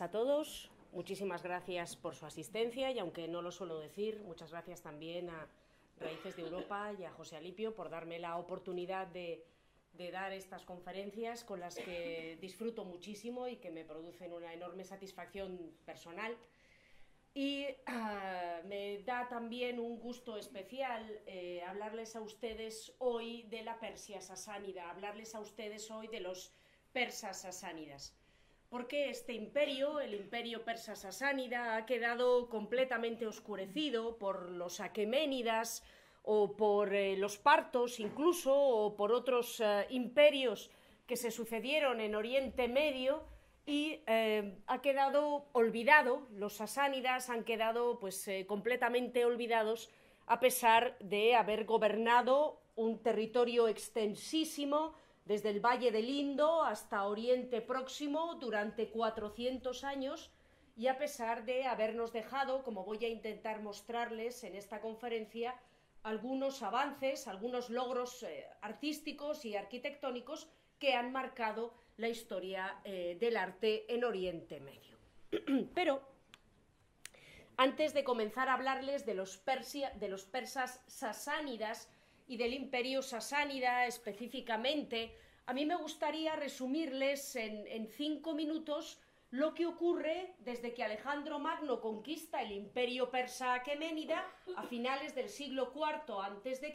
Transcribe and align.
a 0.00 0.10
todos. 0.10 0.70
Muchísimas 0.92 1.42
gracias 1.42 1.94
por 1.94 2.14
su 2.14 2.26
asistencia 2.26 2.90
y 2.90 2.98
aunque 2.98 3.28
no 3.28 3.42
lo 3.42 3.52
suelo 3.52 3.78
decir, 3.78 4.20
muchas 4.24 4.50
gracias 4.50 4.82
también 4.82 5.30
a 5.30 5.46
Raíces 6.00 6.36
de 6.36 6.42
Europa 6.42 6.92
y 6.98 7.04
a 7.04 7.12
José 7.12 7.36
Alipio 7.36 7.74
por 7.74 7.90
darme 7.90 8.18
la 8.18 8.36
oportunidad 8.36 9.06
de, 9.06 9.44
dar 10.10 10.32
estas 10.32 10.64
conferencias 10.64 11.44
con 11.44 11.60
las 11.60 11.76
que 11.76 12.38
disfruto 12.40 12.84
muchísimo 12.84 13.46
y 13.46 13.56
que 13.56 13.70
me 13.70 13.84
producen 13.84 14.32
una 14.32 14.52
enorme 14.52 14.84
satisfacción 14.84 15.72
personal. 15.84 16.36
Y 17.34 17.66
uh, 17.66 18.66
me 18.66 19.02
da 19.04 19.28
también 19.28 19.78
un 19.78 19.98
gusto 19.98 20.36
especial 20.36 21.20
eh, 21.26 21.62
hablarles 21.62 22.16
a 22.16 22.20
ustedes 22.20 22.94
hoy 22.98 23.42
de 23.44 23.62
la 23.62 23.78
Persia 23.78 24.20
sasánida, 24.20 24.90
hablarles 24.90 25.34
a 25.34 25.40
ustedes 25.40 25.90
hoy 25.90 26.08
de 26.08 26.20
los 26.20 26.52
persas 26.92 27.42
sasánidas. 27.42 28.14
Porque 28.68 29.10
este 29.10 29.32
imperio, 29.34 30.00
el 30.00 30.14
imperio 30.14 30.64
persa 30.64 30.96
sasánida, 30.96 31.76
ha 31.76 31.86
quedado 31.86 32.48
completamente 32.48 33.26
oscurecido 33.26 34.18
por 34.18 34.50
los 34.50 34.80
aqueménidas, 34.80 35.84
o 36.24 36.56
por 36.56 36.94
eh, 36.94 37.16
los 37.16 37.38
partos 37.38 38.00
incluso, 38.00 38.56
o 38.56 38.96
por 38.96 39.12
otros 39.12 39.60
eh, 39.60 39.86
imperios 39.90 40.70
que 41.06 41.16
se 41.16 41.30
sucedieron 41.30 42.00
en 42.00 42.14
Oriente 42.14 42.66
Medio, 42.66 43.22
y 43.66 44.00
eh, 44.06 44.58
ha 44.66 44.82
quedado 44.82 45.46
olvidado, 45.52 46.26
los 46.32 46.54
sasánidas 46.54 47.30
han 47.30 47.44
quedado 47.44 47.98
pues 47.98 48.28
completamente 48.46 49.24
olvidados 49.24 49.90
a 50.26 50.40
pesar 50.40 50.98
de 50.98 51.34
haber 51.34 51.64
gobernado 51.64 52.60
un 52.74 53.02
territorio 53.02 53.68
extensísimo 53.68 54.94
desde 55.24 55.50
el 55.50 55.60
Valle 55.60 55.90
del 55.90 56.08
Indo 56.08 56.62
hasta 56.62 57.04
Oriente 57.04 57.60
Próximo 57.60 58.34
durante 58.36 58.90
400 58.90 59.84
años 59.84 60.30
y 60.76 60.88
a 60.88 60.98
pesar 60.98 61.44
de 61.44 61.66
habernos 61.66 62.12
dejado, 62.12 62.62
como 62.62 62.84
voy 62.84 63.04
a 63.04 63.08
intentar 63.08 63.62
mostrarles 63.62 64.42
en 64.44 64.56
esta 64.56 64.80
conferencia, 64.80 65.54
algunos 66.02 66.62
avances, 66.62 67.28
algunos 67.28 67.70
logros 67.70 68.22
eh, 68.24 68.46
artísticos 68.60 69.44
y 69.44 69.56
arquitectónicos 69.56 70.48
que 70.78 70.94
han 70.94 71.12
marcado 71.12 71.74
la 71.96 72.08
historia 72.08 72.80
eh, 72.84 73.16
del 73.18 73.36
arte 73.36 73.92
en 73.92 74.04
Oriente 74.04 74.60
Medio. 74.60 74.98
Pero 75.74 76.02
antes 77.56 77.94
de 77.94 78.02
comenzar 78.02 78.48
a 78.48 78.54
hablarles 78.54 79.06
de 79.06 79.14
los, 79.14 79.38
persia, 79.38 79.90
de 79.90 80.08
los 80.08 80.24
persas 80.24 80.82
sasánidas 80.86 81.88
y 82.26 82.36
del 82.36 82.54
imperio 82.54 83.02
sasánida 83.02 83.86
específicamente, 83.86 85.16
a 85.46 85.52
mí 85.52 85.66
me 85.66 85.76
gustaría 85.76 86.36
resumirles 86.36 87.36
en, 87.36 87.86
cinco 87.88 88.34
minutos 88.34 88.98
lo 89.30 89.52
que 89.52 89.66
ocurre 89.66 90.34
desde 90.38 90.72
que 90.72 90.84
Alejandro 90.84 91.38
Magno 91.38 91.80
conquista 91.80 92.40
el 92.40 92.52
imperio 92.52 93.10
persa 93.10 93.54
aqueménida 93.54 94.24
a 94.56 94.62
finales 94.62 95.14
del 95.14 95.28
siglo 95.28 95.72
IV 95.74 96.14
a.C. 96.22 96.72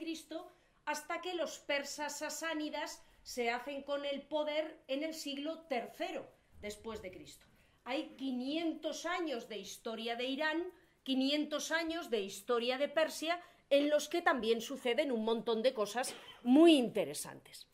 hasta 0.86 1.22
que 1.22 1.34
los 1.34 1.60
persas 1.60 2.20
sasánidas 2.20 3.02
se 3.24 3.50
hacen 3.50 3.84
con 3.84 4.06
el 4.06 4.22
poder 4.24 4.84
en 4.88 5.04
el 5.04 5.14
siglo 5.14 5.64
III 5.70 6.22
después 6.62 7.02
de 7.02 7.12
Cristo. 7.12 7.48
Hay 7.86 8.16
500 8.18 9.06
años 9.06 9.50
de 9.50 9.58
historia 9.58 10.16
de 10.16 10.26
Irán, 10.26 10.64
500 11.04 11.72
años 11.72 12.10
de 12.10 12.22
historia 12.22 12.78
de 12.78 12.90
Persia, 12.90 13.42
en 13.70 13.90
los 13.90 14.10
que 14.10 14.22
también 14.22 14.62
suceden 14.62 15.12
un 15.12 15.24
montón 15.24 15.62
de 15.62 15.74
cosas 15.74 16.16
muy 16.44 16.76
interesantes. 16.76 17.68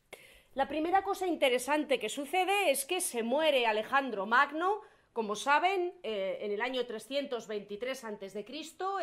La 0.53 0.67
primera 0.67 1.03
cosa 1.03 1.27
interesante 1.27 1.99
que 1.99 2.09
sucede 2.09 2.71
es 2.71 2.85
que 2.85 3.01
se 3.01 3.23
muere 3.23 3.67
Alejandro 3.67 4.25
Magno, 4.25 4.81
como 5.11 5.35
saben, 5.35 5.93
eh, 6.03 6.37
en 6.41 6.51
el 6.51 6.61
año 6.61 6.85
323 6.85 8.03
a.C., 8.03 8.45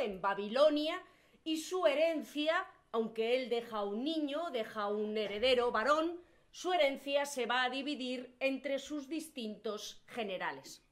en 0.01 0.21
Babilonia, 0.21 1.03
y 1.45 1.59
su 1.59 1.87
herencia, 1.87 2.67
aunque 2.91 3.37
él 3.37 3.49
deja 3.49 3.83
un 3.83 4.05
niño, 4.05 4.51
deja 4.51 4.89
un 4.89 5.17
heredero 5.17 5.73
varón, 5.73 6.21
su 6.51 6.73
herencia 6.73 7.25
se 7.25 7.47
va 7.47 7.65
a 7.65 7.71
dividir 7.71 8.35
entre 8.41 8.79
sus 8.79 9.09
distintos 9.09 10.03
generales. 10.07 10.83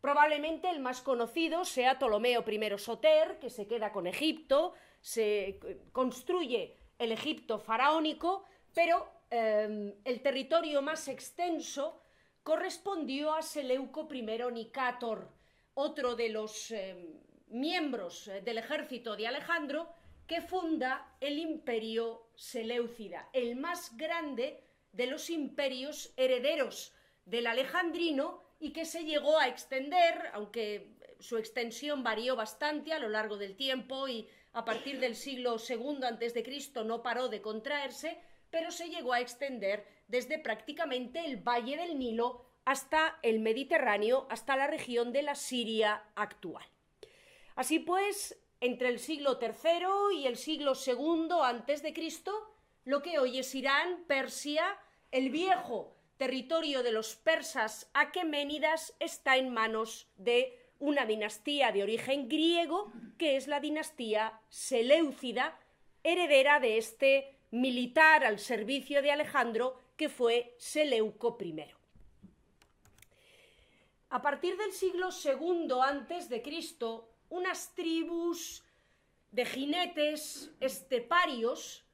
Probablemente 0.00 0.68
el 0.68 0.80
más 0.80 1.00
conocido 1.00 1.64
sea 1.64 1.98
Ptolomeo 1.98 2.44
I 2.44 2.78
Soter, 2.78 3.38
que 3.38 3.50
se 3.50 3.66
queda 3.66 3.92
con 3.92 4.06
Egipto, 4.06 4.74
se 5.02 5.58
construye 5.92 6.78
el 6.98 7.12
Egipto 7.12 7.58
faraónico, 7.58 8.44
pero 8.72 9.06
eh, 9.30 9.94
el 10.04 10.22
territorio 10.22 10.80
más 10.80 11.08
extenso 11.08 12.00
correspondió 12.42 13.34
a 13.34 13.42
Seleuco 13.42 14.08
I 14.10 14.22
Nicator, 14.22 15.28
otro 15.74 16.14
de 16.14 16.28
los 16.28 16.70
eh, 16.70 17.20
miembros 17.48 18.30
del 18.44 18.58
ejército 18.58 19.16
de 19.16 19.26
Alejandro, 19.26 19.92
que 20.26 20.40
funda 20.40 21.16
el 21.20 21.38
imperio 21.38 22.28
Seleucida, 22.36 23.28
el 23.32 23.56
más 23.56 23.96
grande 23.96 24.62
de 24.92 25.06
los 25.06 25.28
imperios 25.30 26.12
herederos 26.16 26.94
del 27.24 27.46
alejandrino 27.46 28.42
y 28.60 28.72
que 28.72 28.84
se 28.84 29.04
llegó 29.04 29.38
a 29.38 29.48
extender, 29.48 30.30
aunque 30.32 30.96
su 31.18 31.38
extensión 31.38 32.02
varió 32.02 32.36
bastante 32.36 32.92
a 32.92 32.98
lo 32.98 33.08
largo 33.08 33.36
del 33.36 33.56
tiempo 33.56 34.08
y 34.08 34.28
a 34.52 34.64
partir 34.64 35.00
del 35.00 35.16
siglo 35.16 35.56
II 35.56 36.42
Cristo 36.42 36.84
no 36.84 37.02
paró 37.02 37.28
de 37.28 37.40
contraerse, 37.40 38.18
pero 38.50 38.70
se 38.70 38.90
llegó 38.90 39.12
a 39.12 39.20
extender 39.20 39.86
desde 40.08 40.38
prácticamente 40.38 41.24
el 41.24 41.36
valle 41.36 41.76
del 41.76 41.98
Nilo 41.98 42.44
hasta 42.64 43.18
el 43.22 43.40
Mediterráneo, 43.40 44.26
hasta 44.30 44.56
la 44.56 44.66
región 44.66 45.12
de 45.12 45.22
la 45.22 45.34
Siria 45.34 46.04
actual. 46.14 46.64
Así 47.56 47.78
pues, 47.78 48.38
entre 48.60 48.88
el 48.88 48.98
siglo 48.98 49.38
III 49.40 50.18
y 50.18 50.26
el 50.26 50.36
siglo 50.36 50.74
II 50.74 51.28
antes 51.42 51.82
de 51.82 51.92
Cristo, 51.92 52.32
lo 52.84 53.02
que 53.02 53.18
hoy 53.18 53.38
es 53.38 53.54
Irán, 53.54 54.04
Persia, 54.06 54.78
el 55.10 55.30
viejo 55.30 55.96
territorio 56.16 56.82
de 56.82 56.92
los 56.92 57.16
persas 57.16 57.90
aqueménidas 57.94 58.94
está 59.00 59.36
en 59.36 59.50
manos 59.50 60.08
de 60.16 60.61
una 60.82 61.06
dinastía 61.06 61.70
de 61.70 61.84
origen 61.84 62.28
griego, 62.28 62.92
que 63.16 63.36
es 63.36 63.46
la 63.46 63.60
dinastía 63.60 64.40
Seleucida, 64.48 65.56
heredera 66.02 66.58
de 66.58 66.76
este 66.76 67.38
militar 67.52 68.24
al 68.24 68.40
servicio 68.40 69.00
de 69.00 69.12
Alejandro, 69.12 69.78
que 69.96 70.08
fue 70.08 70.56
Seleuco 70.58 71.38
I. 71.40 71.66
A 74.10 74.20
partir 74.20 74.56
del 74.56 74.72
siglo 74.72 75.10
II 75.24 75.68
antes 75.84 76.28
de 76.28 76.42
Cristo, 76.42 77.08
unas 77.30 77.76
tribus 77.76 78.64
de 79.30 79.44
jinetes 79.44 80.50
esteparios 80.58 81.84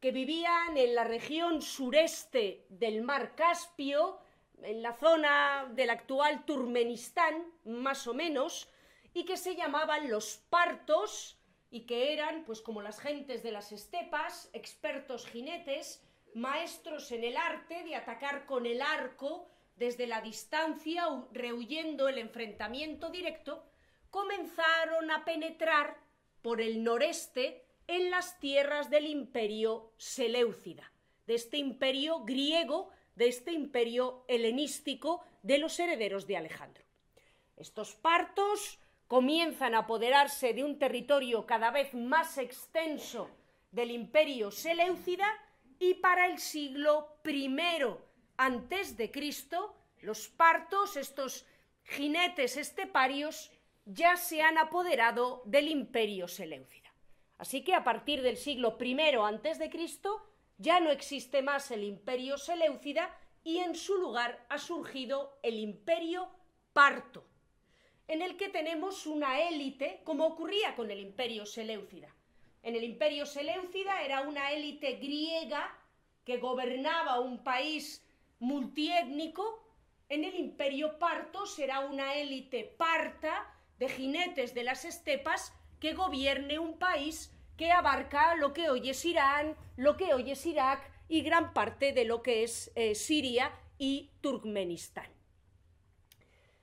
que 0.00 0.10
vivían 0.10 0.78
en 0.78 0.94
la 0.94 1.04
región 1.04 1.60
sureste 1.60 2.64
del 2.70 3.02
mar 3.02 3.34
Caspio, 3.34 4.18
en 4.62 4.82
la 4.82 4.94
zona 4.94 5.70
del 5.74 5.90
actual 5.90 6.44
Turmenistán, 6.44 7.52
más 7.64 8.06
o 8.06 8.14
menos, 8.14 8.68
y 9.14 9.24
que 9.24 9.36
se 9.36 9.56
llamaban 9.56 10.10
los 10.10 10.38
partos, 10.50 11.38
y 11.70 11.82
que 11.82 12.12
eran, 12.12 12.44
pues 12.44 12.62
como 12.62 12.82
las 12.82 13.00
gentes 13.00 13.42
de 13.42 13.52
las 13.52 13.72
estepas, 13.72 14.48
expertos 14.52 15.26
jinetes, 15.26 16.02
maestros 16.34 17.12
en 17.12 17.24
el 17.24 17.36
arte 17.36 17.82
de 17.84 17.96
atacar 17.96 18.46
con 18.46 18.66
el 18.66 18.80
arco 18.80 19.48
desde 19.76 20.06
la 20.06 20.20
distancia, 20.20 21.04
rehuyendo 21.32 22.08
el 22.08 22.18
enfrentamiento 22.18 23.10
directo, 23.10 23.64
comenzaron 24.10 25.10
a 25.10 25.24
penetrar 25.24 25.98
por 26.42 26.60
el 26.60 26.82
noreste 26.82 27.64
en 27.86 28.10
las 28.10 28.38
tierras 28.40 28.90
del 28.90 29.06
imperio 29.06 29.92
Seleucida, 29.98 30.92
de 31.26 31.34
este 31.34 31.58
imperio 31.58 32.24
griego, 32.24 32.90
de 33.18 33.26
este 33.26 33.50
imperio 33.50 34.24
helenístico 34.28 35.24
de 35.42 35.58
los 35.58 35.78
herederos 35.80 36.28
de 36.28 36.36
Alejandro. 36.36 36.84
Estos 37.56 37.96
partos 37.96 38.78
comienzan 39.08 39.74
a 39.74 39.78
apoderarse 39.78 40.54
de 40.54 40.62
un 40.62 40.78
territorio 40.78 41.44
cada 41.44 41.72
vez 41.72 41.94
más 41.94 42.38
extenso 42.38 43.28
del 43.72 43.90
imperio 43.90 44.52
Seleucida 44.52 45.26
y 45.80 45.94
para 45.94 46.26
el 46.26 46.38
siglo 46.38 47.18
I 47.24 47.48
antes 48.36 48.96
de 48.96 49.10
Cristo, 49.10 49.74
los 50.00 50.28
partos, 50.28 50.96
estos 50.96 51.44
jinetes 51.82 52.56
esteparios, 52.56 53.50
ya 53.84 54.16
se 54.16 54.42
han 54.42 54.58
apoderado 54.58 55.42
del 55.44 55.66
imperio 55.66 56.28
Seleucida. 56.28 56.94
Así 57.36 57.64
que 57.64 57.74
a 57.74 57.82
partir 57.82 58.22
del 58.22 58.36
siglo 58.36 58.78
I 58.80 58.96
antes 59.24 59.58
de 59.58 59.70
Cristo 59.70 60.24
ya 60.58 60.80
no 60.80 60.90
existe 60.90 61.42
más 61.42 61.70
el 61.70 61.84
imperio 61.84 62.36
Seleucida 62.36 63.16
y 63.42 63.58
en 63.58 63.74
su 63.74 63.96
lugar 63.96 64.44
ha 64.48 64.58
surgido 64.58 65.38
el 65.42 65.58
imperio 65.58 66.28
parto, 66.72 67.24
en 68.06 68.22
el 68.22 68.36
que 68.36 68.48
tenemos 68.48 69.06
una 69.06 69.40
élite, 69.40 70.02
como 70.04 70.26
ocurría 70.26 70.76
con 70.76 70.90
el 70.90 71.00
imperio 71.00 71.46
Seleucida. 71.46 72.14
En 72.62 72.76
el 72.76 72.84
imperio 72.84 73.24
Seleucida 73.24 74.02
era 74.02 74.20
una 74.22 74.52
élite 74.52 74.96
griega 74.96 75.78
que 76.24 76.36
gobernaba 76.36 77.20
un 77.20 77.42
país 77.42 78.04
multiétnico 78.38 79.64
en 80.08 80.24
el 80.24 80.36
imperio 80.36 80.98
parto 80.98 81.44
será 81.44 81.80
una 81.80 82.14
élite 82.14 82.64
parta 82.64 83.46
de 83.78 83.90
jinetes 83.90 84.54
de 84.54 84.64
las 84.64 84.86
estepas 84.86 85.52
que 85.80 85.92
gobierne 85.92 86.58
un 86.58 86.78
país 86.78 87.30
que 87.58 87.72
abarca 87.72 88.36
lo 88.36 88.54
que 88.54 88.70
hoy 88.70 88.88
es 88.88 89.04
Irán, 89.04 89.56
lo 89.76 89.96
que 89.96 90.14
hoy 90.14 90.30
es 90.30 90.46
Irak 90.46 90.90
y 91.08 91.22
gran 91.22 91.52
parte 91.52 91.92
de 91.92 92.04
lo 92.04 92.22
que 92.22 92.44
es 92.44 92.70
eh, 92.76 92.94
Siria 92.94 93.52
y 93.78 94.12
Turkmenistán. 94.20 95.10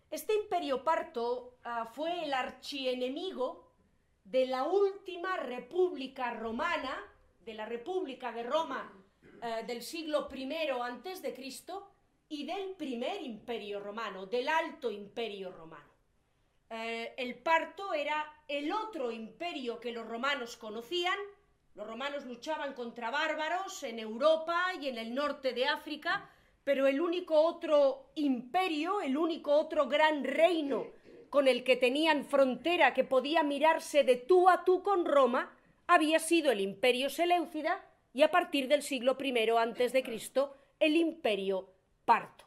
Este 0.10 0.34
imperio 0.34 0.86
parto 0.86 1.58
ah, 1.66 1.92
fue 1.94 2.24
el 2.24 2.34
archienemigo 2.34 3.74
de 4.24 4.48
la 4.48 4.64
última 4.64 5.36
república 5.36 6.34
romana, 6.34 6.98
de 7.42 7.54
la 7.54 7.66
República 7.66 8.32
de 8.32 8.44
Roma 8.44 8.92
eh, 9.44 9.66
del 9.68 9.82
siglo 9.82 10.30
I 10.34 10.70
antes 10.82 11.22
de 11.22 11.34
Cristo 11.34 11.92
y 12.30 12.46
del 12.46 12.76
primer 12.76 13.22
imperio 13.22 13.82
romano, 13.82 14.26
del 14.28 14.48
alto 14.48 14.90
imperio 14.90 15.52
romano. 15.52 15.95
Eh, 16.70 17.14
el 17.18 17.36
parto 17.36 17.94
era 17.94 18.26
el 18.48 18.72
otro 18.72 19.12
imperio 19.12 19.80
que 19.80 19.92
los 19.92 20.08
romanos 20.08 20.58
conocían. 20.58 21.18
Los 21.76 21.88
romanos 21.88 22.26
luchaban 22.26 22.74
contra 22.74 23.12
bárbaros 23.12 23.84
en 23.84 24.00
Europa 24.00 24.74
y 24.80 24.88
en 24.88 24.98
el 24.98 25.14
norte 25.14 25.54
de 25.54 25.66
África, 25.66 26.30
pero 26.64 26.88
el 26.88 27.02
único 27.02 27.40
otro 27.42 28.12
imperio, 28.16 29.02
el 29.02 29.18
único 29.18 29.52
otro 29.52 29.88
gran 29.88 30.24
reino 30.24 30.86
con 31.30 31.50
el 31.50 31.66
que 31.66 31.76
tenían 31.76 32.26
frontera 32.26 32.94
que 32.94 33.04
podía 33.04 33.44
mirarse 33.44 34.04
de 34.04 34.16
tú 34.16 34.48
a 34.48 34.64
tú 34.64 34.82
con 34.82 35.06
Roma, 35.06 35.52
había 35.86 36.20
sido 36.20 36.52
el 36.52 36.62
imperio 36.62 37.10
Seleucida 37.10 37.84
y 38.14 38.24
a 38.24 38.32
partir 38.32 38.70
del 38.70 38.84
siglo 38.84 39.18
I 39.20 40.02
Cristo 40.02 40.56
el 40.80 40.96
imperio 40.96 41.70
parto. 42.06 42.46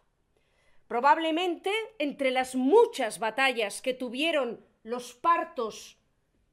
Probablemente 0.88 1.70
entre 1.98 2.30
las 2.30 2.54
muchas 2.54 3.18
batallas 3.18 3.82
que 3.82 3.92
tuvieron 3.94 4.64
los 4.82 5.12
partos 5.12 5.98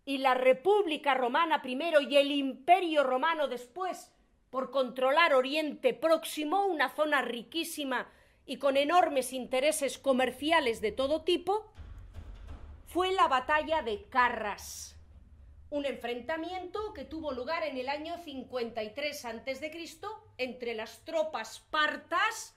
y 0.03 0.17
la 0.17 0.33
República 0.33 1.13
Romana 1.13 1.61
primero 1.61 2.01
y 2.01 2.17
el 2.17 2.31
Imperio 2.31 3.03
Romano 3.03 3.47
después 3.47 4.11
por 4.49 4.71
controlar 4.71 5.33
Oriente 5.33 5.93
Próximo, 5.93 6.65
una 6.65 6.89
zona 6.89 7.21
riquísima 7.21 8.09
y 8.45 8.57
con 8.57 8.77
enormes 8.77 9.33
intereses 9.33 9.97
comerciales 9.97 10.79
de 10.81 10.91
todo 10.91 11.23
tipo, 11.23 11.73
fue 12.87 13.11
la 13.11 13.27
batalla 13.27 13.81
de 13.81 14.03
Carras, 14.03 14.95
un 15.69 15.85
enfrentamiento 15.85 16.93
que 16.93 17.03
tuvo 17.03 17.33
lugar 17.33 17.63
en 17.63 17.77
el 17.77 17.89
año 17.89 18.17
53 18.17 19.25
a.C. 19.25 19.99
entre 20.37 20.73
las 20.73 21.03
tropas 21.03 21.59
partas 21.69 22.54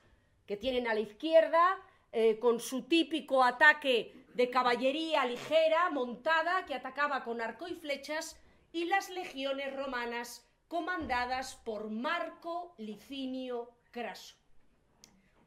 que 0.48 0.56
tienen 0.56 0.88
a 0.88 0.94
la 0.94 1.00
izquierda, 1.00 1.78
eh, 2.10 2.38
con 2.38 2.58
su 2.58 2.84
típico 2.84 3.44
ataque 3.44 4.24
de 4.32 4.48
caballería 4.48 5.26
ligera, 5.26 5.90
montada, 5.90 6.64
que 6.64 6.74
atacaba 6.74 7.22
con 7.22 7.42
arco 7.42 7.68
y 7.68 7.74
flechas, 7.74 8.40
y 8.72 8.86
las 8.86 9.10
legiones 9.10 9.76
romanas 9.76 10.48
comandadas 10.66 11.56
por 11.56 11.90
Marco 11.90 12.74
Licinio 12.78 13.70
Craso, 13.90 14.36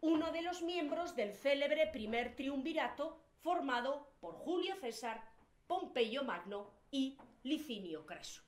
uno 0.01 0.31
de 0.31 0.43
los 0.43 0.61
miembros 0.61 1.15
del 1.15 1.33
célebre 1.33 1.87
primer 1.87 2.35
triunvirato 2.35 3.19
formado 3.41 4.13
por 4.19 4.35
Julio 4.35 4.75
César, 4.75 5.23
Pompeyo 5.65 6.23
Magno 6.23 6.69
y 6.91 7.17
Licinio 7.41 8.05
Craso. 8.05 8.43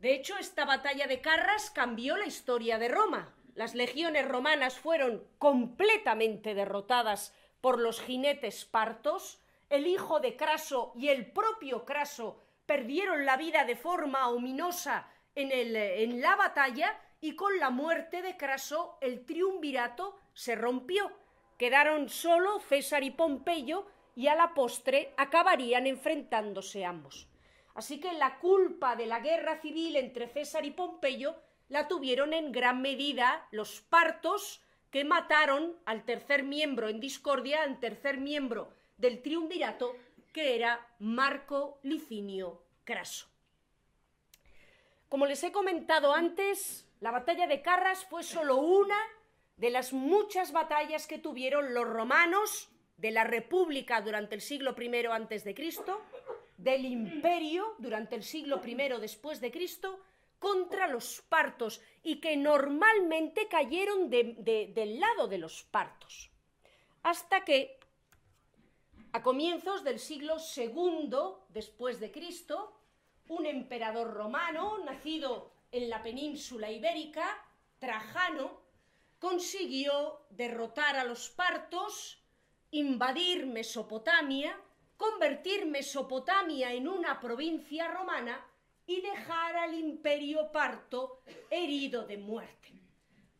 De 0.00 0.12
hecho, 0.12 0.36
esta 0.38 0.64
batalla 0.64 1.06
de 1.06 1.20
Carras 1.20 1.70
cambió 1.70 2.16
la 2.16 2.26
historia 2.26 2.78
de 2.78 2.88
Roma, 2.88 3.34
las 3.54 3.74
legiones 3.74 4.26
romanas 4.26 4.78
fueron 4.78 5.24
completamente 5.38 6.54
derrotadas 6.54 7.34
por 7.60 7.78
los 7.78 8.00
jinetes 8.00 8.64
partos, 8.64 9.40
el 9.68 9.86
hijo 9.86 10.20
de 10.20 10.36
Craso 10.36 10.92
y 10.96 11.08
el 11.08 11.30
propio 11.30 11.84
Craso 11.84 12.40
perdieron 12.66 13.26
la 13.26 13.36
vida 13.36 13.64
de 13.64 13.76
forma 13.76 14.28
ominosa 14.28 15.08
en, 15.34 16.20
la 16.20 16.36
batalla 16.36 16.98
y 17.20 17.36
con 17.36 17.58
la 17.58 17.70
muerte 17.70 18.22
de 18.22 18.36
Craso 18.36 18.98
el 19.00 19.24
triunvirato 19.24 20.18
se 20.32 20.54
rompió. 20.54 21.12
Quedaron 21.58 22.08
solo 22.08 22.60
César 22.60 23.02
y 23.04 23.10
Pompeyo 23.10 23.86
y 24.16 24.28
a 24.28 24.34
la 24.34 24.54
postre 24.54 25.12
acabarían 25.16 25.86
enfrentándose 25.86 26.84
ambos. 26.84 27.28
Así 27.74 28.00
que 28.00 28.12
la 28.12 28.38
culpa 28.38 28.96
de 28.96 29.06
la 29.06 29.20
guerra 29.20 29.60
civil 29.60 29.96
entre 29.96 30.28
César 30.28 30.64
y 30.64 30.70
Pompeyo 30.70 31.36
la 31.70 31.88
tuvieron 31.88 32.34
en 32.34 32.52
gran 32.52 32.82
medida 32.82 33.46
los 33.52 33.80
partos 33.80 34.60
que 34.90 35.04
mataron 35.04 35.76
al 35.86 36.04
tercer 36.04 36.42
miembro 36.42 36.88
en 36.88 37.00
discordia, 37.00 37.62
al 37.62 37.78
tercer 37.78 38.18
miembro 38.18 38.74
del 38.98 39.22
triunvirato, 39.22 39.96
que 40.32 40.56
era 40.56 40.86
Marco 40.98 41.78
Licinio 41.82 42.62
Craso. 42.84 43.28
Como 45.08 45.26
les 45.26 45.42
he 45.44 45.52
comentado 45.52 46.12
antes, 46.12 46.86
la 47.00 47.12
batalla 47.12 47.46
de 47.46 47.62
Carras 47.62 48.04
fue 48.04 48.24
solo 48.24 48.56
una 48.56 48.98
de 49.56 49.70
las 49.70 49.92
muchas 49.92 50.52
batallas 50.52 51.06
que 51.06 51.18
tuvieron 51.18 51.72
los 51.72 51.88
romanos 51.88 52.68
de 52.96 53.12
la 53.12 53.24
República 53.24 54.00
durante 54.00 54.34
el 54.34 54.40
siglo 54.40 54.74
I 54.78 55.06
antes 55.06 55.44
de 55.44 55.54
Cristo, 55.54 56.02
del 56.56 56.84
Imperio 56.84 57.74
durante 57.78 58.16
el 58.16 58.22
siglo 58.22 58.60
I 58.64 58.74
después 59.00 59.40
de 59.40 59.50
Cristo 59.50 60.00
contra 60.40 60.88
los 60.88 61.22
partos 61.28 61.80
y 62.02 62.16
que 62.20 62.36
normalmente 62.36 63.46
cayeron 63.46 64.10
del 64.10 64.98
lado 64.98 65.28
de 65.28 65.38
los 65.38 65.62
partos. 65.62 66.30
Hasta 67.04 67.44
que, 67.44 67.78
a 69.12 69.22
comienzos 69.22 69.84
del 69.84 70.00
siglo 70.00 70.38
II 70.56 71.10
después 71.50 72.00
de 72.00 72.10
Cristo, 72.10 72.74
un 73.28 73.46
emperador 73.46 74.12
romano, 74.14 74.78
nacido 74.78 75.52
en 75.70 75.88
la 75.88 76.02
península 76.02 76.70
ibérica, 76.70 77.46
Trajano, 77.78 78.60
consiguió 79.18 80.22
derrotar 80.30 80.96
a 80.96 81.04
los 81.04 81.28
partos, 81.28 82.24
invadir 82.70 83.46
Mesopotamia, 83.46 84.58
convertir 84.96 85.66
Mesopotamia 85.66 86.72
en 86.72 86.88
una 86.88 87.20
provincia 87.20 87.88
romana 87.88 88.49
y 88.90 89.00
dejar 89.00 89.56
al 89.56 89.74
imperio 89.74 90.50
parto 90.50 91.22
herido 91.48 92.06
de 92.06 92.18
muerte. 92.18 92.72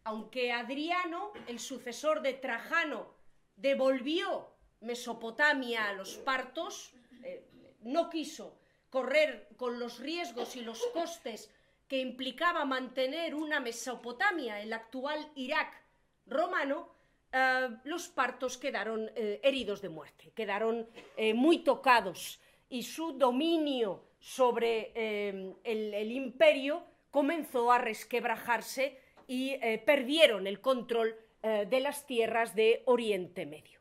Aunque 0.05 0.53
Adriano, 0.53 1.33
el 1.49 1.59
sucesor 1.59 2.23
de 2.23 2.35
Trajano, 2.35 3.17
devolvió 3.57 4.55
Mesopotamia 4.81 5.89
a 5.89 5.93
los 5.95 6.15
partos, 6.19 6.93
eh, 7.25 7.49
no 7.81 8.09
quiso 8.09 8.61
correr 8.91 9.49
con 9.57 9.81
los 9.81 9.99
riesgos 9.99 10.55
y 10.55 10.61
los 10.61 10.81
costes 10.95 11.51
que 11.89 11.99
implicaba 11.99 12.65
mantener 12.65 13.35
una 13.35 13.59
Mesopotamia, 13.59 14.61
el 14.61 14.73
actual 14.73 15.33
Irak 15.35 15.83
romano, 16.27 16.95
eh, 17.33 17.71
los 17.83 18.07
partos 18.07 18.57
quedaron 18.57 19.11
eh, 19.17 19.41
heridos 19.43 19.83
de 19.83 19.89
muerte, 19.89 20.31
quedaron 20.33 20.89
muy 21.35 21.59
tocados 21.65 22.41
y 22.69 22.85
su 22.85 23.15
dominio 23.15 24.10
sobre 24.21 24.93
em, 24.95 25.55
el, 25.65 26.13
imperio 26.13 26.85
comenzó 27.11 27.73
a 27.73 27.79
resquebrajarse 27.79 29.01
y 29.27 29.53
eh, 29.55 29.83
perdieron 29.85 30.47
el 30.47 30.61
control 30.61 31.17
eh, 31.43 31.67
de 31.69 31.81
las 31.81 32.07
tierras 32.07 32.55
de 32.55 32.83
Oriente 32.85 33.47
Medio. 33.47 33.81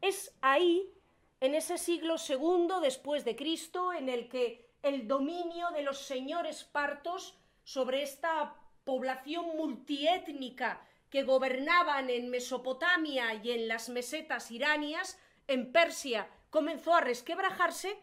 Es 0.00 0.36
ahí, 0.42 0.92
en 1.40 1.54
ese 1.54 1.78
siglo 1.78 2.18
segundo 2.18 2.80
después 2.80 3.24
de 3.24 3.34
Cristo, 3.34 3.92
en 3.92 4.08
el 4.08 4.28
que 4.28 4.66
el 4.82 5.08
dominio 5.08 5.70
de 5.70 5.82
los 5.82 5.98
señores 5.98 6.64
partos 6.64 7.38
sobre 7.64 8.02
esta 8.02 8.54
población 8.84 9.56
multiétnica 9.56 10.84
que 11.08 11.22
gobernaban 11.22 12.10
en 12.10 12.30
Mesopotamia 12.30 13.34
y 13.34 13.52
en 13.52 13.68
las 13.68 13.88
mesetas 13.88 14.50
iranias, 14.50 15.18
en 15.46 15.70
Persia, 15.70 16.28
comenzó 16.50 16.94
a 16.94 17.00
resquebrajarse, 17.00 17.98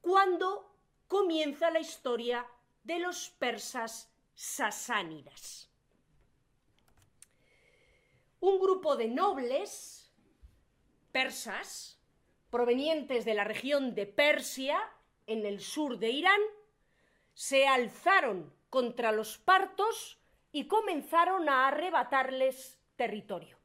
cuando 0.00 0.69
comienza 1.10 1.72
la 1.72 1.80
historia 1.80 2.46
de 2.84 3.00
los 3.00 3.30
persas 3.30 4.14
sasánidas. 4.32 5.68
Un 8.38 8.60
grupo 8.60 8.94
de 8.94 9.08
nobles 9.08 10.14
persas 11.10 12.00
provenientes 12.48 13.24
de 13.24 13.34
la 13.34 13.42
región 13.42 13.96
de 13.96 14.06
Persia, 14.06 14.78
en 15.26 15.44
el 15.44 15.60
sur 15.60 15.98
de 15.98 16.10
Irán, 16.10 16.40
se 17.34 17.66
alzaron 17.66 18.54
contra 18.70 19.10
los 19.10 19.36
partos 19.36 20.16
y 20.52 20.68
comenzaron 20.68 21.48
a 21.48 21.66
arrebatarles 21.66 22.78
territorio. 22.94 23.58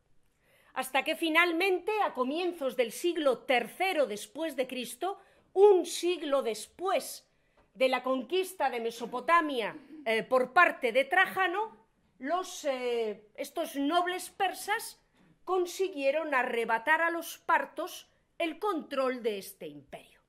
Hasta 0.74 1.04
que 1.04 1.16
finalmente, 1.16 1.92
a 2.02 2.16
comienzos 2.16 2.76
del 2.76 2.92
siglo 2.92 3.46
III 3.48 4.08
después 4.08 4.56
de 4.56 4.66
Cristo, 4.66 5.20
un 5.54 5.86
siglo 5.86 6.42
después 6.42 7.25
de 7.76 7.90
la 7.90 8.02
conquista 8.02 8.70
de 8.70 8.80
Mesopotamia 8.80 9.78
eh, 10.06 10.24
por 10.24 10.54
parte 10.54 10.92
de 10.92 11.06
Trajano, 11.06 11.78
eh, 12.64 13.30
estos 13.36 13.76
nobles 13.76 14.30
persas 14.30 15.02
consiguieron 15.44 16.34
arrebatar 16.34 17.02
a 17.02 17.12
los 17.12 17.38
partos 17.38 18.10
el 18.38 18.58
control 18.60 19.22
de 19.22 19.38
este 19.38 19.68
imperio. 19.68 20.20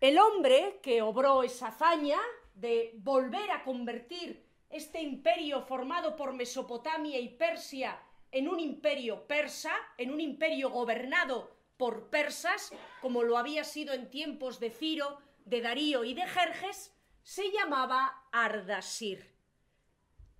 El 0.00 0.18
hombre 0.18 0.80
que 0.82 1.00
obró 1.02 1.42
esa 1.42 1.68
hazaña 1.68 2.18
de 2.54 2.92
volver 2.96 3.50
a 3.50 3.62
convertir 3.62 4.44
este 4.68 5.00
imperio 5.00 5.62
formado 5.62 6.16
por 6.16 6.32
Mesopotamia 6.32 7.20
y 7.20 7.28
Persia 7.28 8.00
en 8.32 8.48
un 8.48 8.58
imperio 8.58 9.26
persa, 9.26 9.72
en 9.98 10.10
un 10.10 10.20
imperio 10.20 10.70
gobernado 10.70 11.61
por 11.82 12.10
persas, 12.10 12.72
como 13.00 13.24
lo 13.24 13.36
había 13.36 13.64
sido 13.64 13.92
en 13.92 14.08
tiempos 14.08 14.60
de 14.60 14.70
Ciro, 14.70 15.18
de 15.44 15.60
Darío 15.60 16.04
y 16.04 16.14
de 16.14 16.28
Jerjes, 16.28 16.94
se 17.24 17.50
llamaba 17.50 18.28
Ardasir. 18.30 19.34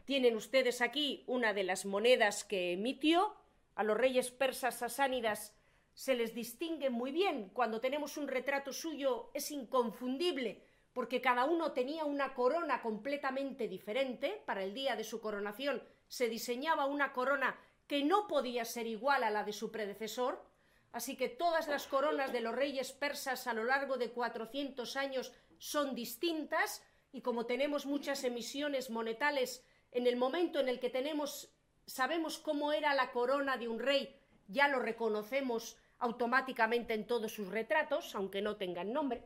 Tienen 0.05 0.37
ustedes 0.37 0.81
aquí 0.81 1.25
una 1.27 1.53
de 1.53 1.65
las 1.65 1.85
monedas 1.85 2.45
que 2.45 2.75
emitió. 2.75 3.35
A 3.75 3.83
los 3.83 3.97
reyes 3.97 4.31
persas 4.31 4.79
sasánidas 4.79 5.53
se 5.95 6.15
les 6.15 6.33
distingue 6.33 6.91
muy 6.91 7.11
bien. 7.11 7.49
Cuando 7.49 7.81
tenemos 7.81 8.17
un 8.19 8.29
retrato 8.29 8.73
suyo 8.73 9.33
es 9.35 9.51
inconfundible 9.51 10.63
porque 10.93 11.21
cada 11.21 11.45
uno 11.45 11.73
tenía 11.73 12.05
una 12.05 12.35
corona 12.35 12.81
completamente 12.81 13.67
diferente. 13.67 14.41
Para 14.47 14.63
el 14.63 14.75
día 14.75 14.95
de 14.95 15.03
su 15.03 15.21
coronación 15.21 15.83
se 16.07 16.29
diseñaba 16.29 16.87
una 16.87 17.13
corona 17.13 17.59
que 17.89 18.05
no 18.05 18.29
podía 18.29 18.65
ser 18.65 18.87
igual 18.87 19.25
a 19.25 19.31
la 19.31 19.43
de 19.43 19.53
su 19.53 19.73
predecesor. 19.73 20.52
Así 20.93 21.17
que 21.17 21.29
todas 21.29 21.69
las 21.69 21.87
coronas 21.87 22.33
de 22.33 22.43
los 22.43 22.55
reyes 22.55 22.93
persas 22.93 23.47
a 23.47 23.55
lo 23.55 23.65
largo 23.65 23.97
de 23.97 24.11
400 24.11 24.97
años 24.97 25.33
son 25.59 25.95
distintas 25.95 26.83
y 27.13 27.23
como 27.23 27.47
tenemos 27.47 27.87
muchas 27.87 28.25
emisiones 28.25 28.91
monetales 28.91 29.65
en 29.91 30.07
el 30.07 30.17
momento 30.17 30.61
en 30.61 30.69
el 30.69 30.81
que 30.81 30.91
tenemos, 30.91 31.51
sabemos 31.87 32.39
cómo 32.39 32.73
era 32.73 32.95
la 32.95 33.11
corona 33.11 33.57
de 33.57 33.69
un 33.69 33.79
rey, 33.79 34.15
ya 34.49 34.69
lo 34.69 34.81
reconocemos 34.81 35.77
automáticamente 35.99 36.95
en 36.95 37.07
todos 37.07 37.33
sus 37.33 37.49
retratos, 37.49 38.15
aunque 38.15 38.43
no 38.43 38.57
tengan 38.57 38.93
nombre. 38.93 39.23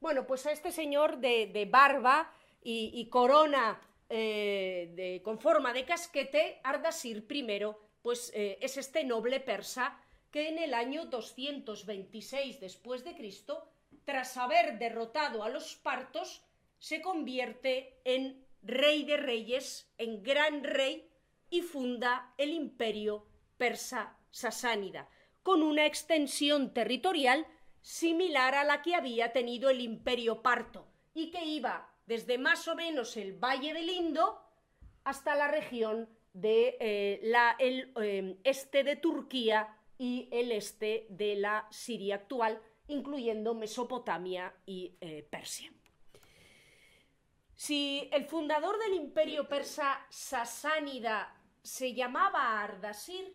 Bueno, 0.00 0.26
pues 0.26 0.46
a 0.46 0.52
este 0.52 0.70
señor 0.70 1.18
de, 1.18 1.68
barba 1.70 2.32
y, 2.62 3.06
corona 3.08 3.80
eh, 4.08 5.20
con 5.24 5.38
forma 5.38 5.72
de 5.72 5.84
casquete, 5.84 6.60
Ardasir 6.62 7.26
I, 7.28 7.58
pues 8.02 8.32
eh, 8.34 8.58
es 8.60 8.76
este 8.76 9.04
noble 9.04 9.40
persa 9.40 9.98
que 10.32 10.48
en 10.48 10.58
el 10.58 10.74
año 10.74 11.04
226 11.04 12.58
después 12.58 13.04
de 13.04 13.14
Cristo, 13.14 13.68
tras 14.04 14.36
haber 14.36 14.78
derrotado 14.78 15.44
a 15.44 15.50
los 15.50 15.76
partos, 15.76 16.42
se 16.78 17.02
convierte 17.02 18.00
en 18.04 18.44
rey 18.62 19.04
de 19.04 19.18
reyes, 19.18 19.92
en 19.98 20.22
gran 20.22 20.64
rey, 20.64 21.08
y 21.50 21.60
funda 21.60 22.32
el 22.38 22.50
imperio 22.50 23.26
persa 23.58 24.16
sasánida, 24.30 25.08
con 25.42 25.62
una 25.62 25.84
extensión 25.84 26.72
territorial 26.72 27.46
similar 27.82 28.54
a 28.54 28.64
la 28.64 28.80
que 28.80 28.94
había 28.94 29.32
tenido 29.32 29.68
el 29.68 29.82
imperio 29.82 30.40
parto, 30.40 30.88
y 31.14 31.30
que 31.30 31.44
iba 31.44 31.92
desde 32.06 32.38
más 32.38 32.66
o 32.68 32.74
menos 32.74 33.18
el 33.18 33.34
Valle 33.34 33.74
del 33.74 33.90
Indo 33.90 34.40
hasta 35.04 35.34
la 35.34 35.48
región 35.48 36.08
de 36.32 36.78
eh, 36.80 37.20
el 37.58 37.92
eh, 38.00 38.38
este 38.44 38.82
de 38.82 38.96
Turquía 38.96 39.76
y 40.02 40.28
el 40.32 40.50
este 40.50 41.06
de 41.10 41.36
la 41.36 41.68
Siria 41.70 42.16
actual, 42.16 42.60
incluyendo 42.88 43.54
Mesopotamia 43.54 44.52
y 44.66 44.96
eh, 45.00 45.22
Persia. 45.30 45.72
Si 47.54 48.10
el 48.12 48.24
fundador 48.24 48.80
del 48.80 48.94
imperio 48.94 49.48
persa 49.48 50.04
sasánida 50.10 51.40
se 51.62 51.94
llamaba 51.94 52.60
Ardasir, 52.64 53.32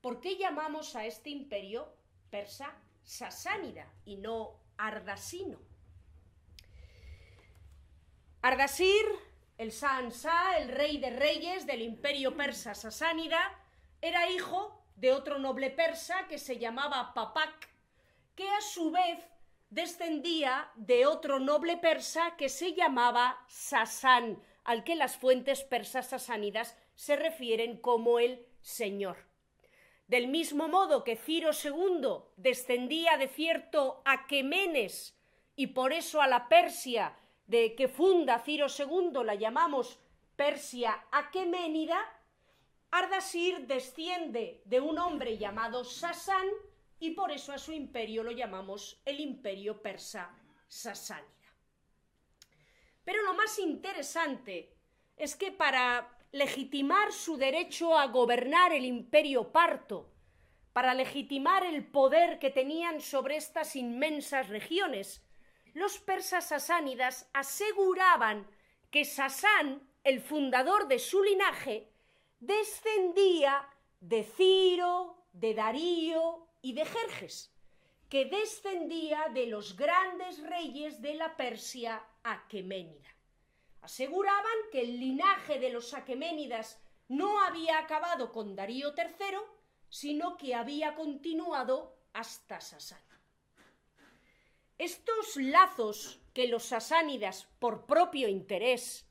¿por 0.00 0.18
qué 0.18 0.38
llamamos 0.38 0.96
a 0.96 1.04
este 1.04 1.28
imperio 1.28 1.94
persa 2.30 2.74
sasánida 3.02 3.92
y 4.06 4.16
no 4.16 4.58
ardasino? 4.78 5.58
Ardasir, 8.40 9.04
el 9.58 9.72
Sansá, 9.72 10.56
el 10.56 10.68
rey 10.68 10.96
de 10.96 11.10
reyes 11.10 11.66
del 11.66 11.82
imperio 11.82 12.34
persa 12.34 12.74
sasánida, 12.74 13.62
era 14.00 14.30
hijo 14.30 14.75
de 14.96 15.12
otro 15.12 15.38
noble 15.38 15.70
persa 15.70 16.26
que 16.28 16.38
se 16.38 16.58
llamaba 16.58 17.14
Papak, 17.14 17.68
que 18.34 18.48
a 18.48 18.60
su 18.60 18.90
vez 18.90 19.18
descendía 19.70 20.70
de 20.76 21.06
otro 21.06 21.38
noble 21.38 21.76
persa 21.76 22.36
que 22.36 22.48
se 22.48 22.74
llamaba 22.74 23.44
Sasán, 23.48 24.42
al 24.64 24.84
que 24.84 24.96
las 24.96 25.16
fuentes 25.16 25.62
persas 25.62 26.08
sasánidas 26.08 26.76
se 26.94 27.16
refieren 27.16 27.78
como 27.80 28.18
el 28.18 28.46
Señor. 28.60 29.16
Del 30.08 30.28
mismo 30.28 30.68
modo 30.68 31.04
que 31.04 31.16
Ciro 31.16 31.50
II 31.52 32.24
descendía 32.36 33.16
de 33.16 33.28
cierto 33.28 34.02
Aquemenes 34.04 35.16
y 35.56 35.68
por 35.68 35.92
eso 35.92 36.20
a 36.20 36.26
la 36.26 36.48
Persia 36.48 37.16
de 37.46 37.74
que 37.74 37.88
funda 37.88 38.38
Ciro 38.40 38.66
II 38.68 39.24
la 39.24 39.34
llamamos 39.34 39.98
Persia 40.36 41.06
Aqueménida, 41.10 41.98
Ardasir 42.90 43.66
desciende 43.66 44.62
de 44.64 44.80
un 44.80 44.98
hombre 44.98 45.38
llamado 45.38 45.84
Sasán 45.84 46.46
y 46.98 47.10
por 47.10 47.30
eso 47.30 47.52
a 47.52 47.58
su 47.58 47.72
imperio 47.72 48.22
lo 48.22 48.30
llamamos 48.30 49.00
el 49.04 49.20
imperio 49.20 49.82
persa 49.82 50.34
sasánida. 50.68 51.30
Pero 53.04 53.22
lo 53.22 53.34
más 53.34 53.58
interesante 53.58 54.76
es 55.16 55.36
que 55.36 55.52
para 55.52 56.18
legitimar 56.32 57.12
su 57.12 57.36
derecho 57.36 57.96
a 57.96 58.06
gobernar 58.06 58.72
el 58.72 58.84
imperio 58.84 59.52
parto, 59.52 60.12
para 60.72 60.92
legitimar 60.92 61.64
el 61.64 61.86
poder 61.86 62.38
que 62.38 62.50
tenían 62.50 63.00
sobre 63.00 63.36
estas 63.36 63.76
inmensas 63.76 64.48
regiones, 64.48 65.24
los 65.72 65.98
persas 65.98 66.48
sasánidas 66.48 67.30
aseguraban 67.32 68.46
que 68.90 69.04
Sasán, 69.04 69.88
el 70.04 70.20
fundador 70.20 70.88
de 70.88 70.98
su 70.98 71.22
linaje, 71.22 71.92
descendía 72.40 73.68
de 74.00 74.24
Ciro, 74.24 75.24
de 75.32 75.54
Darío 75.54 76.48
y 76.62 76.72
de 76.74 76.84
Jerjes, 76.84 77.52
que 78.08 78.26
descendía 78.26 79.28
de 79.32 79.46
los 79.46 79.76
grandes 79.76 80.42
reyes 80.42 81.02
de 81.02 81.14
la 81.14 81.36
Persia 81.36 82.02
aqueménida. 82.22 83.08
Aseguraban 83.80 84.56
que 84.72 84.80
el 84.80 84.98
linaje 84.98 85.58
de 85.58 85.70
los 85.70 85.94
aqueménidas 85.94 86.80
no 87.08 87.40
había 87.40 87.78
acabado 87.78 88.32
con 88.32 88.56
Darío 88.56 88.94
III, 88.96 89.38
sino 89.88 90.36
que 90.36 90.54
había 90.54 90.94
continuado 90.94 91.96
hasta 92.12 92.60
Sasán. 92.60 93.00
Estos 94.78 95.36
lazos 95.36 96.20
que 96.34 96.48
los 96.48 96.64
sasánidas, 96.64 97.46
por 97.58 97.86
propio 97.86 98.28
interés, 98.28 99.05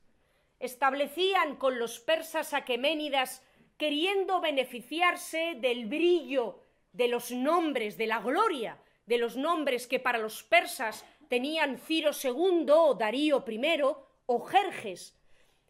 establecían 0.58 1.56
con 1.56 1.78
los 1.78 2.00
persas 2.00 2.54
aqueménidas 2.54 3.42
queriendo 3.76 4.40
beneficiarse 4.40 5.56
del 5.56 5.86
brillo 5.86 6.60
de 6.92 7.08
los 7.08 7.30
nombres, 7.30 7.98
de 7.98 8.06
la 8.06 8.20
gloria, 8.20 8.80
de 9.04 9.18
los 9.18 9.36
nombres 9.36 9.86
que 9.86 10.00
para 10.00 10.18
los 10.18 10.42
persas 10.42 11.04
tenían 11.28 11.78
Ciro 11.78 12.10
II 12.12 12.66
o 12.70 12.94
Darío 12.94 13.44
I 13.46 13.82
o 14.26 14.40
Jerjes, 14.40 15.16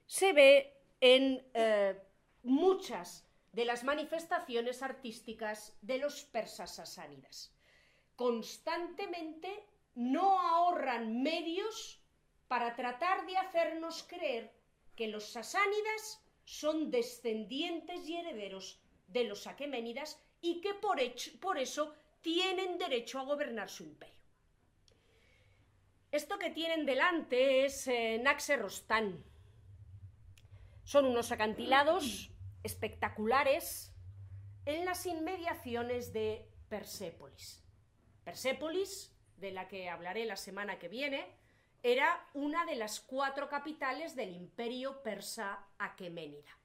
se 0.06 0.32
ve 0.32 0.72
en 1.00 1.44
eh, 1.52 2.00
muchas 2.44 3.26
de 3.52 3.64
las 3.64 3.84
manifestaciones 3.84 4.82
artísticas 4.82 5.76
de 5.82 5.98
los 5.98 6.24
persas 6.24 6.76
sasánidas. 6.76 7.52
Constantemente 8.14 9.64
no 9.94 10.38
ahorran 10.40 11.22
medios 11.22 12.00
para 12.48 12.76
tratar 12.76 13.26
de 13.26 13.36
hacernos 13.36 14.04
creer 14.04 14.55
que 14.96 15.08
los 15.08 15.24
sasánidas 15.24 16.22
son 16.44 16.90
descendientes 16.90 18.08
y 18.08 18.16
herederos 18.16 18.80
de 19.08 19.24
los 19.24 19.46
aqueménidas 19.46 20.20
y 20.40 20.60
que 20.60 20.74
por, 20.74 21.58
eso 21.58 21.94
tienen 22.20 22.78
derecho 22.78 23.18
a 23.18 23.24
gobernar 23.24 23.68
su 23.68 23.84
imperio. 23.84 24.14
Esto 26.12 26.38
que 26.38 26.50
tienen 26.50 26.86
delante 26.86 27.64
es 27.64 27.86
eh, 27.88 28.18
Naxerostán. 28.22 29.22
Son 30.84 31.04
unos 31.04 31.32
acantilados 31.32 32.30
espectaculares 32.62 33.92
en 34.64 34.84
las 34.84 35.04
inmediaciones 35.06 36.12
de 36.12 36.48
Persépolis. 36.68 37.62
Persépolis, 38.24 39.12
de 39.36 39.52
la 39.52 39.68
que 39.68 39.88
hablaré 39.88 40.24
la 40.24 40.36
semana 40.36 40.78
que 40.78 40.88
viene, 40.88 41.26
era 41.88 42.28
una 42.34 42.66
de 42.66 42.74
las 42.74 42.98
cuatro 42.98 43.48
capitales 43.48 44.16
del 44.16 44.34
imperio 44.34 45.04
persa 45.04 45.68
aqueménida. 45.78 46.58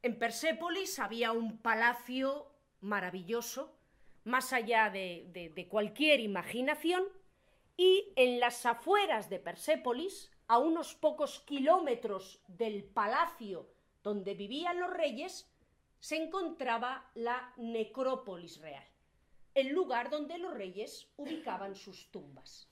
En 0.00 0.16
Persépolis 0.16 1.00
había 1.00 1.32
un 1.32 1.58
palacio 1.58 2.46
maravilloso, 2.82 3.76
más 4.22 4.52
allá 4.52 4.90
de, 4.90 5.66
cualquier 5.68 6.20
imaginación, 6.20 7.02
y 7.76 8.12
en 8.14 8.38
las 8.38 8.64
afueras 8.64 9.28
de 9.28 9.40
Persépolis, 9.40 10.30
a 10.46 10.58
unos 10.58 10.94
pocos 10.94 11.40
kilómetros 11.40 12.40
del 12.46 12.84
palacio 12.84 13.68
donde 14.04 14.34
vivían 14.34 14.78
los 14.78 14.92
reyes, 14.92 15.50
se 15.98 16.14
encontraba 16.14 17.10
la 17.14 17.52
necrópolis 17.56 18.60
real, 18.60 18.86
el 19.54 19.70
lugar 19.70 20.10
donde 20.10 20.38
los 20.38 20.54
reyes 20.54 21.08
ubicaban 21.16 21.74
sus 21.74 22.12
tumbas. 22.12 22.71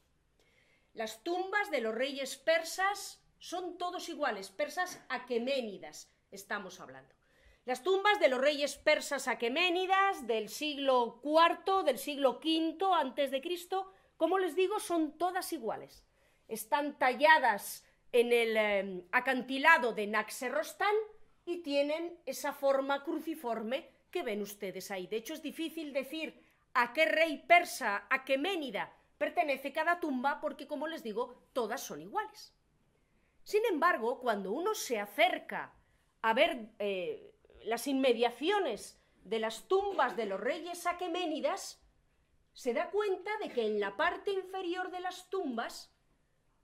Las 0.93 1.23
tumbas 1.23 1.71
de 1.71 1.81
los 1.81 1.95
reyes 1.95 2.37
persas 2.37 3.23
son 3.39 3.79
todos 3.79 4.09
iguales, 4.09 4.51
persas 4.51 5.03
aqueménidas 5.09 6.11
estamos 6.31 6.81
hablando. 6.81 7.15
Las 7.65 7.83
tumbas 7.83 8.19
de 8.19 8.29
los 8.29 8.41
reyes 8.41 8.77
persas 8.77 9.29
aqueménidas 9.29 10.27
del 10.27 10.49
siglo 10.49 11.21
IV, 11.23 11.85
del 11.85 11.99
siglo 11.99 12.41
V 12.43 12.77
antes 12.95 13.31
de 13.31 13.41
Cristo, 13.41 13.93
como 14.17 14.39
les 14.39 14.57
digo, 14.57 14.81
son 14.81 15.17
todas 15.17 15.53
iguales. 15.53 16.05
Están 16.49 16.99
talladas 16.99 17.85
en 18.13 18.33
el 18.33 18.57
eh, 18.57 19.05
acantilado 19.13 19.93
de 19.93 20.07
Naxerrostán 20.07 20.95
y 21.45 21.59
tienen 21.59 22.19
esa 22.27 22.53
forma 22.53 23.05
cruciforme 23.05 23.89
que 24.11 24.23
ven 24.23 24.43
ustedes 24.43 24.91
ahí. 24.91 25.07
De 25.07 25.17
hecho, 25.17 25.35
es 25.35 25.43
difícil 25.43 25.93
decir 25.93 26.43
a 26.75 26.93
qué 26.93 27.07
rey 27.07 27.45
persa, 27.47 28.07
a 28.11 28.25
qué 28.25 28.37
Ménida 28.37 28.93
pertenece 29.21 29.71
cada 29.71 30.01
tumba, 30.01 30.41
porque, 30.41 30.67
como 30.67 30.87
les 30.87 31.03
digo, 31.03 31.35
todas 31.53 31.83
son 31.83 32.01
iguales. 32.01 32.57
Sin 33.45 33.61
embargo, 33.67 34.19
cuando 34.19 34.51
uno 34.51 34.75
se 34.75 34.99
acerca 34.99 35.75
a 36.23 36.33
ver 36.33 36.71
eh, 36.79 37.35
las 37.65 37.87
inmediaciones 37.87 38.99
de 39.23 39.39
las 39.39 39.69
tumbas 39.69 40.17
de 40.17 40.25
los 40.25 40.41
reyes 40.41 40.87
aqueménidas, 40.87 41.85
se 42.55 42.73
da 42.73 42.91
cuenta 42.91 43.31
de 43.43 43.51
que 43.51 43.67
en 43.67 43.79
la 43.79 43.95
parte 43.95 44.33
inferior 44.33 44.91
de 44.91 45.01
las 45.01 45.29
tumbas 45.29 45.95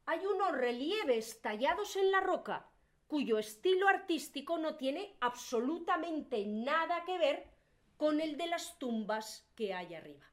hay 0.06 0.24
unos 0.24 0.52
relieves 0.52 1.42
tallados 1.42 1.94
en 1.96 2.10
la 2.10 2.20
roca 2.20 2.70
cuyo 3.06 3.38
estilo 3.38 3.86
artístico 3.86 4.56
no 4.56 4.76
tiene 4.76 5.14
absolutamente 5.20 6.46
nada 6.46 7.04
que 7.04 7.18
ver 7.18 7.50
con 7.98 8.22
el 8.22 8.38
de 8.38 8.46
las 8.46 8.78
tumbas 8.78 9.46
que 9.54 9.74
hay 9.74 9.94
arriba. 9.94 10.26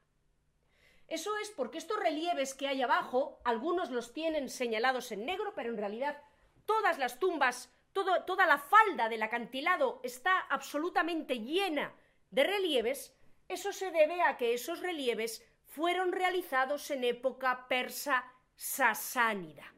Eso 1.08 1.36
es 1.38 1.50
porque 1.50 1.78
estos 1.78 1.98
relieves 1.98 2.54
que 2.54 2.68
hay 2.68 2.82
abajo, 2.82 3.40
algunos 3.44 3.90
los 3.90 4.12
tienen 4.12 4.48
señalados 4.48 5.12
en 5.12 5.26
negro, 5.26 5.52
pero 5.54 5.70
en 5.70 5.76
realidad 5.76 6.22
todas 6.64 6.98
las 6.98 7.18
tumbas, 7.18 7.70
toda 7.92 8.46
la 8.46 8.58
falda 8.58 9.08
del 9.08 9.22
acantilado 9.22 10.00
está 10.02 10.40
absolutamente 10.40 11.40
llena 11.40 11.94
de 12.30 12.44
relieves, 12.44 13.14
eso 13.48 13.72
se 13.72 13.90
debe 13.90 14.22
a 14.22 14.36
que 14.36 14.54
esos 14.54 14.80
relieves 14.80 15.44
fueron 15.66 16.12
realizados 16.12 16.90
en 16.90 17.04
época 17.04 17.68
persa 17.68 18.24
sasánida. 18.56 19.74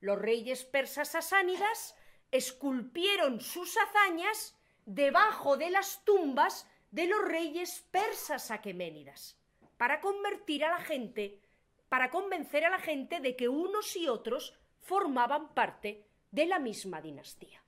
Los 0.00 0.18
reyes 0.18 0.64
persas 0.64 1.08
sasánidas 1.08 1.96
esculpieron 2.30 3.40
sus 3.40 3.76
hazañas 3.76 4.56
debajo 4.84 5.56
de 5.56 5.70
las 5.70 6.04
tumbas 6.04 6.66
de 6.90 7.06
los 7.06 7.24
reyes 7.24 7.86
persas 7.90 8.50
aqueménidas, 8.50 9.38
para 9.82 10.00
convertir 10.00 10.64
a 10.64 10.70
la 10.70 10.78
gente, 10.78 11.40
para 11.88 12.08
convencer 12.08 12.64
a 12.64 12.70
la 12.70 12.78
gente 12.78 13.18
de 13.18 13.34
que 13.34 13.48
unos 13.48 13.96
y 13.96 14.06
otros 14.06 14.56
formaban 14.78 15.54
parte 15.54 16.06
de 16.30 16.46
la 16.46 16.60
misma 16.60 17.02
dinastía. 17.02 17.60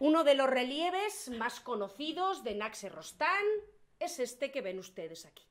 Uno 0.00 0.22
de 0.22 0.34
los 0.34 0.50
relieves 0.50 1.30
más 1.30 1.60
conocidos 1.60 2.44
de 2.44 2.54
Naxerrostán 2.56 3.42
es 3.98 4.18
este 4.18 4.50
que 4.50 4.60
ven 4.60 4.78
ustedes 4.78 5.24
aquí. 5.24 5.46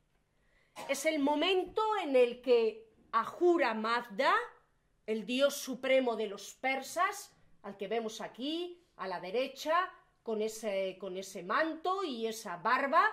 Es 0.88 1.08
el 1.08 1.18
momento 1.18 1.82
en 2.04 2.16
el 2.16 2.40
que 2.44 2.88
Ahura 3.14 3.74
Mazda, 3.74 4.36
el 5.08 5.26
dios 5.26 5.56
supremo 5.56 6.16
de 6.16 6.28
los 6.28 6.54
persas, 6.54 7.36
al 7.64 7.78
que 7.78 7.88
vemos 7.88 8.22
aquí 8.22 8.80
a 8.98 9.08
la 9.08 9.20
derecha, 9.20 9.92
con 10.22 10.40
ese, 10.40 11.00
con 11.00 11.18
ese 11.18 11.42
manto 11.42 12.04
y 12.04 12.28
esa 12.28 12.58
barba, 12.58 13.10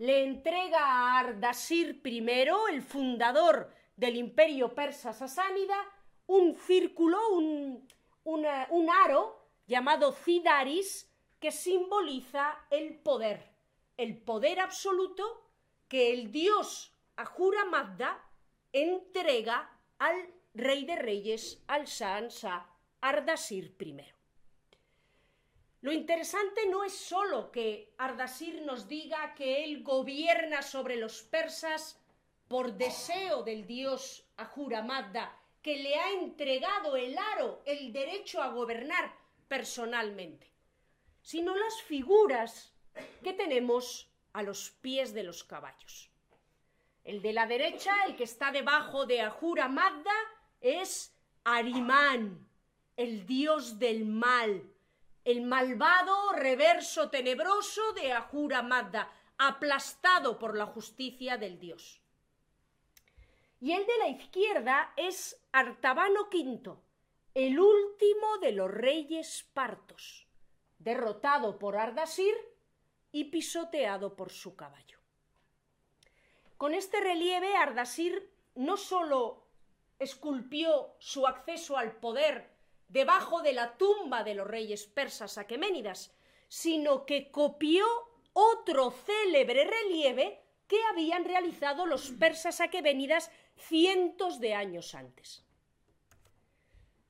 le 0.00 0.24
entrega 0.24 0.78
a 0.80 1.18
Ardasir 1.18 2.00
I, 2.02 2.26
el 2.70 2.82
fundador 2.82 3.70
del 3.96 4.16
imperio 4.16 4.74
persa 4.74 5.12
sasánida, 5.12 5.76
un 6.26 6.56
círculo, 6.56 7.18
un, 8.24 8.88
aro 9.04 9.46
llamado 9.66 10.12
Cidaris, 10.12 11.06
que 11.38 11.52
simboliza 11.52 12.64
el 12.70 12.94
poder, 12.96 13.52
el 13.98 14.16
poder 14.16 14.60
absoluto 14.60 15.52
que 15.86 16.14
el 16.14 16.32
dios 16.32 16.96
Ahura 17.16 17.66
Mazda 17.66 18.24
entrega 18.72 19.70
al 19.98 20.16
rey 20.54 20.86
de 20.86 20.96
reyes, 20.96 21.62
al 21.66 21.86
Sansa 21.86 22.66
Ardasir 23.02 23.76
I. 23.78 24.19
Lo 25.82 25.92
interesante 25.92 26.68
no 26.68 26.84
es 26.84 26.92
solo 26.92 27.50
que 27.50 27.94
Ardasir 27.96 28.62
nos 28.62 28.86
diga 28.86 29.34
que 29.34 29.64
él 29.64 29.82
gobierna 29.82 30.60
sobre 30.60 30.96
los 30.96 31.22
persas 31.22 31.98
por 32.48 32.74
deseo 32.74 33.42
del 33.42 33.66
dios 33.66 34.26
Ahura 34.36 34.82
Mazda, 34.82 35.34
que 35.62 35.76
le 35.76 35.94
ha 35.94 36.10
entregado 36.12 36.96
el 36.96 37.16
aro, 37.16 37.62
el 37.64 37.92
derecho 37.92 38.42
a 38.42 38.48
gobernar 38.48 39.14
personalmente, 39.48 40.50
sino 41.22 41.56
las 41.56 41.80
figuras 41.82 42.74
que 43.22 43.32
tenemos 43.32 44.10
a 44.32 44.42
los 44.42 44.70
pies 44.70 45.14
de 45.14 45.22
los 45.22 45.44
caballos. 45.44 46.10
El 47.04 47.22
de 47.22 47.32
la 47.32 47.46
derecha, 47.46 47.94
el 48.06 48.16
que 48.16 48.24
está 48.24 48.52
debajo 48.52 49.06
de 49.06 49.22
Ahura 49.22 49.68
Mazda, 49.68 50.14
es 50.60 51.14
Arimán, 51.44 52.46
el 52.96 53.26
dios 53.26 53.78
del 53.78 54.04
mal, 54.04 54.69
el 55.24 55.42
malvado 55.42 56.32
reverso 56.32 57.10
tenebroso 57.10 57.92
de 57.92 58.12
Ahura 58.12 58.62
Mazda, 58.62 59.12
aplastado 59.38 60.38
por 60.38 60.56
la 60.56 60.66
justicia 60.66 61.36
del 61.36 61.58
dios. 61.58 62.00
Y 63.60 63.72
el 63.72 63.86
de 63.86 63.98
la 63.98 64.08
izquierda 64.08 64.92
es 64.96 65.42
Artabano 65.52 66.28
V, 66.32 66.76
el 67.34 67.60
último 67.60 68.38
de 68.40 68.52
los 68.52 68.70
reyes 68.70 69.48
partos, 69.52 70.26
derrotado 70.78 71.58
por 71.58 71.76
Ardasir 71.76 72.34
y 73.12 73.24
pisoteado 73.24 74.16
por 74.16 74.30
su 74.30 74.56
caballo. 74.56 74.98
Con 76.56 76.74
este 76.74 77.00
relieve, 77.00 77.56
Ardasir 77.56 78.34
no 78.54 78.76
sólo 78.76 79.46
esculpió 79.98 80.96
su 80.98 81.26
acceso 81.26 81.76
al 81.76 81.96
poder 81.96 82.50
debajo 82.90 83.40
de 83.40 83.52
la 83.52 83.76
tumba 83.76 84.24
de 84.24 84.34
los 84.34 84.46
reyes 84.46 84.86
persas 84.86 85.38
aqueménidas, 85.38 86.12
sino 86.48 87.06
que 87.06 87.30
copió 87.30 87.86
otro 88.32 88.90
célebre 88.90 89.64
relieve 89.64 90.42
que 90.66 90.78
habían 90.90 91.24
realizado 91.24 91.86
los 91.86 92.10
persas 92.10 92.60
aqueménidas 92.60 93.30
cientos 93.56 94.40
de 94.40 94.54
años 94.54 94.94
antes. 94.94 95.44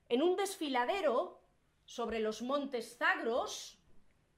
En 0.09 0.23
un 0.23 0.37
desfiladero 0.37 1.41
sobre 1.85 2.21
los 2.21 2.43
montes 2.43 2.97
Zagros 2.99 3.79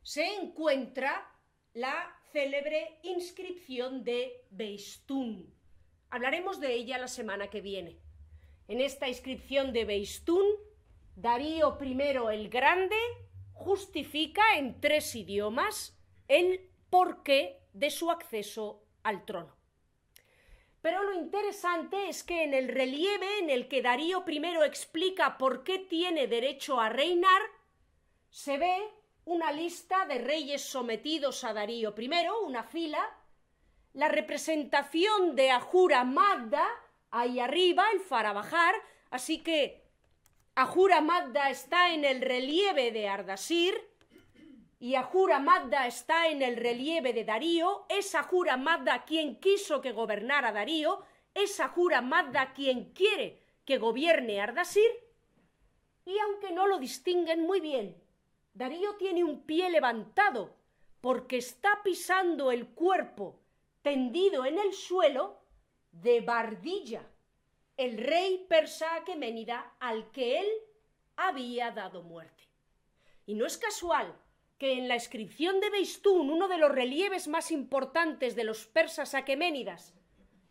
se 0.02 0.26
encuentra 0.35 1.28
la 1.74 2.16
célebre 2.33 2.98
inscripción 3.02 4.05
de 4.05 4.44
Beistún. 4.50 5.52
Hablaremos 6.11 6.61
de 6.61 6.74
ella 6.74 6.98
la 6.98 7.09
semana 7.09 7.48
que 7.48 7.61
viene. 7.61 7.98
En 8.68 8.81
esta 8.81 9.09
inscripción 9.09 9.72
de 9.72 9.85
Beistún, 9.85 10.46
Darío 11.16 11.79
I 11.81 11.92
el 12.33 12.48
Grande 12.48 12.96
justifica 13.53 14.42
en 14.57 14.81
tres 14.81 15.14
idiomas 15.14 15.98
el 16.29 16.70
porqué 16.90 17.61
de 17.72 17.90
su 17.90 18.11
acceso 18.11 18.85
al 19.03 19.25
trono. 19.25 19.57
Pero 20.81 21.03
lo 21.05 21.14
interesante 21.14 22.09
es 22.09 22.25
que 22.25 22.42
en 22.42 22.55
el 22.55 22.68
relieve 22.68 23.38
en 23.38 23.51
el 23.51 23.68
que 23.68 23.83
Darío 23.83 24.25
I 24.27 24.40
explica 24.64 25.38
por 25.38 25.62
qué 25.62 25.79
tiene 25.79 26.27
derecho 26.27 26.81
a 26.81 26.88
reinar, 26.88 27.40
se 28.31 28.59
ve 28.59 28.77
una 29.25 29.53
lista 29.53 30.07
de 30.07 30.18
reyes 30.18 30.62
sometidos 30.62 31.44
a 31.44 31.53
Darío 31.53 31.94
I, 31.96 32.11
una 32.44 32.64
fila, 32.64 33.16
la 33.92 34.09
representación 34.09 35.37
de 35.37 35.51
Ahura 35.51 36.03
Magda, 36.03 36.66
ahí 37.11 37.38
arriba, 37.38 37.85
el 37.92 38.01
Farabajar, 38.01 38.75
así 39.11 39.42
que 39.42 39.82
Ahura 40.54 41.00
Magda 41.00 41.48
está 41.48 41.94
en 41.94 42.04
el 42.04 42.20
relieve 42.20 42.92
de 42.92 43.08
Ardasir 43.08 43.74
y 44.78 44.96
Ahura 44.96 45.38
Magda 45.38 45.86
está 45.86 46.28
en 46.28 46.42
el 46.42 46.56
relieve 46.56 47.14
de 47.14 47.24
Darío, 47.24 47.86
es 47.88 48.14
Ahura 48.14 48.58
Magda 48.58 49.04
quien 49.06 49.40
quiso 49.40 49.80
que 49.80 49.92
gobernara 49.92 50.52
Darío, 50.52 51.00
es 51.32 51.58
Ahura 51.58 52.02
Magda 52.02 52.52
quien 52.52 52.92
quiere 52.92 53.40
que 53.64 53.78
gobierne 53.78 54.42
Ardasir, 54.42 54.90
y 56.04 56.18
aunque 56.18 56.52
no 56.52 56.66
lo 56.66 56.78
distinguen 56.78 57.46
muy 57.46 57.60
bien 57.60 57.96
Darío 58.52 58.96
tiene 58.96 59.24
un 59.24 59.44
pie 59.44 59.70
levantado 59.70 60.54
porque 61.00 61.38
está 61.38 61.82
pisando 61.82 62.52
el 62.52 62.68
cuerpo 62.68 63.40
tendido 63.80 64.44
en 64.44 64.58
el 64.58 64.74
suelo 64.74 65.40
de 65.92 66.20
Bardilla, 66.20 67.08
el 67.76 67.98
rey 67.98 68.46
persa 68.48 68.94
aqueménida 68.96 69.74
al 69.80 70.11
que 70.12 70.40
él 70.40 70.48
había 71.16 71.70
dado 71.70 72.02
muerte. 72.02 72.48
Y 73.26 73.35
no 73.35 73.46
es 73.46 73.56
casual 73.56 74.14
que 74.58 74.72
en 74.74 74.88
la 74.88 74.94
inscripción 74.94 75.61
de 75.61 75.70
Beistún, 75.70 76.30
uno 76.30 76.48
de 76.48 76.58
los 76.58 76.70
relieves 76.70 77.28
más 77.28 77.50
importantes 77.50 78.37
de 78.37 78.44
los 78.44 78.66
persas 78.66 79.14
aqueménidas, 79.14 79.94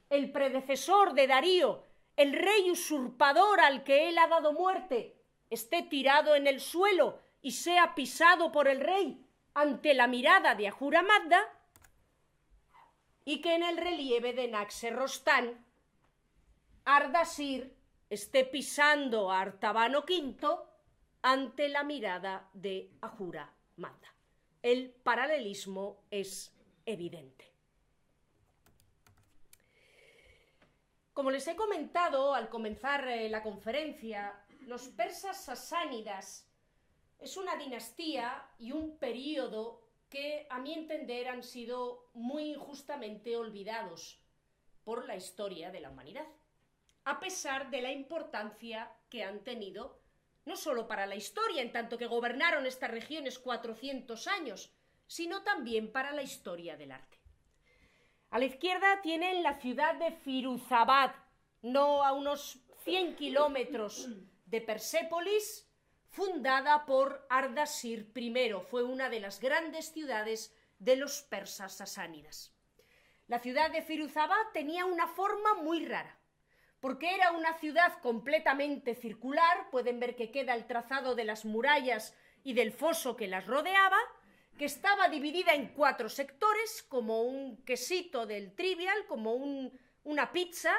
el 0.10 0.32
predecesor 0.32 1.14
de 1.14 1.28
Darío, 1.28 1.84
el 2.18 2.34
rey 2.34 2.70
usurpador 2.70 3.62
al 3.62 3.84
que 3.84 4.10
él 4.10 4.18
ha 4.18 4.28
dado 4.28 4.52
muerte, 4.54 5.16
esté 5.50 5.84
tirado 5.84 6.36
en 6.36 6.48
el 6.48 6.60
suelo 6.60 7.20
y 7.42 7.52
sea 7.52 7.96
pisado 7.96 8.52
por 8.52 8.68
el 8.68 8.82
rey 8.82 9.26
ante 9.54 9.94
la 9.94 10.08
mirada 10.08 10.56
de 10.56 10.68
Ahura 10.68 11.02
Mazda, 11.02 11.42
y 13.24 13.42
que 13.42 13.56
en 13.56 13.64
el 13.64 13.78
relieve 13.78 14.34
de 14.34 14.48
Naxerrostán, 14.48 15.66
Ardasir 16.94 17.74
esté 18.10 18.44
pisando 18.44 19.32
a 19.32 19.40
Artabano 19.40 20.00
V 20.02 20.36
ante 21.22 21.70
la 21.70 21.86
mirada 21.86 22.50
de 22.52 22.92
Ahura 23.00 23.50
Mazda. 23.78 24.14
El 24.62 24.92
paralelismo 24.92 26.04
es 26.12 26.54
evidente. 26.86 27.50
Como 31.14 31.32
les 31.32 31.48
he 31.48 31.56
comentado 31.56 32.34
al 32.34 32.50
comenzar 32.50 33.08
eh, 33.08 33.30
la 33.30 33.42
conferencia, 33.42 34.44
los 34.68 34.90
persas 34.90 35.42
sasánidas 35.46 36.46
es 37.20 37.38
una 37.38 37.56
dinastía 37.56 38.50
y 38.60 38.74
un 38.74 38.98
período 38.98 39.88
que, 40.10 40.46
a 40.50 40.60
mi 40.60 40.74
entender, 40.74 41.30
han 41.30 41.44
sido 41.44 42.10
muy 42.14 42.52
injustamente 42.52 43.38
olvidados 43.38 44.20
por 44.84 45.06
la 45.06 45.16
historia 45.16 45.72
de 45.72 45.80
la 45.80 45.90
humanidad, 45.90 46.28
a 47.06 47.20
pesar 47.20 47.70
de 47.70 47.82
la 47.82 47.92
importancia 47.92 48.92
que 49.10 49.24
han 49.24 49.44
tenido, 49.44 50.02
no 50.46 50.56
solo 50.56 50.88
para 50.88 51.06
la 51.06 51.16
historia, 51.16 51.62
en 51.62 51.72
tanto 51.72 51.98
que 51.98 52.08
gobernaron 52.08 52.66
estas 52.66 52.92
regiones 52.92 53.40
400 53.40 54.28
años, 54.28 54.74
sino 55.08 55.44
también 55.44 55.92
para 55.92 56.12
la 56.14 56.22
historia 56.22 56.78
del 56.78 56.92
arte. 56.92 57.20
A 58.30 58.40
la 58.40 58.46
izquierda 58.46 59.02
tienen 59.02 59.44
la 59.44 59.60
ciudad 59.60 59.96
de 59.96 60.12
Firuzabad, 60.12 61.14
no 61.62 62.04
a 62.04 62.14
unos 62.14 62.60
100 62.86 63.16
kilómetros 63.16 64.08
de 64.46 64.62
Persépolis, 64.62 65.70
fundada 66.10 66.86
por 66.86 67.26
Ardasir 67.30 68.12
I. 68.16 68.54
Fue 68.70 68.84
una 68.84 69.10
de 69.10 69.20
las 69.20 69.40
grandes 69.40 69.92
ciudades 69.92 70.56
de 70.80 70.96
los 70.96 71.22
persas 71.24 71.76
sasánidas. 71.76 72.54
La 73.28 73.40
ciudad 73.40 73.72
de 73.72 73.82
Firuzabad 73.82 74.52
tenía 74.54 74.86
una 74.86 75.08
forma 75.08 75.56
muy 75.56 75.86
rara, 75.86 76.21
porque 76.82 77.14
era 77.14 77.32
una 77.32 77.54
ciudad 77.60 78.00
completamente 78.02 78.96
circular, 78.96 79.70
pueden 79.70 80.00
ver 80.00 80.16
que 80.16 80.32
queda 80.32 80.56
el 80.56 80.66
trazado 80.66 81.16
de 81.16 81.24
las 81.24 81.46
murallas 81.46 82.16
y 82.44 82.54
del 82.54 82.74
foso 82.74 83.16
que 83.16 83.28
las 83.28 83.46
rodeaba, 83.46 84.00
que 84.58 84.66
estaba 84.66 85.08
dividida 85.08 85.54
en 85.54 85.70
cuatro 85.70 86.10
sectores, 86.10 86.84
como 86.90 87.22
un 87.22 87.64
quesito 87.64 88.26
del 88.26 88.56
trivial, 88.56 89.06
como 89.08 89.36
una 90.04 90.32
pizza, 90.32 90.74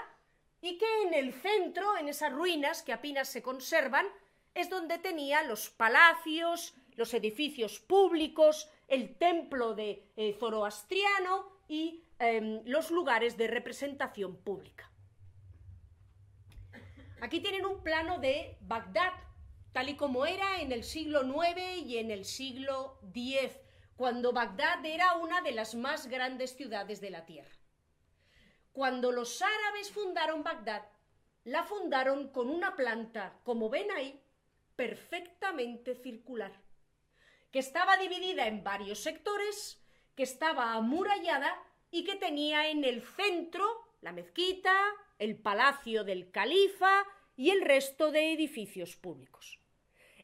y 0.60 0.76
que 0.76 1.02
en 1.04 1.14
el 1.14 1.32
centro, 1.32 1.96
en 1.96 2.08
esas 2.08 2.32
ruinas 2.32 2.82
que 2.82 2.92
apenas 2.92 3.28
se 3.28 3.42
conservan, 3.42 4.06
es 4.54 4.68
donde 4.68 4.98
tenía 4.98 5.42
los 5.44 5.70
palacios, 5.70 6.74
los 6.96 7.14
edificios 7.14 7.80
públicos, 7.80 8.68
el 8.88 9.16
templo 9.16 9.74
de 9.74 10.04
eh, 10.16 10.36
Zoroastriano 10.38 11.46
y 11.68 12.04
em, 12.18 12.60
los 12.66 12.90
lugares 12.90 13.36
de 13.36 13.46
representación 13.46 14.36
pública. 14.36 14.91
Aquí 17.22 17.38
tienen 17.38 17.64
un 17.66 17.84
plano 17.84 18.18
de 18.18 18.58
Bagdad, 18.62 19.12
tal 19.72 19.88
y 19.88 19.94
como 19.94 20.26
era 20.26 20.60
en 20.60 20.72
el 20.72 20.82
siglo 20.82 21.22
IX 21.22 21.86
y 21.86 21.98
en 21.98 22.10
el 22.10 22.24
siglo 22.24 22.98
X, 23.14 23.60
cuando 23.94 24.32
Bagdad 24.32 24.84
era 24.84 25.14
una 25.14 25.40
de 25.40 25.52
las 25.52 25.76
más 25.76 26.08
grandes 26.08 26.56
ciudades 26.56 27.00
de 27.00 27.10
la 27.10 27.24
tierra. 27.24 27.54
Cuando 28.72 29.12
los 29.12 29.40
árabes 29.40 29.92
fundaron 29.92 30.42
Bagdad, 30.42 30.82
la 31.44 31.62
fundaron 31.62 32.32
con 32.32 32.50
una 32.50 32.74
planta, 32.74 33.38
como 33.44 33.70
ven 33.70 33.92
ahí, 33.92 34.20
perfectamente 34.74 35.94
circular, 35.94 36.60
que 37.52 37.60
estaba 37.60 37.98
dividida 37.98 38.48
en 38.48 38.64
varios 38.64 38.98
sectores, 38.98 39.80
que 40.16 40.24
estaba 40.24 40.72
amurallada 40.72 41.56
y 41.92 42.02
que 42.02 42.16
tenía 42.16 42.68
en 42.68 42.82
el 42.82 43.00
centro 43.00 43.64
la 44.00 44.10
mezquita, 44.10 44.74
el 45.22 45.36
palacio 45.36 46.02
del 46.02 46.32
califa 46.32 47.06
y 47.36 47.50
el 47.50 47.62
resto 47.62 48.10
de 48.10 48.32
edificios 48.32 48.96
públicos. 48.96 49.60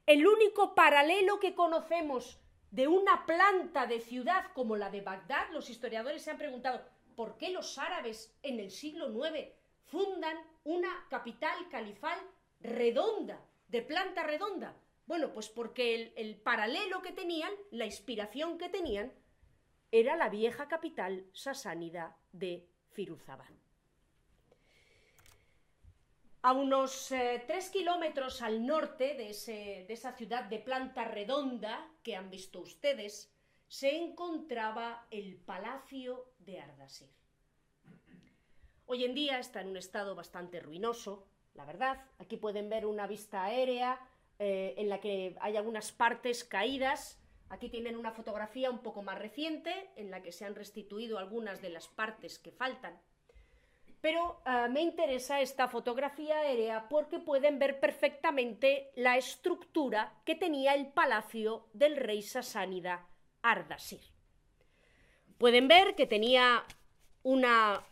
El 0.07 0.27
único 0.27 0.75
paralelo 0.75 1.39
que 1.39 1.55
conocemos 1.55 2.41
de 2.73 2.89
una 2.89 3.25
planta 3.25 3.87
de 3.87 4.01
ciudad 4.01 4.47
como 4.55 4.77
la 4.77 4.91
de 4.91 5.01
Bagdad, 5.01 5.51
los 5.53 5.71
historiadores 5.71 6.23
se 6.23 6.33
han 6.33 6.39
preguntado 6.39 6.85
por 7.15 7.39
qué 7.39 7.51
los 7.51 7.79
árabes 7.79 8.37
en 8.43 8.59
el 8.59 8.73
siglo 8.73 9.09
IX 9.09 9.49
fundan 9.85 10.37
una 10.65 11.07
capital 11.09 11.69
califal 11.71 12.19
redonda, 12.61 13.41
de 13.69 13.83
planta 13.83 14.25
redonda. 14.25 14.75
Bueno, 15.07 15.33
pues 15.33 15.49
porque 15.49 15.95
el, 15.95 16.13
el, 16.17 16.35
paralelo 16.37 17.03
que 17.03 17.13
tenían, 17.13 17.53
la 17.71 17.87
inspiración 17.87 18.59
que 18.59 18.69
tenían, 18.69 19.13
era 19.93 20.17
la 20.17 20.29
vieja 20.29 20.67
capital 20.67 21.25
sasánida 21.33 22.17
de 22.33 22.69
Firuzabad. 22.91 23.47
A 26.41 26.53
unos 26.53 27.11
eh, 27.11 27.43
tres 27.49 27.69
kilómetros 27.69 28.43
al 28.43 28.65
norte 28.65 29.15
de 29.15 29.31
esa 29.89 30.13
ciudad 30.13 30.45
de 30.45 30.61
planta 30.61 31.05
redonda 31.05 31.91
que 32.05 32.15
han 32.15 32.31
visto 32.31 32.61
ustedes, 32.61 33.35
se 33.67 33.97
encontraba 33.97 35.07
el 35.11 35.37
Palacio 35.37 36.33
de 36.39 36.61
Ardasir. 36.61 37.11
Hoy 38.87 39.05
en 39.05 39.15
día 39.15 39.41
está 39.41 39.61
en 39.61 39.69
un 39.69 39.77
estado 39.77 40.15
bastante 40.15 40.61
ruinoso, 40.61 41.27
la 41.55 41.65
verdad. 41.65 42.07
Aquí 42.19 42.37
pueden 42.37 42.71
ver 42.71 42.87
una 42.87 43.09
vista 43.09 43.45
aérea 43.45 44.01
eh, 44.39 44.75
en 44.79 44.89
la 44.89 45.01
que 45.01 45.37
hay 45.41 45.57
algunas 45.57 45.91
partes 45.91 46.45
caídas. 46.45 47.21
Aquí 47.49 47.69
tienen 47.69 47.97
una 47.97 48.13
fotografía 48.13 48.71
un 48.71 48.79
poco 48.79 49.03
más 49.03 49.19
reciente 49.19 49.91
en 49.97 50.13
la 50.13 50.23
que 50.23 50.31
se 50.31 50.45
han 50.45 50.55
restituido 50.55 51.19
algunas 51.19 51.61
de 51.61 51.71
las 51.71 51.89
partes 51.89 52.39
que 52.39 52.53
faltan. 52.53 52.99
Pero 54.01 54.41
eh, 54.47 54.69
me 54.71 54.81
interesa 54.81 55.41
esta 55.41 55.69
fotografía 55.69 56.39
aérea 56.39 56.89
porque 56.89 57.19
pueden 57.19 57.59
ver 57.59 57.81
perfectamente 57.81 58.91
la 58.95 59.17
estructura 59.17 60.15
que 60.25 60.37
tenía 60.37 60.75
el 60.75 60.87
palacio 60.87 61.67
del 61.73 61.97
rey 61.97 62.23
sasánida 62.23 63.09
Ardasir. 63.43 64.03
Pueden 65.39 65.69
ver 65.69 65.95
que 65.95 66.07
tenía 66.07 66.65
una, 67.23 67.85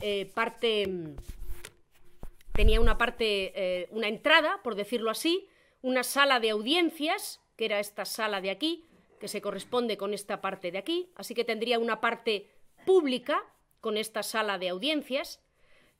eh, 0.00 0.30
parte 0.34 0.88
tenía 2.52 2.80
una 2.80 2.98
parte, 2.98 3.52
eh, 3.54 3.88
una 3.90 4.08
entrada, 4.08 4.60
por 4.62 4.74
decirlo 4.74 5.10
así, 5.10 5.48
una 5.80 6.02
sala 6.02 6.38
de 6.40 6.50
audiencias, 6.50 7.40
que 7.56 7.64
era 7.66 7.80
esta 7.80 8.04
sala 8.04 8.40
de 8.40 8.50
aquí, 8.50 8.84
que 9.18 9.28
se 9.28 9.40
corresponde 9.40 9.96
con 9.96 10.14
esta 10.14 10.40
parte 10.40 10.70
de 10.70 10.78
aquí, 10.78 11.10
así 11.16 11.34
que 11.34 11.44
tendría 11.44 11.78
una 11.78 12.00
parte 12.00 12.50
pública 12.84 13.42
con 13.82 13.98
esta 13.98 14.22
sala 14.22 14.56
de 14.56 14.70
audiencias, 14.70 15.42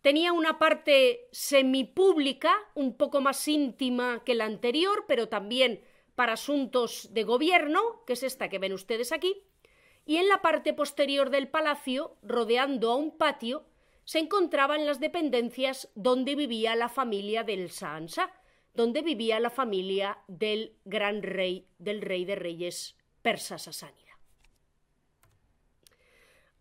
tenía 0.00 0.32
una 0.32 0.58
parte 0.58 1.28
semipública, 1.32 2.54
un 2.74 2.96
poco 2.96 3.20
más 3.20 3.46
íntima 3.46 4.22
que 4.24 4.34
la 4.34 4.46
anterior, 4.46 5.04
pero 5.06 5.28
también 5.28 5.84
para 6.14 6.34
asuntos 6.34 7.12
de 7.12 7.24
gobierno, 7.24 8.02
que 8.06 8.14
es 8.14 8.22
esta 8.22 8.48
que 8.48 8.58
ven 8.58 8.72
ustedes 8.72 9.12
aquí, 9.12 9.44
y 10.06 10.16
en 10.16 10.28
la 10.28 10.40
parte 10.40 10.72
posterior 10.72 11.28
del 11.28 11.48
palacio, 11.48 12.16
rodeando 12.22 12.90
a 12.90 12.96
un 12.96 13.18
patio, 13.18 13.66
se 14.04 14.18
encontraban 14.18 14.86
las 14.86 14.98
dependencias 14.98 15.90
donde 15.94 16.34
vivía 16.34 16.74
la 16.74 16.88
familia 16.88 17.44
del 17.44 17.70
Saansa, 17.70 18.32
donde 18.74 19.02
vivía 19.02 19.38
la 19.38 19.50
familia 19.50 20.18
del 20.28 20.76
gran 20.84 21.22
rey, 21.22 21.68
del 21.78 22.00
rey 22.00 22.24
de 22.24 22.36
reyes 22.36 22.96
persa 23.22 23.58
sasánida. 23.58 24.11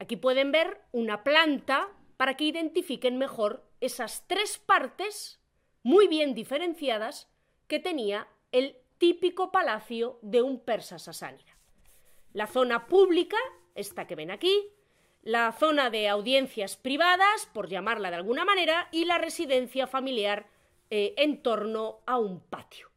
Aquí 0.01 0.15
pueden 0.15 0.51
ver 0.51 0.81
una 0.91 1.23
planta 1.23 1.87
para 2.17 2.35
que 2.35 2.45
identifiquen 2.45 3.19
mejor 3.19 3.63
esas 3.81 4.25
tres 4.25 4.57
partes 4.57 5.39
muy 5.83 6.07
bien 6.07 6.33
diferenciadas 6.33 7.29
que 7.67 7.77
tenía 7.77 8.27
el 8.51 8.77
típico 8.97 9.51
palacio 9.51 10.17
de 10.23 10.41
un 10.41 10.59
persa 10.59 10.97
sasánida. 10.97 11.55
La 12.33 12.47
zona 12.47 12.87
pública, 12.87 13.37
esta 13.75 14.07
que 14.07 14.15
ven 14.15 14.31
aquí, 14.31 14.69
la 15.21 15.51
zona 15.51 15.91
de 15.91 16.09
audiencias 16.09 16.77
privadas, 16.77 17.47
por 17.53 17.69
llamarla 17.69 18.09
de 18.09 18.15
alguna 18.15 18.43
manera, 18.43 18.89
y 18.91 19.05
la 19.05 19.19
residencia 19.19 19.85
familiar 19.85 20.47
eh, 20.89 21.13
en 21.15 21.43
torno 21.43 21.99
a 22.07 22.17
un 22.17 22.39
patio. 22.39 22.89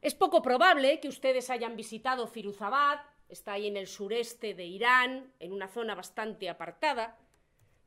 Es 0.00 0.14
poco 0.14 0.42
probable 0.42 1.00
que 1.00 1.08
ustedes 1.08 1.50
hayan 1.50 1.74
visitado 1.74 2.28
Firuzabad, 2.28 3.00
está 3.32 3.54
ahí 3.54 3.66
en 3.66 3.76
el 3.76 3.86
sureste 3.86 4.54
de 4.54 4.64
Irán, 4.64 5.32
en 5.40 5.52
una 5.52 5.68
zona 5.68 5.94
bastante 5.94 6.48
apartada, 6.48 7.18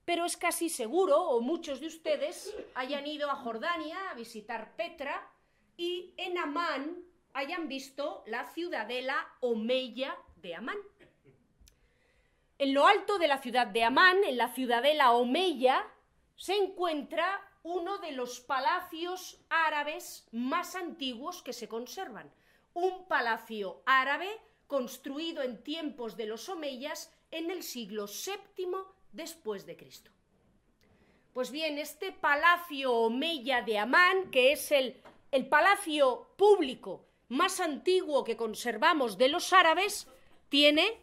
pero 0.04 0.26
es 0.26 0.38
casi 0.38 0.70
seguro, 0.70 1.22
o 1.22 1.42
muchos 1.42 1.80
de 1.80 1.88
ustedes 1.88 2.56
hayan 2.76 3.08
ido 3.08 3.30
a 3.30 3.36
Jordania 3.36 3.98
a 4.10 4.14
visitar 4.14 4.76
Petra 4.76 5.30
y 5.78 6.14
en 6.18 6.38
Amán, 6.38 7.04
hayan 7.34 7.68
visto 7.68 8.24
la 8.28 8.46
ciudadela 8.54 9.28
Omeya 9.40 10.16
de 10.38 10.56
Amán. 10.56 10.78
En 12.58 12.74
lo 12.74 12.88
alto 12.88 13.18
de 13.18 13.28
la 13.28 13.40
ciudad 13.40 13.68
de 13.68 13.84
Amán, 13.84 14.24
en 14.24 14.38
la 14.38 14.48
ciudadela 14.50 15.12
Omeya, 15.12 15.86
se 16.36 16.56
encuentra 16.56 17.42
uno 17.64 17.98
de 17.98 18.12
los 18.12 18.40
palacios 18.40 19.44
árabes 19.50 20.28
más 20.32 20.76
antiguos 20.76 21.42
que 21.42 21.52
se 21.52 21.68
conservan. 21.68 22.32
Un 22.74 23.08
palacio 23.08 23.82
árabe 23.86 24.30
construido 24.67 25.43
en 25.43 25.63
tiempos 25.63 26.17
de 26.17 26.25
los 26.25 26.49
omeyas 26.49 27.13
en 27.32 27.51
el 27.51 27.63
siglo 27.63 28.06
VII 28.06 28.67
después 29.12 29.65
de 29.65 29.78
Cristo. 29.78 30.12
Pues 31.34 31.51
bien, 31.51 31.78
este 31.78 32.12
palacio 32.12 32.93
omeya 32.93 33.62
de 33.62 33.78
Amán, 33.78 34.32
que 34.32 34.54
es 34.54 34.71
el, 34.71 35.01
el 35.32 35.47
palacio 35.47 36.30
público 36.38 37.08
más 37.28 37.60
antiguo 37.60 38.23
que 38.23 38.38
conservamos 38.38 39.17
de 39.17 39.30
los 39.30 39.51
árabes, 39.51 40.08
tiene 40.49 41.01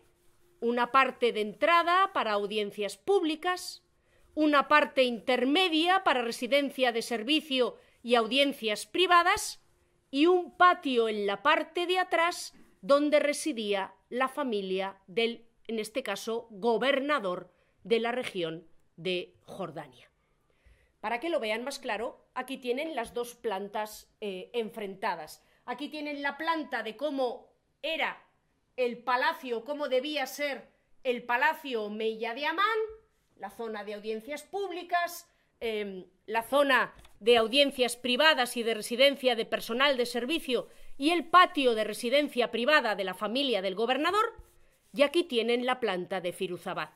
una 0.61 0.93
parte 0.93 1.33
de 1.33 1.41
entrada 1.41 2.13
para 2.13 2.33
audiencias 2.33 2.97
públicas, 2.97 3.83
una 4.35 4.69
parte 4.69 5.03
intermedia 5.03 6.05
para 6.05 6.23
residencia 6.23 6.93
de 6.93 7.03
servicio 7.03 7.77
y 8.03 8.15
audiencias 8.15 8.87
privadas 8.87 9.61
y 10.11 10.27
un 10.27 10.57
patio 10.57 11.09
en 11.09 11.27
la 11.27 11.43
parte 11.43 11.87
de 11.87 11.99
atrás 11.99 12.55
donde 12.83 13.21
residía 13.21 13.95
la 14.11 14.29
familia 14.29 14.99
del, 15.07 15.47
en 15.67 15.79
este 15.79 16.03
caso, 16.03 16.49
gobernador 16.51 17.51
de 17.85 18.01
la 18.01 18.13
región 18.13 18.67
de 18.97 19.35
Jordania. 19.43 20.11
Para 21.01 21.19
que 21.19 21.31
lo 21.31 21.41
vean 21.41 21.65
más 21.65 21.79
claro, 21.79 22.27
aquí 22.35 22.59
tienen 22.59 22.95
las 22.95 23.15
dos 23.15 23.35
plantas 23.35 24.13
eh, 24.21 24.51
enfrentadas. 24.53 25.43
Aquí 25.65 25.89
tienen 25.89 26.23
la 26.23 26.37
planta 26.37 26.83
de 26.83 26.97
cómo 26.97 27.49
era 27.83 28.23
el 28.77 28.99
palacio, 28.99 29.65
cómo 29.65 29.89
debía 29.89 30.27
ser 30.27 30.69
el 31.05 31.25
palacio 31.25 31.89
Mella 31.91 32.35
de 32.35 32.47
Amán, 32.47 32.79
la 33.37 33.51
zona 33.51 33.85
de 33.85 33.95
audiencias 33.95 34.43
públicas, 34.43 35.29
em, 35.61 36.07
la 36.27 36.43
zona 36.43 36.95
de 37.21 37.37
audiencias 37.37 37.97
privadas 37.97 38.57
y 38.57 38.63
de 38.63 38.75
residencia 38.75 39.35
de 39.35 39.45
personal 39.45 39.97
de 39.97 40.07
servicio 40.07 40.69
y 40.97 41.11
el 41.11 41.27
patio 41.27 41.75
de 41.75 41.85
residencia 41.85 42.51
privada 42.51 42.95
de 42.95 43.05
la 43.05 43.15
familia 43.15 43.63
del 43.63 43.75
gobernador, 43.75 44.35
y 44.95 45.03
aquí 45.03 45.25
tienen 45.25 45.65
la 45.65 45.81
planta 45.81 46.21
de 46.21 46.33
Firuzabad, 46.33 46.91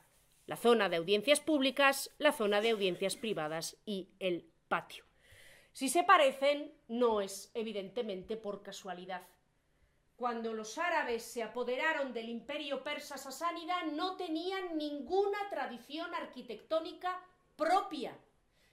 la 0.47 0.57
zona 0.57 0.89
de 0.89 0.97
audiencias 0.97 1.41
públicas, 1.41 2.11
la 2.19 2.33
zona 2.33 2.61
de 2.61 2.71
audiencias 2.71 3.17
privadas 3.17 3.77
y 3.87 4.11
el 4.19 4.51
patio. 4.69 5.05
Si 5.73 5.89
se 5.89 6.05
parecen, 6.05 6.73
no 6.89 7.21
es 7.21 7.51
evidentemente 7.55 8.37
por 8.37 8.63
casualidad. 8.63 9.27
Cuando 10.17 10.55
los 10.55 10.79
árabes 10.79 11.23
se 11.23 11.43
apoderaron 11.43 12.15
del 12.15 12.31
imperio 12.31 12.83
persa 12.83 13.19
sasánida 13.19 13.85
no 13.93 14.17
tenían 14.17 14.79
ninguna 14.79 15.39
tradición 15.51 16.15
arquitectónica 16.15 17.23
propia 17.57 18.17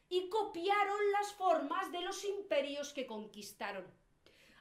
y 0.08 0.30
copiaron 0.30 1.12
las 1.12 1.34
formas 1.34 1.92
de 1.92 2.02
los 2.02 2.24
imperios 2.24 2.94
que 2.94 3.06
conquistaron. 3.06 3.86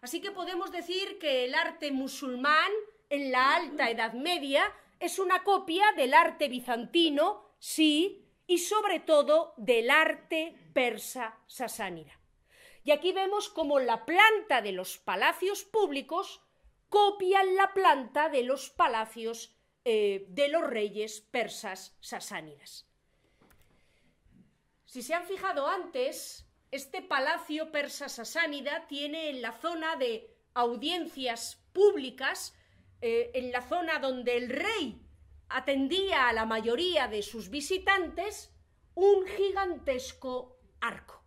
Así 0.02 0.20
que 0.20 0.32
podemos 0.32 0.72
decir 0.72 1.20
que 1.20 1.44
el 1.44 1.54
arte 1.54 1.92
musulmán 1.92 2.72
en 3.08 3.30
la 3.30 3.54
Alta 3.54 3.88
Edad 3.88 4.14
Media 4.14 4.64
es 4.98 5.20
una 5.20 5.44
copia 5.44 5.84
del 5.96 6.12
arte 6.12 6.48
bizantino, 6.48 7.54
sí, 7.60 8.28
y 8.48 8.58
sobre 8.58 8.98
todo 8.98 9.54
del 9.56 9.90
arte 9.90 10.56
persa 10.74 11.38
sasánida. 11.46 12.18
Y 12.82 12.90
aquí 12.90 13.12
vemos 13.12 13.48
como 13.48 13.78
la 13.78 14.04
planta 14.04 14.60
de 14.60 14.72
los 14.72 14.98
palacios 14.98 15.62
públicos 15.62 16.42
copian 16.88 17.54
la 17.54 17.72
planta 17.72 18.28
de 18.28 18.42
los 18.42 18.70
palacios 18.70 19.56
eh, 19.84 20.26
de 20.28 20.48
los 20.48 20.64
reyes 20.64 21.20
persas 21.20 21.96
sasánidas. 22.00 22.88
Si 24.84 25.00
se 25.00 25.14
han 25.14 25.26
fijado 25.26 25.68
antes, 25.68 26.44
este 26.72 27.02
palacio 27.02 27.70
persa 27.70 28.08
sasánida 28.08 28.86
tiene 28.88 29.28
en 29.28 29.42
la 29.42 29.52
zona 29.52 29.94
de 29.96 30.34
audiencias 30.54 31.62
públicas, 31.74 32.56
eh, 33.02 33.30
en 33.34 33.52
la 33.52 33.60
zona 33.60 33.98
donde 33.98 34.38
el 34.38 34.48
rey 34.48 35.06
atendía 35.50 36.28
a 36.28 36.32
la 36.32 36.46
mayoría 36.46 37.08
de 37.08 37.22
sus 37.22 37.50
visitantes, 37.50 38.54
un 38.94 39.26
gigantesco 39.26 40.58
arco. 40.80 41.22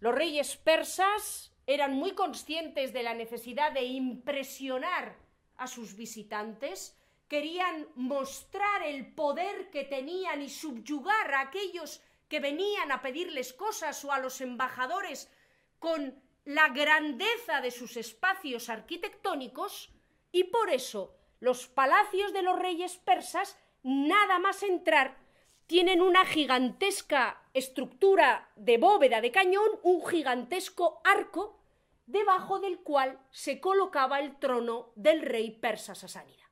Los 0.00 0.14
reyes 0.14 0.56
persas 0.56 1.54
eran 1.66 1.92
muy 1.92 2.12
conscientes 2.12 2.94
de 2.94 3.02
la 3.02 3.12
necesidad 3.12 3.72
de 3.72 3.84
impresionar 3.84 5.18
a 5.56 5.66
sus 5.66 5.96
visitantes, 5.96 6.98
querían 7.28 7.88
mostrar 7.94 8.84
el 8.84 9.14
poder 9.14 9.70
que 9.70 9.84
tenían 9.84 10.40
y 10.40 10.48
subyugar 10.48 11.34
a 11.34 11.40
aquellos 11.42 12.00
que 12.32 12.40
venían 12.40 12.90
a 12.90 13.02
pedirles 13.02 13.52
cosas 13.52 14.02
o 14.06 14.10
a 14.10 14.18
los 14.18 14.40
embajadores 14.40 15.30
con 15.78 16.18
la 16.46 16.70
grandeza 16.70 17.60
de 17.60 17.70
sus 17.70 17.98
espacios 17.98 18.70
arquitectónicos, 18.70 19.90
y 20.32 20.44
por 20.44 20.70
eso 20.70 21.14
los 21.40 21.66
palacios 21.66 22.32
de 22.32 22.40
los 22.40 22.58
reyes 22.58 22.96
persas, 22.96 23.60
nada 23.82 24.38
más 24.38 24.62
entrar, 24.62 25.18
tienen 25.66 26.00
una 26.00 26.24
gigantesca 26.24 27.42
estructura 27.52 28.50
de 28.56 28.78
bóveda 28.78 29.20
de 29.20 29.30
cañón, 29.30 29.68
un 29.82 30.02
gigantesco 30.06 31.02
arco, 31.04 31.60
debajo 32.06 32.60
del 32.60 32.78
cual 32.78 33.20
se 33.30 33.60
colocaba 33.60 34.20
el 34.20 34.38
trono 34.38 34.90
del 34.96 35.20
rey 35.20 35.50
persa 35.50 35.94
sasánida, 35.94 36.48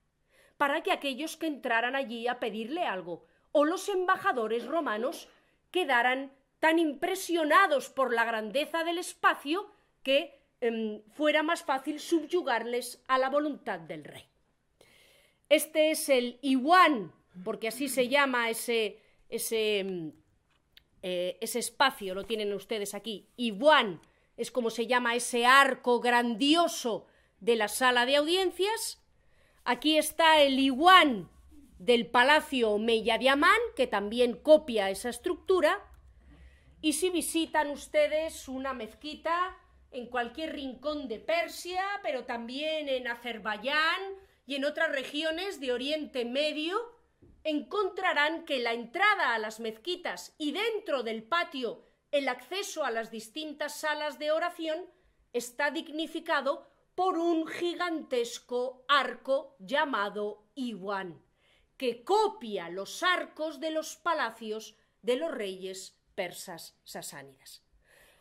para 0.59 0.83
que 0.83 0.93
aquellos 0.93 1.39
que 1.39 1.47
entraran 1.47 1.97
allí 1.97 2.29
a 2.29 2.39
pedirle 2.39 2.85
algo, 2.85 3.25
o 3.53 3.65
los 3.65 3.89
embajadores 3.89 4.67
romanos, 4.67 5.31
quedaran 5.71 6.33
tan 6.59 6.79
impresionados 6.79 7.89
por 7.89 8.13
la 8.13 8.25
grandeza 8.25 8.85
del 8.85 8.99
espacio 8.99 9.71
que 10.03 10.39
em, 10.61 11.03
fuera 11.13 11.43
más 11.43 11.65
fácil 11.65 12.01
subyugarles 12.01 13.03
a 13.09 13.19
la 13.19 13.31
voluntad 13.31 13.81
del 13.81 14.05
rey. 14.05 14.25
Este 15.49 15.91
es 15.91 16.09
el 16.09 16.39
Iwan, 16.43 17.13
porque 17.45 17.69
así 17.69 17.89
se 17.89 18.09
llama 18.09 18.51
ese, 18.51 19.01
ese, 19.29 19.85
mm, 19.85 20.09
eh, 21.03 21.39
ese 21.41 21.59
espacio, 21.59 22.15
lo 22.15 22.25
tienen 22.25 22.53
ustedes 22.53 22.95
aquí. 22.95 23.27
Iwan 23.37 24.01
es 24.37 24.51
como 24.51 24.71
se 24.71 24.87
llama 24.87 25.15
ese 25.15 25.47
arco 25.47 26.01
grandioso 26.01 27.07
de 27.41 27.57
la 27.57 27.69
sala 27.69 28.07
de 28.07 28.17
audiencias. 28.17 29.03
Aquí 29.65 29.99
está 29.99 30.43
el 30.43 30.59
Iwan 30.59 31.29
del 31.81 32.09
Palacio 32.09 32.75
Amán, 32.75 33.61
que 33.75 33.87
también 33.87 34.35
copia 34.37 34.91
esa 34.91 35.09
estructura. 35.09 35.83
Y 36.83 36.93
si 36.93 37.09
visitan 37.09 37.71
ustedes 37.71 38.49
una 38.49 38.75
mezquita 38.75 39.57
en 39.91 40.07
cualquier 40.07 40.53
rincón 40.53 41.09
de 41.09 41.21
Persia, 41.21 41.83
pero 42.03 42.27
también 42.27 42.91
en 42.91 43.09
Azerbaiyán 43.09 44.03
y 44.47 44.57
en 44.57 44.67
otras 44.67 44.93
regiones 44.93 45.59
de 45.59 45.73
Oriente 45.73 46.27
Medio, 46.27 46.79
encontrarán 47.45 48.45
que 48.45 48.59
la 48.59 48.75
entrada 48.75 49.35
a 49.35 49.39
las 49.39 49.59
mezquitas 49.59 50.35
y 50.37 50.53
dentro 50.53 51.03
del 51.03 51.23
patio 51.23 51.83
el 52.11 52.29
acceso 52.29 52.85
a 52.85 52.91
las 52.91 53.11
distintas 53.11 53.81
salas 53.81 54.19
de 54.19 54.33
oración 54.33 54.85
está 55.33 55.71
dignificado 55.71 56.69
por 56.95 57.17
un 57.17 57.47
gigantesco 57.47 58.85
arco 58.87 59.57
llamado 59.59 60.45
Iwan, 60.55 61.23
que 61.81 62.05
copia 62.05 62.69
los 62.69 63.03
arcos 63.03 63.59
de 63.59 63.71
los 63.71 63.97
palacios 63.97 64.77
de 65.01 65.17
los 65.17 65.31
reyes 65.31 65.99
persas 66.15 66.79
sasánidas. 66.85 67.65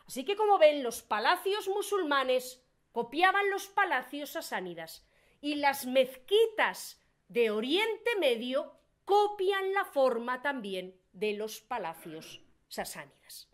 Así 0.08 0.24
que 0.24 0.38
como 0.38 0.58
ven, 0.58 0.82
los 0.82 1.02
palacios 1.02 1.68
musulmanes 1.68 2.64
copiaban 2.94 3.50
los 3.50 3.68
palacios 3.68 4.30
sasánidas 4.30 5.06
y 5.42 5.56
las 5.56 5.86
mezquitas 5.86 7.04
de 7.28 7.52
Oriente 7.52 8.16
Medio 8.18 8.80
copian 9.04 9.74
la 9.74 9.84
forma 9.84 10.42
también 10.42 10.98
de 11.12 11.34
los 11.34 11.60
palacios 11.60 12.42
sasánidas. 12.70 13.50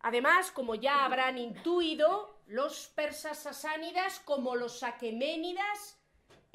Además, 0.00 0.50
como 0.50 0.76
ya 0.76 1.04
habrán 1.04 1.36
intuido, 1.36 2.40
los 2.46 2.86
persas 2.86 3.42
sasánidas, 3.42 4.20
como 4.20 4.56
los 4.56 4.82
aqueménidas, 4.82 5.98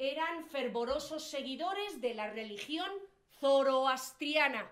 eran 0.00 0.46
fervorosos 0.46 1.22
seguidores 1.22 2.00
de 2.00 2.14
la 2.14 2.30
religión 2.30 2.90
zoroastriana. 3.38 4.70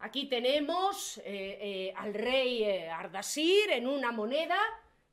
Aquí 0.00 0.26
tenemos 0.26 1.18
eh, 1.18 1.22
eh, 1.24 1.94
al 1.96 2.12
rey 2.14 2.64
eh, 2.64 2.90
Ardasir 2.90 3.70
en 3.70 3.86
una 3.86 4.10
moneda 4.10 4.58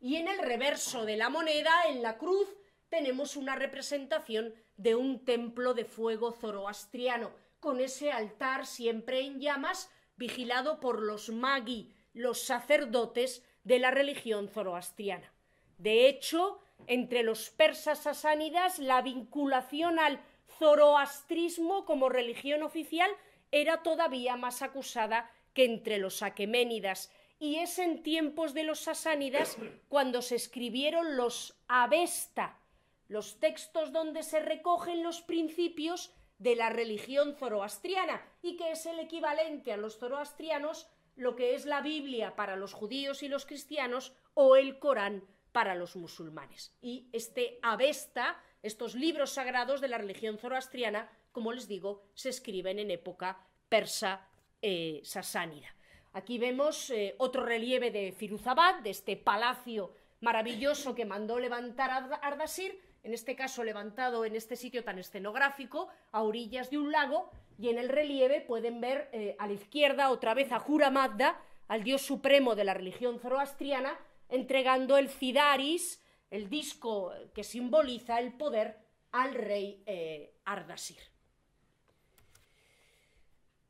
y 0.02 0.16
en 0.16 0.28
el 0.28 0.40
reverso 0.40 1.06
de 1.06 1.18
la 1.18 1.30
moneda, 1.30 1.72
en 1.88 2.02
la 2.02 2.18
cruz, 2.18 2.48
tenemos 2.90 3.36
una 3.36 3.56
representación 3.56 4.56
de 4.76 4.96
un 4.96 5.24
templo 5.24 5.76
de 5.76 5.86
fuego 5.86 6.32
zoroastriano, 6.32 7.32
con 7.60 7.80
ese 7.80 8.12
altar 8.12 8.66
siempre 8.66 9.20
en 9.22 9.40
llamas, 9.40 9.92
vigilado 10.16 10.80
por 10.80 11.02
los 11.02 11.30
magi, 11.30 11.94
los 12.14 12.42
sacerdotes 12.42 13.44
de 13.64 13.78
la 13.78 13.92
religión 13.92 14.48
zoroastriana. 14.48 15.32
De 15.78 16.08
hecho, 16.08 16.60
entre 16.86 17.24
los 17.24 17.50
persas 17.50 18.04
sasánidas, 18.04 18.80
la 18.80 19.02
vinculación 19.02 20.00
al 20.00 20.22
zoroastrismo 20.60 21.86
como 21.86 22.10
religión 22.10 22.64
oficial 22.64 23.10
era 23.52 23.84
todavía 23.84 24.36
más 24.36 24.62
acusada 24.62 25.32
que 25.54 25.66
entre 25.66 25.98
los 25.98 26.22
aqueménidas, 26.22 27.12
y 27.40 27.58
es 27.58 27.80
en 27.80 28.04
tiempos 28.04 28.54
de 28.54 28.64
los 28.64 28.80
sasánidas 28.80 29.58
cuando 29.90 30.22
se 30.22 30.36
escribieron 30.36 31.18
los 31.18 31.60
Avesta, 31.68 32.60
los 33.08 33.40
textos 33.40 33.92
donde 33.92 34.24
se 34.24 34.40
recogen 34.40 35.04
los 35.04 35.22
principios 35.22 36.14
de 36.40 36.56
la 36.56 36.70
religión 36.70 37.36
zoroastriana 37.36 38.22
y 38.42 38.58
que 38.58 38.72
es 38.72 38.86
el 38.86 39.00
equivalente 39.00 39.74
a 39.74 39.78
los 39.78 39.98
zoroastrianos 39.98 40.88
lo 41.16 41.36
que 41.36 41.56
es 41.56 41.66
la 41.66 41.82
Biblia 41.82 42.36
para 42.36 42.56
los 42.56 42.74
judíos 42.74 43.24
y 43.24 43.28
los 43.28 43.46
cristianos 43.46 44.16
o 44.36 44.56
el 44.56 44.78
Corán 44.78 45.24
para 45.58 45.74
los 45.74 45.96
musulmanes. 45.96 46.72
Y 46.82 47.10
este 47.12 47.58
Avesta, 47.64 48.40
estos 48.62 48.94
libros 48.94 49.32
sagrados 49.32 49.82
de 49.82 49.88
la 49.88 49.98
religión 49.98 50.38
zoroastriana, 50.38 51.10
como 51.32 51.52
les 51.52 51.68
digo, 51.68 52.04
se 52.14 52.30
escriben 52.30 52.78
en 52.78 52.92
época 52.92 53.40
persa 53.68 54.28
eh, 54.62 55.02
sasánida. 55.04 55.66
Aquí 56.14 56.38
vemos 56.38 56.92
eh, 56.92 57.16
otro 57.18 57.44
relieve 57.44 57.90
de 57.90 58.12
Firuzabad, 58.12 58.82
de 58.82 58.92
este 58.92 59.18
palacio 59.18 59.96
maravilloso 60.22 60.94
que 60.94 61.06
mandó 61.06 61.40
levantar 61.40 61.90
Ardasir, 62.22 62.80
en 63.02 63.16
este 63.16 63.36
caso 63.36 63.64
levantado 63.64 64.26
en 64.26 64.36
este 64.36 64.56
sitio 64.56 64.84
tan 64.84 65.00
escenográfico, 65.00 65.88
a 66.12 66.22
orillas 66.22 66.70
de 66.70 66.78
un 66.78 66.92
lago, 66.92 67.32
y 67.58 67.70
en 67.70 67.80
el 67.80 67.90
relieve 67.90 68.42
pueden 68.42 68.80
ver 68.80 69.10
eh, 69.12 69.36
a 69.40 69.48
la 69.48 69.54
izquierda 69.54 70.12
otra 70.12 70.36
vez 70.36 70.52
a 70.52 70.60
Jura 70.60 70.92
Magda, 70.92 71.42
al 71.68 71.84
dios 71.84 72.04
supremo 72.04 72.54
de 72.54 72.64
la 72.64 72.76
religión 72.76 73.20
zoroastriana, 73.20 73.98
entregando 74.30 74.98
el 74.98 75.10
Cidaris, 75.10 76.04
el 76.30 76.50
disco 76.50 77.14
que 77.34 77.44
simboliza 77.44 78.20
el 78.20 78.34
poder, 78.34 78.78
al 79.12 79.34
rey 79.34 79.82
eh, 79.86 80.36
Ardasir. 80.46 81.02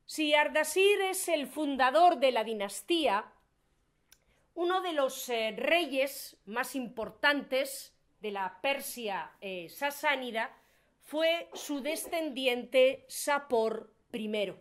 Si 0.06 0.34
Ardasir 0.34 1.02
es 1.02 1.28
el 1.28 1.48
fundador 1.48 2.18
de 2.18 2.32
la 2.32 2.44
dinastía, 2.44 3.32
uno 4.56 4.82
de 4.82 4.94
los 4.94 5.30
eh, 5.30 5.54
reyes 5.56 6.38
más 6.46 6.76
importantes 6.76 7.94
de 8.22 8.32
la 8.32 8.60
Persia 8.62 9.32
eh, 9.42 9.70
sasánida 9.70 10.56
fue 11.04 11.50
su 11.54 11.82
descendiente 11.82 13.06
Sapor 13.08 13.94
I, 14.12 14.54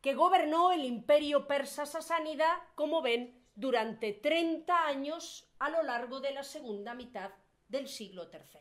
que 0.00 0.14
gobernó 0.14 0.72
el 0.72 0.84
imperio 0.84 1.46
persa 1.46 1.86
sasánida, 1.86 2.68
como 2.74 3.02
ven, 3.02 3.35
durante 3.56 4.12
30 4.12 4.86
años 4.86 5.48
a 5.58 5.70
lo 5.70 5.82
largo 5.82 6.20
de 6.20 6.32
la 6.32 6.44
segunda 6.44 6.94
mitad 6.94 7.32
del 7.68 7.88
siglo 7.88 8.28
III. 8.30 8.60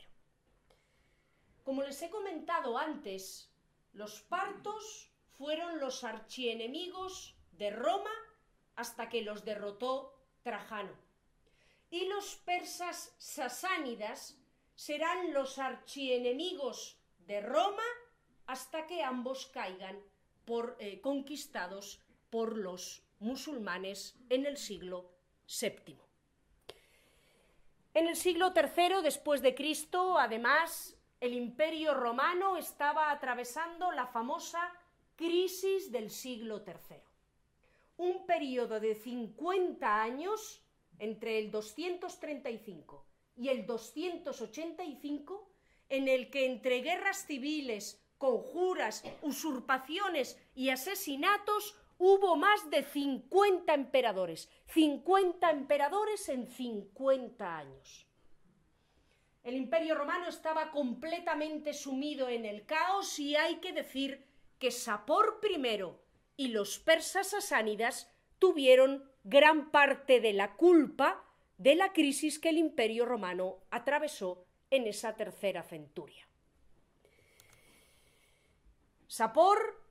Como 1.64 1.84
les 1.84 2.02
he 2.02 2.10
comentado 2.10 2.78
antes, 2.78 3.52
los 3.94 4.22
partos 4.22 5.12
fueron 5.38 5.80
los 5.80 6.04
archienemigos 6.04 7.36
de 7.52 7.70
Roma 7.70 8.12
hasta 8.76 9.10
que 9.10 9.22
los 9.22 9.44
derrotó 9.44 10.16
Trajano 10.44 10.96
y 11.90 12.08
los 12.08 12.36
persas 12.38 13.14
sasánidas 13.18 14.38
serán 14.76 15.34
los 15.34 15.60
archienemigos 15.60 17.00
de 17.20 17.42
Roma 17.42 17.84
hasta 18.48 18.86
que 18.86 19.04
ambos 19.04 19.48
caigan 19.48 20.00
eh, 20.80 21.02
conquistados 21.02 22.02
por 22.30 22.58
los 22.58 23.05
musulmanes 23.20 24.18
en 24.30 24.46
el 24.46 24.58
siglo 24.58 25.12
VII. 25.48 25.98
En 27.94 28.08
el 28.08 28.16
siglo 28.16 28.54
III 28.56 29.02
después 29.04 29.42
de 29.42 29.56
Cristo, 29.56 30.18
además, 30.18 30.98
el 31.22 31.34
imperio 31.34 31.94
romano 31.94 32.58
estaba 32.58 33.10
atravesando 33.12 33.92
la 33.92 34.08
famosa 34.08 34.72
crisis 35.16 35.92
del 35.92 36.10
siglo 36.10 36.64
III. 36.66 36.98
Un 37.98 38.26
periodo 38.26 38.80
de 38.80 38.96
50 38.96 40.02
años 40.02 40.62
entre 41.00 41.40
el 41.40 41.52
235 41.52 43.06
y 43.38 43.50
el 43.50 43.66
285, 43.66 45.50
en 45.90 46.08
el 46.08 46.30
que 46.30 46.46
entre 46.46 46.82
guerras 46.82 47.26
civiles, 47.26 48.02
conjuras, 48.18 49.04
usurpaciones 49.22 50.40
y 50.54 50.70
asesinatos 50.70 51.78
hubo 51.98 52.36
más 52.36 52.70
de 52.70 52.84
50 52.84 53.74
emperadores, 53.74 54.50
50 54.68 55.50
emperadores 55.50 56.30
en 56.30 56.48
50 56.48 57.58
años. 57.58 58.08
El 59.44 59.56
imperio 59.56 59.96
romano 59.96 60.28
estaba 60.28 60.72
completamente 60.72 61.74
sumido 61.74 62.30
en 62.30 62.46
el 62.46 62.66
caos 62.66 63.20
y 63.20 63.36
hay 63.36 63.58
que 63.58 63.74
decir 63.74 64.26
que 64.58 64.72
Sapor 64.72 65.40
I 65.44 65.84
y 66.38 66.48
los 66.48 66.80
persas 66.80 67.30
sasánidas 67.30 68.12
tuvieron 68.40 69.10
gran 69.24 69.72
parte 69.72 70.20
de 70.20 70.34
la 70.34 70.56
culpa 70.56 71.24
de 71.58 71.76
la 71.76 71.94
crisis 71.94 72.40
que 72.40 72.50
el 72.50 72.58
imperio 72.58 73.06
romano 73.06 73.60
atravesó 73.70 74.46
en 74.72 74.88
esa 74.88 75.16
tercera 75.16 75.64
centuria. 75.64 76.28
Sapor 79.08 79.85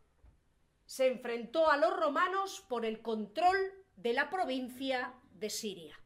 se 0.86 1.08
enfrentó 1.08 1.70
a 1.70 1.76
los 1.76 1.96
romanos 1.96 2.64
por 2.68 2.84
el 2.84 3.00
control 3.00 3.56
de 3.96 4.12
la 4.12 4.30
provincia 4.30 5.14
de 5.32 5.50
Siria. 5.50 5.98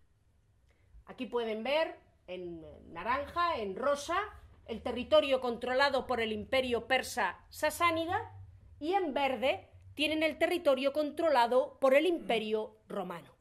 Aquí 1.07 1.27
pueden 1.27 1.63
ver 1.63 1.99
en 2.27 2.65
naranja, 2.93 3.57
en 3.57 3.75
rosa, 3.75 4.19
el 4.67 4.83
territorio 4.83 5.41
controlado 5.41 6.07
por 6.07 6.21
el 6.21 6.33
imperio 6.33 6.87
persa 6.87 7.41
sasánida 7.49 8.35
y 8.79 8.93
en 8.93 9.15
verde 9.15 9.69
tienen 9.95 10.23
el 10.23 10.39
territorio 10.39 10.93
controlado 10.93 11.79
por 11.81 11.95
el 11.95 12.07
imperio 12.07 12.77
romano. 12.87 13.35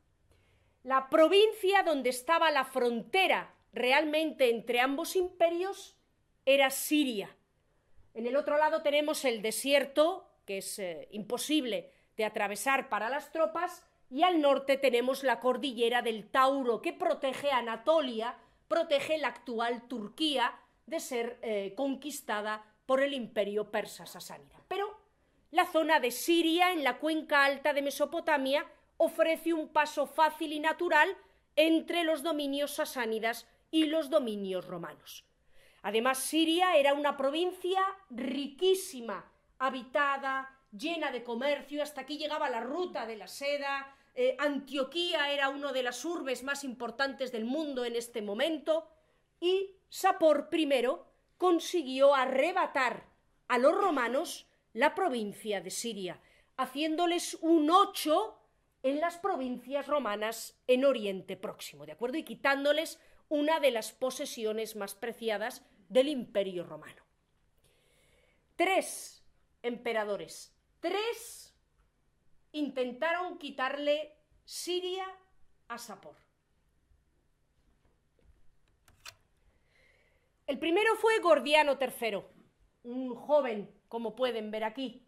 La 0.83 1.09
provincia 1.09 1.83
donde 1.83 2.09
estaba 2.09 2.49
la 2.49 2.63
frontera 2.63 3.53
realmente 3.73 4.49
entre 4.49 4.79
ambos 4.79 5.15
imperios 5.15 5.97
era 6.45 6.69
Siria. 6.69 7.35
En 8.13 8.25
el 8.25 8.37
otro 8.37 8.57
lado 8.57 8.81
tenemos 8.81 9.25
el 9.25 9.41
desierto, 9.41 10.26
que 10.47 10.59
es 10.59 10.79
eh, 10.79 11.07
imposible 11.11 11.91
de 12.15 12.25
atravesar 12.25 12.89
para 12.89 13.09
las 13.09 13.31
tropas, 13.31 13.85
y 14.09 14.23
al 14.23 14.41
norte 14.41 14.77
tenemos 14.77 15.23
la 15.23 15.39
cordillera 15.39 16.01
del 16.01 16.31
Tauro, 16.31 16.81
que 16.81 16.93
protege 16.93 17.51
Anatolia, 17.51 18.37
protege 18.67 19.17
la 19.17 19.27
actual 19.27 19.87
Turquía 19.87 20.57
de 20.85 20.99
ser 21.01 21.37
eh, 21.41 21.73
conquistada 21.75 22.65
por 22.85 23.03
el 23.03 23.13
imperio 23.13 23.69
persa 23.69 24.05
sasánida. 24.05 24.63
Pero 24.69 24.97
la 25.51 25.65
zona 25.65 25.99
de 25.99 26.11
Siria, 26.11 26.71
en 26.71 26.83
la 26.83 26.99
cuenca 26.99 27.43
alta 27.43 27.73
de 27.73 27.81
Mesopotamia, 27.81 28.65
ofrece 28.95 29.53
un 29.53 29.67
paso 29.67 30.07
fácil 30.07 30.53
y 30.53 30.59
natural 30.59 31.15
entre 31.57 32.05
los 32.05 32.23
dominios 32.23 32.75
sasánidas 32.75 33.47
y 33.69 33.85
los 33.85 34.09
dominios 34.09 34.65
romanos. 34.65 35.25
Además, 35.81 36.19
Siria 36.19 36.77
era 36.77 36.93
una 36.93 37.17
provincia 37.17 37.81
riquísima, 38.09 39.29
habitada, 39.59 40.49
llena 40.71 41.11
de 41.11 41.23
comercio, 41.23 41.81
hasta 41.81 42.01
aquí 42.01 42.17
llegaba 42.17 42.49
la 42.49 42.61
ruta 42.61 43.05
de 43.05 43.17
la 43.17 43.27
seda, 43.27 43.95
eh, 44.13 44.35
Antioquía 44.39 45.31
era 45.31 45.49
una 45.49 45.71
de 45.71 45.83
las 45.83 46.03
urbes 46.03 46.43
más 46.43 46.63
importantes 46.63 47.31
del 47.31 47.45
mundo 47.45 47.85
en 47.85 47.95
este 47.95 48.21
momento, 48.21 48.89
y 49.39 49.75
Sapor 49.89 50.49
I 50.51 50.69
consiguió 51.37 52.15
arrebatar 52.15 53.05
a 53.47 53.57
los 53.57 53.75
romanos 53.75 54.47
la 54.73 54.95
provincia 54.95 55.61
de 55.61 55.69
Siria, 55.69 56.21
haciéndoles 56.57 57.37
un 57.41 57.69
ocho 57.69 58.39
en 58.83 58.99
las 58.99 59.17
provincias 59.17 59.87
romanas 59.87 60.59
en 60.67 60.85
Oriente 60.85 61.37
Próximo, 61.37 61.85
¿de 61.85 61.91
acuerdo? 61.91 62.17
Y 62.17 62.23
quitándoles 62.23 62.99
una 63.29 63.59
de 63.59 63.71
las 63.71 63.91
posesiones 63.91 64.75
más 64.75 64.95
preciadas 64.95 65.63
del 65.89 66.07
Imperio 66.09 66.63
Romano. 66.63 67.03
Tres 68.55 69.16
emperadores, 69.67 70.55
tres 70.79 71.55
intentaron 72.51 73.37
quitarle 73.37 74.17
Siria 74.43 75.05
a 75.67 75.77
Sapor. 75.77 76.15
El 80.45 80.59
primero 80.59 80.95
fue 80.95 81.19
Gordiano 81.19 81.77
III, 81.79 82.23
un 82.83 83.15
joven 83.15 83.77
como 83.89 84.15
pueden 84.15 84.49
ver 84.51 84.63
aquí, 84.63 85.05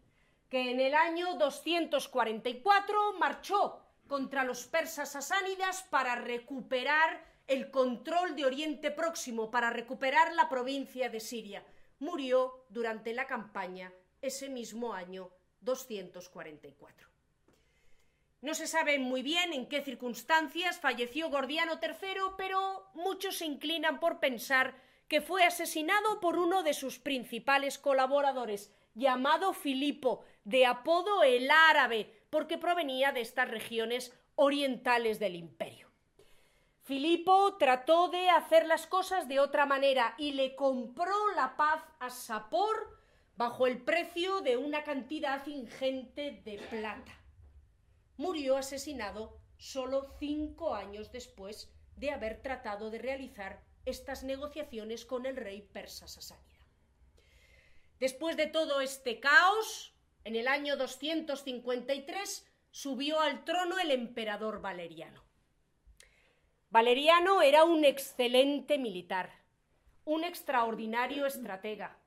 que 0.48 0.70
en 0.70 0.80
el 0.80 0.94
año 0.94 1.36
244 1.36 3.14
marchó 3.18 3.86
contra 4.06 4.44
los 4.44 4.66
persas 4.66 5.12
sasánidas 5.12 5.84
para 5.84 6.16
recuperar 6.16 7.24
el 7.46 7.70
control 7.70 8.36
de 8.36 8.44
Oriente 8.44 8.90
Próximo, 8.90 9.50
para 9.50 9.70
recuperar 9.70 10.34
la 10.34 10.48
provincia 10.48 11.08
de 11.08 11.20
Siria. 11.20 11.64
Murió 11.98 12.66
durante 12.68 13.14
la 13.14 13.26
campaña 13.26 13.92
ese 14.22 14.48
mismo 14.48 14.92
año 14.92 15.30
244. 15.60 17.08
No 18.42 18.54
se 18.54 18.66
sabe 18.66 18.98
muy 18.98 19.22
bien 19.22 19.52
en 19.52 19.66
qué 19.66 19.82
circunstancias 19.82 20.80
falleció 20.80 21.28
Gordiano 21.28 21.78
III, 21.82 22.34
pero 22.38 22.88
muchos 22.94 23.36
se 23.36 23.44
inclinan 23.44 24.00
por 24.00 24.18
pensar 24.18 24.74
que 25.08 25.20
fue 25.20 25.44
asesinado 25.44 26.20
por 26.20 26.38
uno 26.38 26.62
de 26.62 26.72
sus 26.72 26.98
principales 26.98 27.78
colaboradores, 27.78 28.72
llamado 28.94 29.52
Filipo, 29.52 30.24
de 30.44 30.64
apodo 30.64 31.22
el 31.22 31.50
árabe, 31.50 32.24
porque 32.30 32.56
provenía 32.56 33.12
de 33.12 33.20
estas 33.20 33.50
regiones 33.50 34.16
orientales 34.36 35.18
del 35.18 35.36
imperio. 35.36 35.90
Filipo 36.82 37.56
trató 37.58 38.08
de 38.08 38.30
hacer 38.30 38.66
las 38.66 38.86
cosas 38.86 39.28
de 39.28 39.38
otra 39.38 39.66
manera 39.66 40.14
y 40.16 40.32
le 40.32 40.56
compró 40.56 41.14
la 41.36 41.56
paz 41.56 41.84
a 41.98 42.08
Sapor 42.08 42.99
bajo 43.40 43.66
el 43.66 43.80
precio 43.80 44.42
de 44.42 44.58
una 44.58 44.84
cantidad 44.84 45.46
ingente 45.46 46.42
de 46.44 46.58
plata. 46.68 47.18
Murió 48.18 48.58
asesinado 48.58 49.40
solo 49.56 50.14
cinco 50.18 50.74
años 50.74 51.10
después 51.10 51.72
de 51.96 52.10
haber 52.10 52.42
tratado 52.42 52.90
de 52.90 52.98
realizar 52.98 53.64
estas 53.86 54.24
negociaciones 54.24 55.06
con 55.06 55.24
el 55.24 55.36
rey 55.36 55.62
persa 55.62 56.06
Sasánida. 56.06 56.66
Después 57.98 58.36
de 58.36 58.46
todo 58.46 58.82
este 58.82 59.20
caos, 59.20 59.94
en 60.24 60.36
el 60.36 60.46
año 60.46 60.76
253 60.76 62.46
subió 62.70 63.20
al 63.20 63.46
trono 63.46 63.78
el 63.78 63.90
emperador 63.90 64.60
Valeriano. 64.60 65.24
Valeriano 66.68 67.40
era 67.40 67.64
un 67.64 67.86
excelente 67.86 68.76
militar, 68.76 69.32
un 70.04 70.24
extraordinario 70.24 71.24
estratega, 71.24 71.99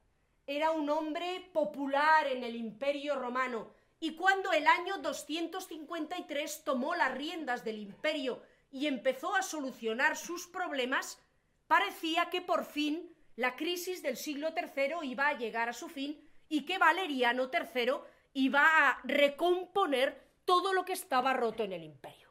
era 0.46 0.72
un 0.72 0.90
hombre 0.90 1.50
popular 1.54 2.28
en 2.28 2.44
el 2.44 2.56
imperio 2.56 3.16
romano 3.16 3.72
y 4.00 4.16
cuando 4.16 4.52
el 4.52 4.68
año 4.68 4.98
253 4.98 6.64
tomó 6.66 6.96
las 6.96 7.14
riendas 7.14 7.64
del 7.64 7.80
imperio 7.80 8.42
y 8.72 8.88
empezó 8.88 9.36
a 9.36 9.42
solucionar 9.42 10.18
sus 10.18 10.48
problemas, 10.48 11.22
parecía 11.68 12.30
que 12.30 12.42
por 12.42 12.66
fin 12.66 13.16
la 13.38 13.56
crisis 13.56 14.04
del 14.04 14.18
siglo 14.18 14.50
III 14.56 15.08
iba 15.08 15.28
a 15.28 15.38
llegar 15.38 15.70
a 15.70 15.74
su 15.74 15.88
fin 15.88 16.22
y 16.50 16.66
que 16.66 16.78
Valeriano 16.78 17.50
III 17.52 17.94
iba 18.34 18.90
a 18.90 19.00
recomponer 19.06 20.22
todo 20.44 20.74
lo 20.74 20.84
que 20.84 20.94
estaba 20.94 21.34
roto 21.34 21.64
en 21.64 21.72
el 21.72 21.84
imperio. 21.84 22.30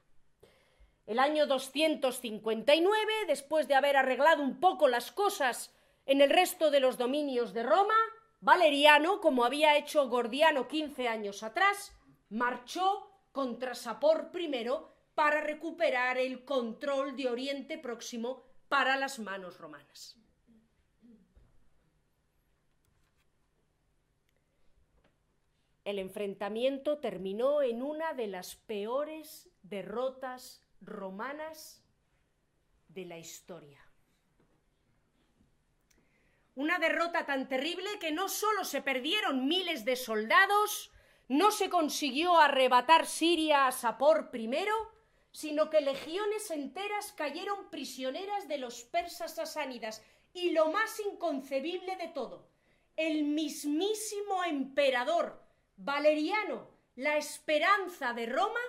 El 1.06 1.18
año 1.18 1.46
259, 1.46 3.12
después 3.26 3.66
de 3.66 3.74
haber 3.74 3.96
arreglado 3.96 4.42
un 4.42 4.60
poco 4.60 4.88
las 4.88 5.10
cosas 5.10 5.74
en 6.06 6.20
el 6.20 6.30
resto 6.30 6.70
de 6.70 6.80
los 6.80 6.98
dominios 6.98 7.52
de 7.52 7.62
Roma, 7.62 7.94
Valeriano, 8.40 9.20
como 9.20 9.44
había 9.44 9.76
hecho 9.76 10.08
Gordiano 10.08 10.66
quince 10.66 11.08
años 11.08 11.42
atrás, 11.42 11.96
marchó 12.28 13.08
contra 13.30 13.74
Sapor 13.74 14.30
I 14.34 14.68
para 15.14 15.40
recuperar 15.40 16.18
el 16.18 16.44
control 16.44 17.16
de 17.16 17.28
Oriente 17.28 17.78
Próximo 17.78 18.42
para 18.68 18.96
las 18.96 19.18
manos 19.18 19.58
romanas. 19.58 20.18
El 25.84 25.98
enfrentamiento 25.98 26.98
terminó 26.98 27.62
en 27.62 27.82
una 27.82 28.14
de 28.14 28.28
las 28.28 28.54
peores 28.54 29.50
derrotas 29.62 30.64
romanas 30.80 31.84
de 32.88 33.04
la 33.04 33.18
historia. 33.18 33.91
Una 36.54 36.78
derrota 36.78 37.24
tan 37.24 37.48
terrible 37.48 37.98
que 37.98 38.12
no 38.12 38.28
solo 38.28 38.64
se 38.64 38.82
perdieron 38.82 39.46
miles 39.46 39.84
de 39.84 39.96
soldados, 39.96 40.90
no 41.28 41.50
se 41.50 41.70
consiguió 41.70 42.38
arrebatar 42.38 43.06
Siria 43.06 43.66
a 43.66 43.72
Sapor 43.72 44.30
primero, 44.30 44.74
sino 45.30 45.70
que 45.70 45.80
legiones 45.80 46.50
enteras 46.50 47.12
cayeron 47.12 47.70
prisioneras 47.70 48.48
de 48.48 48.58
los 48.58 48.84
persas 48.84 49.34
sasánidas 49.34 50.02
y 50.34 50.50
lo 50.50 50.70
más 50.70 51.00
inconcebible 51.00 51.96
de 51.96 52.08
todo, 52.08 52.50
el 52.96 53.24
mismísimo 53.24 54.44
emperador 54.44 55.42
Valeriano, 55.76 56.68
la 56.96 57.16
esperanza 57.16 58.12
de 58.12 58.26
Roma, 58.26 58.60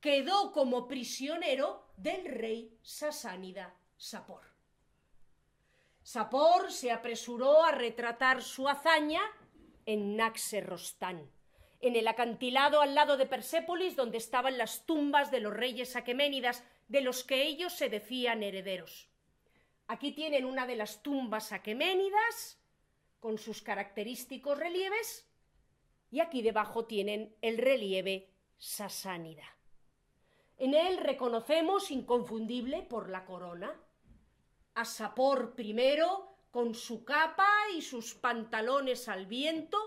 quedó 0.00 0.52
como 0.52 0.88
prisionero 0.88 1.84
del 1.96 2.24
rey 2.24 2.78
sasánida 2.82 3.74
Sapor. 3.98 4.49
Sapor 6.12 6.72
se 6.72 6.90
apresuró 6.90 7.62
a 7.62 7.70
retratar 7.70 8.42
su 8.42 8.68
hazaña 8.68 9.20
en 9.86 10.16
Naxerrostán, 10.16 11.30
en 11.78 11.94
el 11.94 12.08
acantilado 12.08 12.80
al 12.80 12.96
lado 12.96 13.16
de 13.16 13.26
Persépolis, 13.26 13.94
donde 13.94 14.18
estaban 14.18 14.58
las 14.58 14.86
tumbas 14.86 15.30
de 15.30 15.38
los 15.38 15.54
reyes 15.54 15.94
aqueménidas, 15.94 16.64
de 16.88 17.02
los 17.02 17.22
que 17.22 17.44
ellos 17.44 17.74
se 17.74 17.88
decían 17.88 18.42
herederos. 18.42 19.08
Aquí 19.86 20.10
tienen 20.10 20.46
una 20.46 20.66
de 20.66 20.74
las 20.74 21.00
tumbas 21.00 21.52
aqueménidas, 21.52 22.60
con 23.20 23.38
sus 23.38 23.62
característicos 23.62 24.58
relieves, 24.58 25.30
y 26.10 26.18
aquí 26.18 26.42
debajo 26.42 26.86
tienen 26.86 27.36
el 27.40 27.56
relieve 27.56 28.34
sasánida. 28.58 29.44
En 30.58 30.74
él 30.74 30.98
reconocemos, 30.98 31.92
inconfundible 31.92 32.82
por 32.82 33.08
la 33.08 33.24
corona, 33.24 33.80
a 34.80 34.84
Sapor 34.86 35.54
primero, 35.54 36.38
con 36.50 36.74
su 36.74 37.04
capa 37.04 37.50
y 37.76 37.82
sus 37.82 38.14
pantalones 38.14 39.08
al 39.08 39.26
viento, 39.26 39.78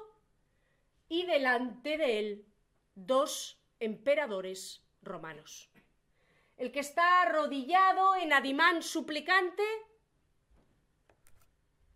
y 1.10 1.26
delante 1.26 1.98
de 1.98 2.20
él 2.20 2.46
dos 2.94 3.60
emperadores 3.80 4.84
romanos. 5.02 5.72
El 6.58 6.72
que 6.72 6.80
está 6.80 7.24
arrodillado 7.24 8.16
en 8.16 8.34
adimán 8.34 8.84
suplicante 8.84 9.64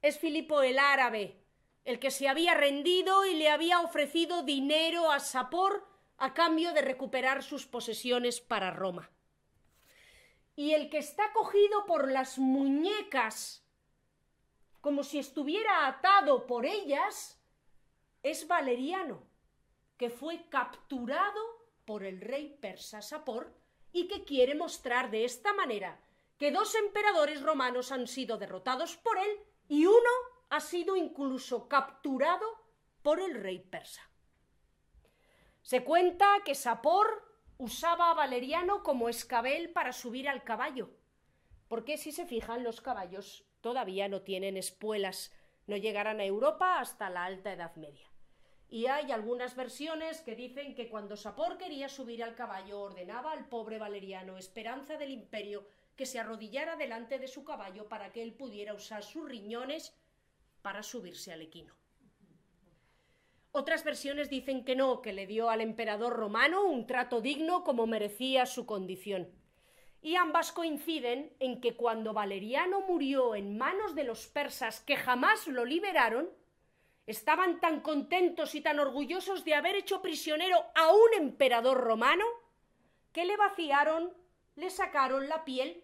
es 0.02 0.18
Filipo 0.18 0.64
el 0.64 0.80
árabe, 0.80 1.44
el 1.86 2.00
que 2.00 2.10
se 2.10 2.28
había 2.28 2.56
rendido 2.56 3.26
y 3.26 3.36
le 3.36 3.50
había 3.50 3.80
ofrecido 3.82 4.42
dinero 4.42 5.12
a 5.12 5.20
Sapor 5.20 5.88
a 6.18 6.34
cambio 6.34 6.74
de 6.74 6.82
recuperar 6.82 7.44
sus 7.44 7.68
posesiones 7.68 8.42
para 8.42 8.72
Roma 8.72 9.12
y 10.58 10.74
el 10.74 10.90
que 10.90 10.98
está 10.98 11.32
cogido 11.34 11.86
por 11.86 12.12
las 12.12 12.40
muñecas 12.40 13.64
como 14.82 15.04
si 15.04 15.20
estuviera 15.20 15.88
atado 15.88 16.48
por 16.48 16.66
ellas 16.66 17.40
es 18.24 18.48
Valeriano, 18.48 19.22
que 19.98 20.10
fue 20.10 20.50
capturado 20.50 21.40
por 21.86 22.04
el 22.04 22.22
rey 22.22 22.58
persa 22.60 23.04
Sapor 23.04 23.54
y 23.94 24.08
que 24.08 24.24
quiere 24.24 24.56
mostrar 24.56 25.12
de 25.12 25.26
esta 25.26 25.54
manera 25.54 26.00
que 26.40 26.52
dos 26.52 26.74
emperadores 26.74 27.44
romanos 27.44 27.92
han 27.92 28.08
sido 28.08 28.38
derrotados 28.38 28.98
por 28.98 29.20
él 29.20 29.40
y 29.68 29.86
uno 29.86 30.10
ha 30.50 30.60
sido 30.60 30.96
incluso 30.96 31.68
capturado 31.68 32.48
por 33.04 33.20
el 33.20 33.36
rey 33.36 33.60
persa. 33.60 34.10
Se 35.62 35.84
cuenta 35.84 36.28
que 36.44 36.56
Sapor 36.56 37.27
usaba 37.58 38.12
a 38.12 38.14
Valeriano 38.14 38.84
como 38.84 39.10
escabel 39.10 39.70
para 39.72 39.94
subir 39.94 40.30
al 40.30 40.44
caballo, 40.44 40.92
porque 41.68 41.98
si 41.98 42.12
se 42.12 42.26
fijan 42.26 42.64
los 42.64 42.82
caballos 42.82 43.46
todavía 43.62 44.08
no 44.08 44.22
tienen 44.22 44.58
espuelas, 44.58 45.34
no 45.66 45.76
llegarán 45.76 46.20
a 46.20 46.26
Europa 46.26 46.80
hasta 46.80 47.10
la 47.10 47.26
Alta 47.26 47.52
Edad 47.52 47.76
Media. 47.76 48.08
Y 48.70 48.88
hay 48.88 49.12
algunas 49.12 49.56
versiones 49.56 50.22
que 50.22 50.36
dicen 50.36 50.76
que 50.76 50.90
cuando 50.90 51.16
Sapor 51.16 51.58
quería 51.58 51.90
subir 51.90 52.24
al 52.24 52.36
caballo 52.36 52.82
ordenaba 52.82 53.32
al 53.32 53.48
pobre 53.48 53.80
Valeriano, 53.80 54.38
esperanza 54.38 54.98
del 54.98 55.12
imperio, 55.12 55.68
que 55.96 56.06
se 56.06 56.20
arrodillara 56.20 56.76
delante 56.76 57.18
de 57.18 57.28
su 57.28 57.44
caballo 57.44 57.88
para 57.88 58.12
que 58.12 58.22
él 58.22 58.34
pudiera 58.34 58.74
usar 58.74 59.04
sus 59.04 59.28
riñones 59.28 59.96
para 60.62 60.84
subirse 60.84 61.34
al 61.34 61.42
equino. 61.42 61.74
Otras 63.58 63.84
versiones 63.84 64.30
dicen 64.30 64.64
que 64.64 64.76
no, 64.76 65.02
que 65.02 65.14
le 65.14 65.26
dio 65.26 65.50
al 65.50 65.62
emperador 65.62 66.14
romano 66.14 66.64
un 66.66 66.86
trato 66.86 67.22
digno 67.22 67.64
como 67.64 67.88
merecía 67.88 68.46
su 68.46 68.68
condición. 68.68 69.32
Y 70.00 70.14
ambas 70.14 70.52
coinciden 70.52 71.36
en 71.40 71.60
que 71.60 71.76
cuando 71.76 72.14
Valeriano 72.14 72.82
murió 72.82 73.34
en 73.34 73.58
manos 73.58 73.96
de 73.96 74.04
los 74.04 74.28
persas 74.28 74.82
que 74.82 74.96
jamás 74.96 75.48
lo 75.48 75.66
liberaron, 75.66 76.30
estaban 77.08 77.60
tan 77.60 77.82
contentos 77.82 78.54
y 78.54 78.62
tan 78.62 78.78
orgullosos 78.78 79.44
de 79.44 79.56
haber 79.56 79.76
hecho 79.76 80.04
prisionero 80.04 80.64
a 80.76 80.94
un 80.94 81.16
emperador 81.18 81.80
romano 81.80 82.26
que 83.12 83.26
le 83.26 83.38
vaciaron, 83.38 84.14
le 84.54 84.70
sacaron 84.70 85.28
la 85.28 85.46
piel 85.46 85.84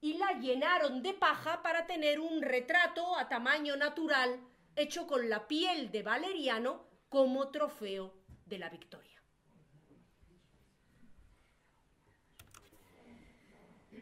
y 0.00 0.14
la 0.14 0.40
llenaron 0.40 1.04
de 1.04 1.14
paja 1.14 1.62
para 1.62 1.86
tener 1.86 2.18
un 2.18 2.42
retrato 2.42 3.16
a 3.16 3.28
tamaño 3.28 3.76
natural 3.76 4.40
hecho 4.74 5.06
con 5.06 5.30
la 5.30 5.46
piel 5.46 5.92
de 5.92 6.02
Valeriano 6.02 6.90
como 7.12 7.50
trofeo 7.50 8.14
de 8.46 8.58
la 8.58 8.70
victoria. 8.70 9.22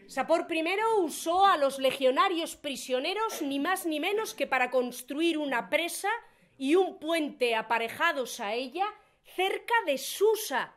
Sapor 0.06 0.46
I 0.48 0.64
usó 0.98 1.44
a 1.44 1.56
los 1.56 1.80
legionarios 1.80 2.54
prisioneros 2.54 3.42
ni 3.42 3.58
más 3.58 3.84
ni 3.84 3.98
menos 3.98 4.32
que 4.32 4.46
para 4.46 4.70
construir 4.70 5.38
una 5.38 5.68
presa 5.68 6.08
y 6.56 6.76
un 6.76 7.00
puente 7.00 7.56
aparejados 7.56 8.38
a 8.38 8.54
ella 8.54 8.86
cerca 9.34 9.74
de 9.86 9.98
Susa, 9.98 10.74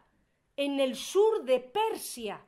en 0.58 0.80
el 0.80 0.96
sur 0.96 1.44
de 1.44 1.60
Persia, 1.60 2.44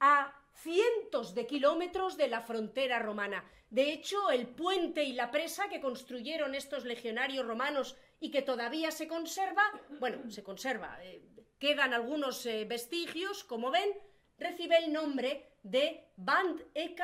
a 0.00 0.34
cientos 0.54 1.34
de 1.34 1.46
kilómetros 1.46 2.16
de 2.18 2.28
la 2.28 2.42
frontera 2.42 2.98
romana. 2.98 3.44
De 3.70 3.92
hecho, 3.92 4.30
el 4.30 4.48
puente 4.48 5.04
y 5.04 5.12
la 5.12 5.30
presa 5.30 5.68
que 5.68 5.80
construyeron 5.80 6.54
estos 6.54 6.84
legionarios 6.84 7.46
romanos 7.46 7.96
y 8.20 8.30
que 8.30 8.42
todavía 8.42 8.90
se 8.90 9.08
conserva, 9.08 9.62
bueno, 9.98 10.30
se 10.30 10.42
conserva, 10.42 10.98
eh, 11.02 11.22
quedan 11.58 11.94
algunos 11.94 12.44
eh, 12.46 12.64
vestigios, 12.66 13.44
como 13.44 13.70
ven, 13.70 13.90
recibe 14.38 14.78
el 14.78 14.92
nombre 14.92 15.54
de 15.62 16.04
Band 16.16 16.62
e 16.74 16.94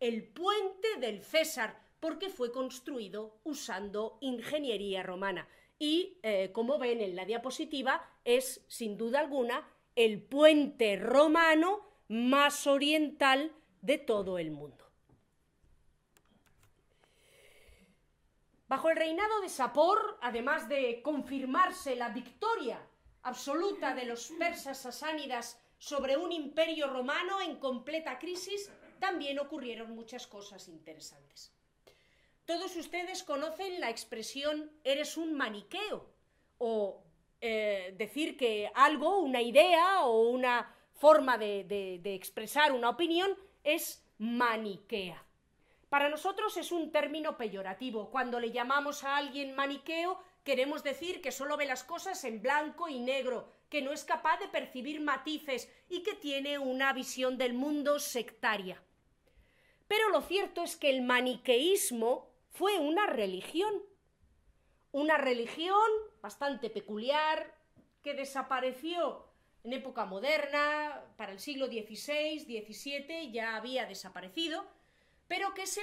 el 0.00 0.28
puente 0.28 0.88
del 1.00 1.22
César, 1.22 1.80
porque 1.98 2.28
fue 2.28 2.52
construido 2.52 3.40
usando 3.44 4.18
ingeniería 4.20 5.02
romana. 5.02 5.48
Y, 5.78 6.18
eh, 6.22 6.50
como 6.52 6.78
ven 6.78 7.00
en 7.00 7.16
la 7.16 7.24
diapositiva, 7.24 8.04
es, 8.24 8.64
sin 8.68 8.96
duda 8.96 9.20
alguna, 9.20 9.68
el 9.96 10.22
puente 10.22 10.96
romano 10.96 11.80
más 12.08 12.66
oriental 12.66 13.52
de 13.82 13.98
todo 13.98 14.38
el 14.38 14.50
mundo. 14.50 14.87
Bajo 18.68 18.90
el 18.90 18.96
reinado 18.96 19.40
de 19.40 19.48
Sapor, 19.48 20.18
además 20.20 20.68
de 20.68 21.00
confirmarse 21.00 21.96
la 21.96 22.10
victoria 22.10 22.78
absoluta 23.22 23.94
de 23.94 24.04
los 24.04 24.28
persas 24.38 24.78
sasánidas 24.78 25.58
sobre 25.78 26.18
un 26.18 26.32
imperio 26.32 26.88
romano 26.88 27.40
en 27.40 27.56
completa 27.56 28.18
crisis, 28.18 28.70
también 29.00 29.38
ocurrieron 29.38 29.92
muchas 29.92 30.26
cosas 30.26 30.68
interesantes. 30.68 31.50
Todos 32.44 32.76
ustedes 32.76 33.22
conocen 33.22 33.80
la 33.80 33.88
expresión 33.88 34.70
eres 34.84 35.16
un 35.16 35.34
maniqueo 35.34 36.06
o 36.58 37.02
eh, 37.40 37.94
decir 37.96 38.36
que 38.36 38.70
algo, 38.74 39.20
una 39.20 39.40
idea 39.40 40.04
o 40.04 40.28
una 40.28 40.74
forma 40.92 41.38
de 41.38 42.00
expresar 42.04 42.72
una 42.72 42.90
opinión 42.90 43.34
es 43.64 44.04
maniquea. 44.18 45.27
Para 45.88 46.10
nosotros 46.10 46.56
es 46.56 46.70
un 46.70 46.92
término 46.92 47.36
peyorativo. 47.38 48.10
Cuando 48.10 48.40
le 48.40 48.52
llamamos 48.52 49.04
a 49.04 49.16
alguien 49.16 49.54
maniqueo, 49.54 50.18
queremos 50.44 50.82
decir 50.82 51.22
que 51.22 51.32
solo 51.32 51.56
ve 51.56 51.64
las 51.64 51.82
cosas 51.82 52.22
en 52.24 52.42
blanco 52.42 52.88
y 52.88 52.98
negro, 52.98 53.50
que 53.70 53.80
no 53.80 53.92
es 53.92 54.04
capaz 54.04 54.38
de 54.38 54.48
percibir 54.48 55.00
matices 55.00 55.72
y 55.88 56.02
que 56.02 56.14
tiene 56.14 56.58
una 56.58 56.92
visión 56.92 57.38
del 57.38 57.54
mundo 57.54 57.98
sectaria. 57.98 58.82
Pero 59.86 60.10
lo 60.10 60.20
cierto 60.20 60.62
es 60.62 60.76
que 60.76 60.90
el 60.90 61.02
maniqueísmo 61.02 62.30
fue 62.50 62.78
una 62.78 63.06
religión, 63.06 63.82
una 64.92 65.16
religión 65.16 65.90
bastante 66.20 66.68
peculiar 66.68 67.54
que 68.02 68.12
desapareció 68.12 69.24
en 69.64 69.72
época 69.72 70.04
moderna, 70.04 71.02
para 71.16 71.32
el 71.32 71.40
siglo 71.40 71.66
XVI, 71.66 72.40
XVII 72.40 73.32
ya 73.32 73.56
había 73.56 73.86
desaparecido, 73.86 74.66
pero 75.28 75.54
que 75.54 75.66
se 75.66 75.82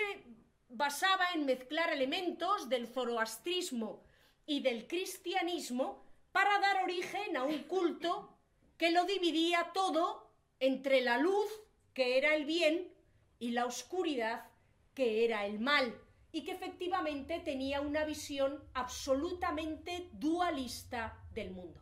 basaba 0.70 1.26
en 1.34 1.46
mezclar 1.46 1.94
elementos 1.94 2.68
del 2.68 2.88
zoroastrismo 2.88 4.04
y 4.46 4.62
del 4.62 4.88
cristianismo 4.88 6.04
para 6.32 6.60
dar 6.60 6.84
origen 6.84 7.38
a 7.38 7.44
un 7.44 7.64
culto 7.64 8.38
que 8.78 8.92
lo 8.92 9.06
dividía 9.06 9.72
todo 9.74 10.30
entre 10.60 11.02
la 11.02 11.18
luz, 11.18 11.50
que 11.94 12.18
era 12.18 12.36
el 12.36 12.46
bien, 12.46 12.92
y 13.40 13.52
la 13.52 13.66
oscuridad, 13.66 14.50
que 14.94 15.24
era 15.26 15.46
el 15.46 15.60
mal, 15.60 15.98
y 16.32 16.44
que 16.44 16.52
efectivamente 16.52 17.40
tenía 17.40 17.80
una 17.80 18.04
visión 18.04 18.62
absolutamente 18.74 20.10
dualista 20.14 21.24
del 21.34 21.52
mundo. 21.52 21.82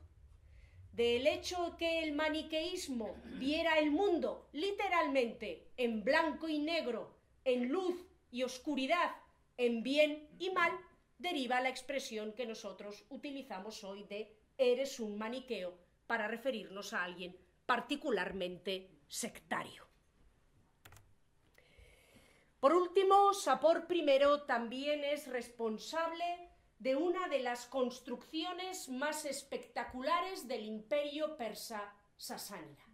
Del 0.92 1.26
hecho 1.26 1.76
que 1.78 2.04
el 2.04 2.14
maniqueísmo 2.14 3.16
viera 3.40 3.80
el 3.80 3.90
mundo 3.90 4.48
literalmente 4.52 5.72
en 5.78 6.04
blanco 6.04 6.48
y 6.48 6.60
negro, 6.60 7.13
en 7.46 7.70
luz 7.70 8.06
y 8.32 8.44
oscuridad, 8.44 9.16
en 9.58 9.84
bien 9.84 10.30
y 10.40 10.50
mal, 10.52 10.72
deriva 11.18 11.62
la 11.62 11.70
expresión 11.70 12.34
que 12.34 12.46
nosotros 12.46 13.06
utilizamos 13.10 13.84
hoy 13.84 14.04
de 14.04 14.36
eres 14.58 15.00
un 15.00 15.18
maniqueo 15.18 15.78
para 16.08 16.28
referirnos 16.28 16.94
a 16.94 17.04
alguien 17.04 17.36
particularmente 17.66 18.90
sectario. 19.08 19.88
Por 22.60 22.74
último, 22.74 23.34
Sapor 23.34 23.88
I 23.90 24.06
también 24.48 25.04
es 25.04 25.28
responsable 25.28 26.50
de 26.80 26.96
una 26.96 27.28
de 27.28 27.40
las 27.40 27.66
construcciones 27.66 28.90
más 28.90 29.26
espectaculares 29.26 30.48
del 30.48 30.66
imperio 30.66 31.36
persa 31.36 31.94
sasánida. 32.16 32.93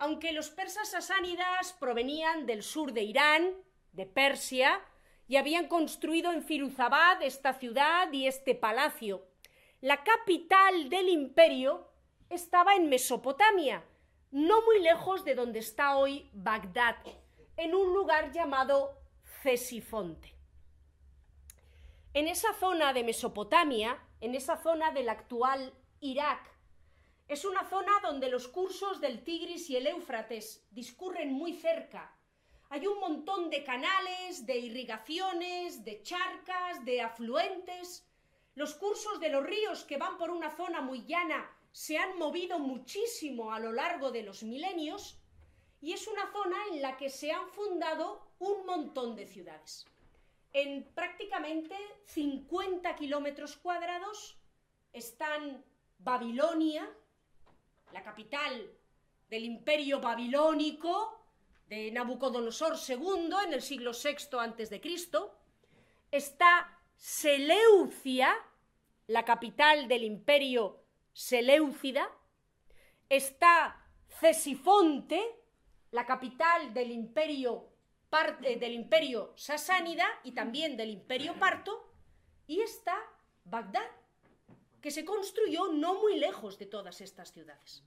Aunque 0.00 0.32
los 0.32 0.48
persas 0.48 0.88
sasánidas 0.88 1.74
provenían 1.74 2.46
del 2.46 2.62
sur 2.62 2.94
de 2.94 3.02
Irán, 3.02 3.54
de 3.92 4.06
Persia, 4.06 4.80
y 5.28 5.36
habían 5.36 5.68
construido 5.68 6.32
en 6.32 6.42
Firuzabad 6.42 7.22
esta 7.22 7.52
ciudad 7.52 8.10
y 8.10 8.26
este 8.26 8.54
palacio, 8.54 9.26
la 9.82 10.02
capital 10.02 10.88
del 10.88 11.10
imperio 11.10 11.86
estaba 12.30 12.76
en 12.76 12.88
Mesopotamia, 12.88 13.84
no 14.30 14.62
muy 14.62 14.80
lejos 14.80 15.22
de 15.26 15.34
donde 15.34 15.58
está 15.58 15.96
hoy 15.98 16.30
Bagdad, 16.32 16.96
en 17.58 17.74
un 17.74 17.92
lugar 17.92 18.32
llamado 18.32 18.96
Cesifonte. 19.42 20.34
En 22.14 22.26
esa 22.26 22.54
zona 22.54 22.94
de 22.94 23.04
Mesopotamia, 23.04 23.98
en 24.22 24.34
esa 24.34 24.56
zona 24.56 24.92
del 24.92 25.10
actual 25.10 25.74
Irak, 26.00 26.40
es 27.30 27.44
una 27.44 27.62
zona 27.62 27.92
donde 28.02 28.28
los 28.28 28.48
cursos 28.48 29.00
del 29.00 29.22
Tigris 29.22 29.70
y 29.70 29.76
el 29.76 29.86
Éufrates 29.86 30.66
discurren 30.72 31.32
muy 31.32 31.52
cerca. 31.52 32.12
Hay 32.70 32.88
un 32.88 32.98
montón 32.98 33.50
de 33.50 33.62
canales, 33.62 34.46
de 34.46 34.58
irrigaciones, 34.58 35.84
de 35.84 36.02
charcas, 36.02 36.84
de 36.84 37.02
afluentes. 37.02 38.04
Los 38.56 38.74
cursos 38.74 39.20
de 39.20 39.28
los 39.28 39.46
ríos 39.46 39.84
que 39.84 39.96
van 39.96 40.18
por 40.18 40.30
una 40.30 40.56
zona 40.56 40.80
muy 40.80 41.06
llana 41.06 41.48
se 41.70 41.98
han 41.98 42.18
movido 42.18 42.58
muchísimo 42.58 43.52
a 43.52 43.60
lo 43.60 43.70
largo 43.70 44.10
de 44.10 44.24
los 44.24 44.42
milenios 44.42 45.16
y 45.80 45.92
es 45.92 46.08
una 46.08 46.32
zona 46.32 46.56
en 46.72 46.82
la 46.82 46.96
que 46.96 47.10
se 47.10 47.30
han 47.30 47.48
fundado 47.50 48.26
un 48.40 48.66
montón 48.66 49.14
de 49.14 49.28
ciudades. 49.28 49.86
En 50.52 50.82
prácticamente 50.94 51.76
50 52.06 52.96
kilómetros 52.96 53.56
cuadrados 53.56 54.36
están 54.92 55.64
Babilonia, 56.00 56.90
la 57.92 58.02
capital 58.02 58.70
del 59.28 59.44
imperio 59.44 60.00
babilónico 60.00 61.20
de 61.66 61.90
Nabucodonosor 61.92 62.76
II 62.88 63.30
en 63.46 63.52
el 63.52 63.62
siglo 63.62 63.92
VI 63.92 64.80
Cristo, 64.80 65.38
está 66.10 66.78
Seleucia, 66.96 68.34
la 69.06 69.24
capital 69.24 69.86
del 69.86 70.04
imperio 70.04 70.82
Seleucida, 71.12 72.10
está 73.08 73.86
Cesifonte, 74.08 75.22
la 75.92 76.06
capital 76.06 76.74
del 76.74 76.90
imperio, 76.90 77.68
del 78.40 78.72
imperio 78.72 79.32
sasánida 79.36 80.06
y 80.24 80.32
también 80.32 80.76
del 80.76 80.90
imperio 80.90 81.34
parto, 81.38 81.92
y 82.46 82.60
está 82.60 82.96
Bagdad, 83.44 83.88
que 84.80 84.90
se 84.90 85.04
construyó 85.04 85.68
no 85.68 86.00
muy 86.00 86.18
lejos 86.18 86.58
de 86.58 86.66
todas 86.66 87.00
estas 87.00 87.32
ciudades. 87.32 87.82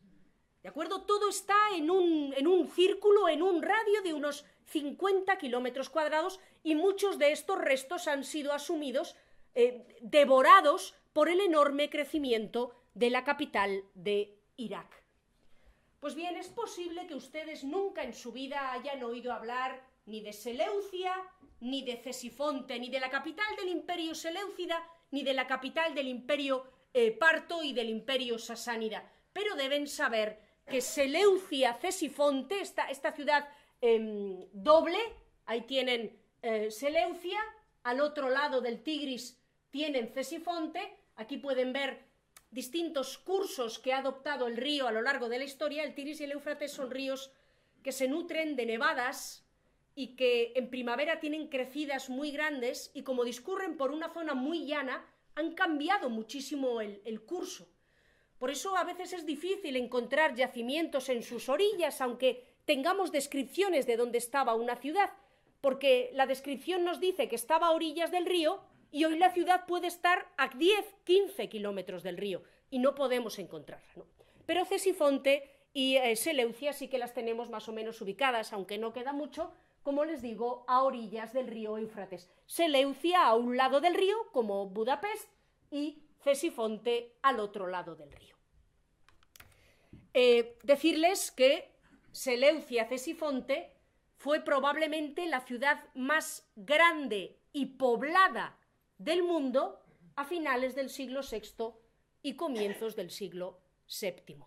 ¿De 0.61 0.69
acuerdo? 0.69 1.01
Todo 1.01 1.29
está 1.29 1.57
en 1.75 1.91
un, 1.91 2.33
en 2.37 2.47
un 2.47 2.69
círculo, 2.69 3.27
en 3.27 3.41
un 3.41 3.61
radio 3.61 4.01
de 4.01 4.13
unos 4.13 4.45
50 4.67 5.37
kilómetros 5.37 5.89
cuadrados 5.89 6.39
y 6.63 6.75
muchos 6.75 7.19
de 7.19 7.33
estos 7.33 7.59
restos 7.59 8.07
han 8.07 8.23
sido 8.23 8.53
asumidos, 8.53 9.17
eh, 9.55 9.85
devorados 10.01 10.95
por 11.11 11.27
el 11.27 11.41
enorme 11.41 11.89
crecimiento 11.89 12.73
de 12.93 13.09
la 13.09 13.25
capital 13.25 13.83
de 13.93 14.39
Irak. 14.55 15.03
Pues 15.99 16.15
bien, 16.15 16.37
es 16.37 16.47
posible 16.47 17.07
que 17.07 17.15
ustedes 17.15 17.63
nunca 17.63 18.03
en 18.03 18.13
su 18.13 18.31
vida 18.31 18.71
hayan 18.71 19.03
oído 19.03 19.33
hablar 19.33 19.85
ni 20.05 20.21
de 20.21 20.33
Seleucia, 20.33 21.13
ni 21.59 21.83
de 21.83 21.97
Cesifonte, 21.97 22.79
ni 22.79 22.89
de 22.89 22.99
la 22.99 23.09
capital 23.09 23.45
del 23.57 23.69
imperio 23.69 24.15
Seleucida, 24.15 24.85
ni 25.11 25.23
de 25.23 25.33
la 25.33 25.47
capital 25.47 25.93
del 25.93 26.07
imperio 26.07 26.65
eh, 26.93 27.11
parto 27.11 27.63
y 27.63 27.73
del 27.73 27.89
imperio 27.89 28.37
sasánida. 28.37 29.09
Pero 29.31 29.55
deben 29.55 29.87
saber 29.87 30.39
que 30.67 30.81
Seleucia 30.81 31.73
Cesifonte, 31.73 32.61
esta, 32.61 32.89
esta 32.89 33.11
ciudad 33.11 33.47
em, 33.81 34.47
doble, 34.53 34.99
ahí 35.45 35.61
tienen 35.61 36.17
eh, 36.41 36.71
Seleucia, 36.71 37.39
al 37.83 37.99
otro 37.99 38.29
lado 38.29 38.61
del 38.61 38.81
Tigris 38.81 39.39
tienen 39.69 40.07
Cesifonte, 40.07 40.97
aquí 41.15 41.37
pueden 41.37 41.73
ver 41.73 42.05
distintos 42.51 43.17
cursos 43.17 43.79
que 43.79 43.91
ha 43.91 43.97
adoptado 43.97 44.47
el 44.47 44.55
río 44.55 44.87
a 44.87 44.91
lo 44.91 45.01
largo 45.01 45.27
de 45.27 45.39
la 45.39 45.43
historia, 45.43 45.83
el 45.83 45.95
Tigris 45.95 46.21
y 46.21 46.25
el 46.25 46.33
Éufrates 46.33 46.71
son 46.71 46.91
ríos 46.91 47.31
que 47.81 47.91
se 47.91 48.07
nutren 48.07 48.55
de 48.55 48.65
nevadas 48.65 49.45
y 49.95 50.15
que 50.15 50.53
en 50.55 50.69
primavera 50.69 51.19
tienen 51.19 51.47
crecidas 51.47 52.09
muy 52.09 52.31
grandes 52.31 52.91
y 52.93 53.03
como 53.03 53.23
discurren 53.23 53.77
por 53.77 53.91
una 53.91 54.13
zona 54.13 54.33
muy 54.33 54.65
llana, 54.65 55.05
han 55.35 55.53
cambiado 55.53 56.09
muchísimo 56.09 56.81
el, 56.81 57.21
curso. 57.21 57.67
Por 58.37 58.51
eso 58.51 58.75
a 58.75 58.83
veces 58.83 59.13
es 59.13 59.25
difícil 59.25 59.75
encontrar 59.75 60.35
yacimientos 60.35 61.09
en 61.09 61.23
sus 61.23 61.49
orillas, 61.49 62.01
aunque 62.01 62.43
tengamos 62.65 63.11
descripciones 63.11 63.85
de 63.85 63.97
dónde 63.97 64.17
estaba 64.17 64.55
una 64.55 64.75
ciudad, 64.75 65.11
porque 65.61 66.11
la 66.13 66.25
descripción 66.25 66.83
nos 66.83 66.99
dice 66.99 67.29
que 67.29 67.35
estaba 67.35 67.67
a 67.67 67.71
orillas 67.71 68.11
del 68.11 68.25
río 68.25 68.61
y 68.91 69.05
hoy 69.05 69.17
la 69.17 69.31
ciudad 69.31 69.65
puede 69.65 69.87
estar 69.87 70.27
a 70.37 70.49
10, 70.49 70.85
15 71.03 71.49
kilómetros 71.49 72.03
del 72.03 72.17
río 72.17 72.43
y 72.69 72.79
no 72.79 72.95
podemos 72.95 73.39
encontrarla. 73.39 74.05
Pero 74.45 74.65
Cesifonte 74.65 75.49
y 75.73 75.95
eh, 75.95 76.15
Seleucia 76.15 76.73
sí 76.73 76.87
que 76.87 76.97
las 76.97 77.13
tenemos 77.13 77.49
más 77.49 77.67
o 77.69 77.73
menos 77.73 78.01
ubicadas, 78.01 78.53
aunque 78.53 78.77
no 78.77 78.93
queda 78.93 79.13
mucho, 79.13 79.51
como 79.83 80.05
les 80.05 80.21
digo, 80.21 80.65
a 80.67 80.81
orillas 80.81 81.33
del 81.33 81.47
río 81.47 81.77
Éufrates. 81.77 82.29
Seleucia 82.45 83.27
a 83.27 83.35
un 83.35 83.57
lado 83.57 83.81
del 83.81 83.93
río, 83.93 84.15
como 84.31 84.67
Budapest, 84.69 85.29
y 85.69 86.03
Cesifonte 86.23 87.17
al 87.21 87.39
otro 87.39 87.67
lado 87.67 87.95
del 87.95 88.11
río. 88.11 88.35
Eh, 90.13 90.57
decirles 90.63 91.31
que 91.31 91.73
Seleucia 92.11 92.87
Cesifonte 92.87 93.75
fue 94.17 94.39
probablemente 94.41 95.25
la 95.25 95.41
ciudad 95.41 95.83
más 95.95 96.49
grande 96.55 97.39
y 97.51 97.65
poblada 97.77 98.57
del 98.97 99.23
mundo 99.23 99.83
a 100.15 100.23
finales 100.23 100.75
del 100.75 100.89
siglo 100.89 101.21
VI 101.29 101.73
y 102.21 102.35
comienzos 102.35 102.95
del 102.95 103.09
siglo 103.09 103.59
VII. 104.01 104.37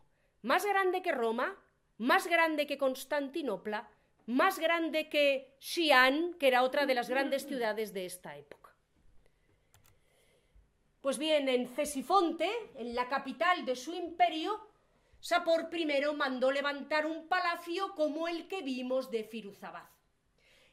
Más 0.42 0.64
grande 0.64 1.02
que 1.02 1.12
Roma, 1.12 1.60
más 1.98 2.26
grande 2.26 2.66
que 2.66 2.78
Constantinopla, 2.78 3.90
más 4.26 4.58
grande 4.58 5.08
que 5.08 5.56
Xi'an, 5.60 6.34
que 6.34 6.48
era 6.48 6.62
otra 6.62 6.84
de 6.84 6.94
las 6.94 7.08
grandes 7.08 7.46
ciudades 7.46 7.92
de 7.92 8.06
esta 8.06 8.36
época. 8.36 8.74
Pues 11.00 11.18
bien, 11.18 11.48
en 11.48 11.68
Cesifonte, 11.68 12.50
en 12.74 12.94
la 12.96 13.08
capital 13.08 13.64
de 13.64 13.76
su 13.76 13.94
imperio, 13.94 14.68
Sapor 15.20 15.68
I 15.72 15.86
mandó 16.16 16.50
levantar 16.50 17.06
un 17.06 17.28
palacio 17.28 17.94
como 17.94 18.26
el 18.26 18.48
que 18.48 18.62
vimos 18.62 19.10
de 19.10 19.22
Firuzabad. 19.22 19.88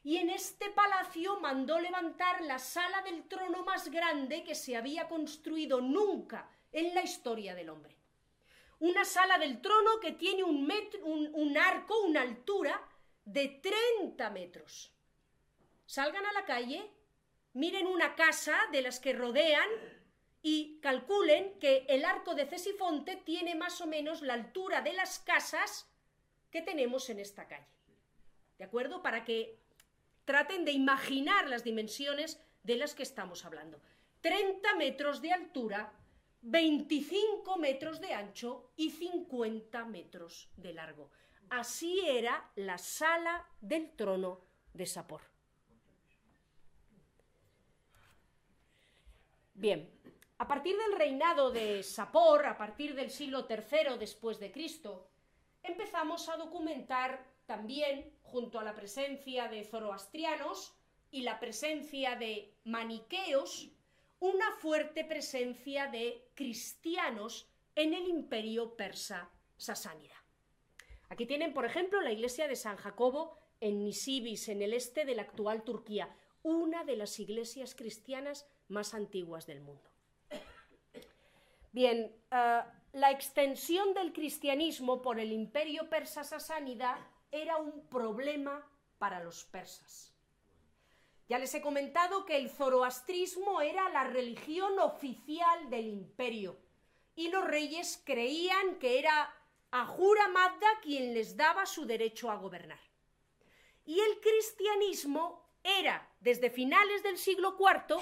Y 0.02 0.16
en 0.16 0.30
este 0.30 0.70
palacio 0.70 1.40
mandó 1.40 1.78
levantar 1.78 2.42
la 2.42 2.58
sala 2.58 3.02
del 3.02 3.26
trono 3.28 3.64
más 3.64 3.90
grande 3.90 4.44
que 4.44 4.54
se 4.54 4.76
había 4.76 5.08
construido 5.08 5.80
nunca 5.80 6.50
en 6.72 6.94
la 6.94 7.02
historia 7.02 7.54
del 7.54 7.70
hombre. 7.70 7.96
Una 8.80 9.04
sala 9.04 9.38
del 9.38 9.62
trono 9.62 10.00
que 10.00 10.12
tiene 10.12 10.42
un, 10.42 10.68
un 11.32 11.56
arco, 11.56 11.98
una 12.02 12.20
altura 12.20 12.80
de 13.24 13.48
30 13.48 14.30
metros. 14.30 14.92
Salgan 15.86 16.24
a 16.26 16.32
la 16.32 16.44
calle, 16.44 16.90
miren 17.52 17.86
una 17.86 18.14
casa 18.14 18.56
de 18.72 18.82
las 18.82 19.00
que 19.00 19.12
rodean 19.12 19.68
y 20.42 20.78
calculen 20.80 21.58
que 21.58 21.86
el 21.88 22.04
arco 22.04 22.34
de 22.34 22.46
Cesifonte 22.46 23.16
tiene 23.16 23.54
más 23.54 23.80
o 23.80 23.86
menos 23.86 24.22
la 24.22 24.34
altura 24.34 24.82
de 24.82 24.92
las 24.92 25.18
casas 25.18 25.90
que 26.50 26.62
tenemos 26.62 27.08
en 27.10 27.18
esta 27.18 27.48
calle. 27.48 27.66
¿De 28.58 28.64
acuerdo? 28.64 29.02
Para 29.02 29.24
que 29.24 29.58
traten 30.24 30.64
de 30.64 30.72
imaginar 30.72 31.48
las 31.48 31.64
dimensiones 31.64 32.40
de 32.62 32.76
las 32.76 32.94
que 32.94 33.02
estamos 33.02 33.44
hablando. 33.44 33.80
30 34.20 34.74
metros 34.76 35.20
de 35.20 35.32
altura, 35.32 35.92
25 36.42 37.56
metros 37.56 38.00
de 38.00 38.14
ancho 38.14 38.70
y 38.76 38.90
50 38.90 39.84
metros 39.86 40.50
de 40.56 40.72
largo. 40.72 41.10
Así 41.56 42.00
era 42.04 42.50
la 42.56 42.78
sala 42.78 43.48
del 43.60 43.92
trono 43.94 44.40
de 44.72 44.86
Sapor. 44.86 45.20
Bien, 49.54 49.88
a 50.38 50.48
partir 50.48 50.76
del 50.76 50.98
reinado 50.98 51.52
de 51.52 51.84
Sapor, 51.84 52.44
a 52.46 52.58
partir 52.58 52.96
del 52.96 53.08
siglo 53.08 53.46
III 53.48 53.98
después 54.00 54.40
de 54.40 54.50
Cristo, 54.50 55.08
empezamos 55.62 56.28
a 56.28 56.36
documentar 56.36 57.24
también, 57.46 58.18
junto 58.22 58.58
a 58.58 58.64
la 58.64 58.74
presencia 58.74 59.46
de 59.46 59.62
zoroastrianos 59.62 60.74
y 61.12 61.22
la 61.22 61.38
presencia 61.38 62.16
de 62.16 62.52
maniqueos, 62.64 63.70
una 64.18 64.50
fuerte 64.58 65.04
presencia 65.04 65.86
de 65.86 66.32
cristianos 66.34 67.48
en 67.76 67.94
el 67.94 68.08
imperio 68.08 68.74
persa 68.74 69.30
sasánida. 69.56 70.23
Aquí 71.14 71.26
tienen, 71.26 71.54
por 71.54 71.64
ejemplo, 71.64 72.00
la 72.00 72.10
iglesia 72.10 72.48
de 72.48 72.56
San 72.56 72.76
Jacobo 72.76 73.38
en 73.60 73.84
Nisibis, 73.84 74.48
en 74.48 74.62
el 74.62 74.74
este 74.74 75.04
de 75.04 75.14
la 75.14 75.22
actual 75.22 75.62
Turquía, 75.62 76.12
una 76.42 76.82
de 76.82 76.96
las 76.96 77.20
iglesias 77.20 77.76
cristianas 77.76 78.48
más 78.66 78.94
antiguas 78.94 79.46
del 79.46 79.60
mundo. 79.60 79.88
Bien, 81.70 82.12
eh, 82.32 82.62
la 82.94 83.12
extensión 83.12 83.94
del 83.94 84.12
cristianismo 84.12 85.02
por 85.02 85.20
el 85.20 85.30
imperio 85.30 85.88
persa 85.88 86.24
sasánida 86.24 86.98
era 87.30 87.58
un 87.58 87.86
problema 87.86 88.68
para 88.98 89.22
los 89.22 89.44
persas. 89.44 90.12
Ya 91.28 91.38
les 91.38 91.54
he 91.54 91.62
comentado 91.62 92.24
que 92.24 92.38
el 92.38 92.50
zoroastrismo 92.50 93.60
era 93.60 93.88
la 93.90 94.02
religión 94.02 94.80
oficial 94.80 95.70
del 95.70 95.86
imperio 95.86 96.58
y 97.14 97.28
los 97.28 97.44
reyes 97.44 98.02
creían 98.04 98.80
que 98.80 98.98
era 98.98 99.32
Ahura 99.76 100.28
Mazda 100.28 100.68
quien 100.82 101.14
les 101.14 101.36
daba 101.36 101.66
su 101.66 101.84
derecho 101.84 102.30
a 102.30 102.36
gobernar. 102.36 102.78
Y 103.84 103.98
el 103.98 104.20
cristianismo 104.20 105.50
era, 105.64 106.14
desde 106.20 106.48
finales 106.48 107.02
del 107.02 107.18
siglo 107.18 107.56
IV, 107.58 107.96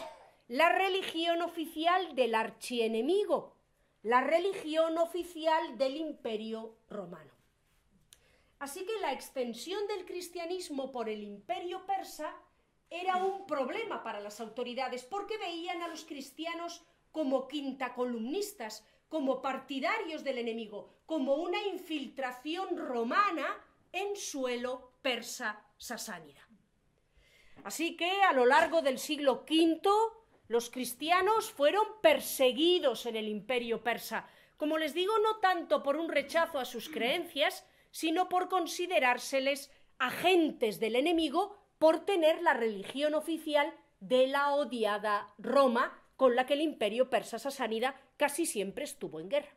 la 0.49 0.69
religión 0.69 1.41
oficial 1.41 2.15
del 2.15 2.35
archienemigo, 2.35 3.57
la 4.03 4.21
religión 4.21 4.99
oficial 4.99 5.79
del 5.79 5.97
imperio 5.97 6.77
romano. 6.91 7.33
Así 8.59 8.85
que 8.85 9.01
la 9.01 9.15
extensión 9.15 9.87
del 9.87 10.05
cristianismo 10.05 10.93
por 10.93 11.09
el 11.09 11.23
imperio 11.23 11.87
persa 11.87 12.37
era 12.91 13.17
un 13.17 13.47
problema 13.47 14.03
para 14.03 14.21
las 14.21 14.41
autoridades 14.41 15.05
porque 15.05 15.39
veían 15.39 15.81
a 15.81 15.89
los 15.89 16.05
cristianos 16.05 16.85
como 17.13 17.49
quintacolumnistas, 17.49 18.85
como 19.13 19.43
partidarios 19.43 20.25
del 20.25 20.39
enemigo, 20.39 20.89
como 21.05 21.35
una 21.35 21.63
infiltración 21.67 22.79
romana 22.79 23.63
en 23.93 24.17
suelo 24.17 24.93
persa 25.03 25.63
sasánida. 25.77 26.49
Así 27.63 27.95
que 27.95 28.23
a 28.23 28.33
lo 28.33 28.47
largo 28.47 28.81
del 28.81 28.99
siglo 28.99 29.45
V 29.47 29.83
los 30.49 30.71
cristianos 30.71 31.53
fueron 31.53 31.85
perseguidos 32.01 33.05
en 33.05 33.17
el 33.17 33.29
imperio 33.29 33.83
persa, 33.83 34.27
como 34.57 34.79
les 34.79 34.95
digo, 34.95 35.13
no 35.19 35.41
tanto 35.41 35.83
por 35.83 35.97
un 35.97 36.09
rechazo 36.09 36.59
a 36.59 36.65
sus 36.65 36.89
creencias, 36.89 37.67
sino 37.91 38.31
por 38.31 38.49
considerárseles 38.49 39.71
agentes 39.99 40.81
del 40.81 40.97
enemigo 40.97 41.55
por 41.79 42.07
tener 42.07 42.41
la 42.41 42.55
religión 42.55 43.13
oficial 43.13 43.75
de 44.01 44.27
la 44.29 44.55
odiada 44.55 45.35
Roma, 45.37 46.02
con 46.23 46.37
la 46.37 46.47
que 46.47 46.55
el 46.55 46.61
imperio 46.61 47.11
persa 47.11 47.41
sasánida 47.41 48.01
casi 48.17 48.47
siempre 48.47 48.85
estuvo 48.85 49.19
en 49.19 49.29
guerra. 49.29 49.51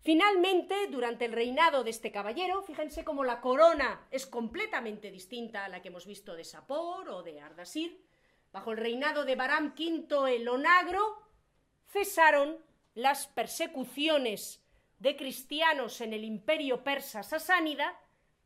Finalmente, 0.00 0.86
durante 0.86 1.24
el 1.24 1.32
reinado 1.32 1.82
de 1.82 1.90
este 1.90 2.12
caballero, 2.12 2.62
fíjense 2.62 3.02
cómo 3.02 3.24
la 3.24 3.40
corona 3.40 4.06
es 4.12 4.26
completamente 4.28 5.10
distinta 5.10 5.64
a 5.64 5.68
la 5.68 5.82
que 5.82 5.88
hemos 5.88 6.06
visto 6.06 6.36
de 6.36 6.44
Sapor 6.44 7.08
o 7.08 7.24
de 7.24 7.40
Ardasir, 7.40 8.00
bajo 8.52 8.70
el 8.70 8.76
reinado 8.76 9.24
de 9.24 9.34
Baram 9.34 9.74
V 9.76 10.32
el 10.32 10.48
Onagro, 10.48 11.20
cesaron 11.88 12.58
las 12.94 13.26
persecuciones 13.26 14.64
de 15.00 15.16
cristianos 15.16 16.00
en 16.00 16.12
el 16.12 16.22
imperio 16.22 16.84
persa 16.84 17.24
sasánida 17.24 18.00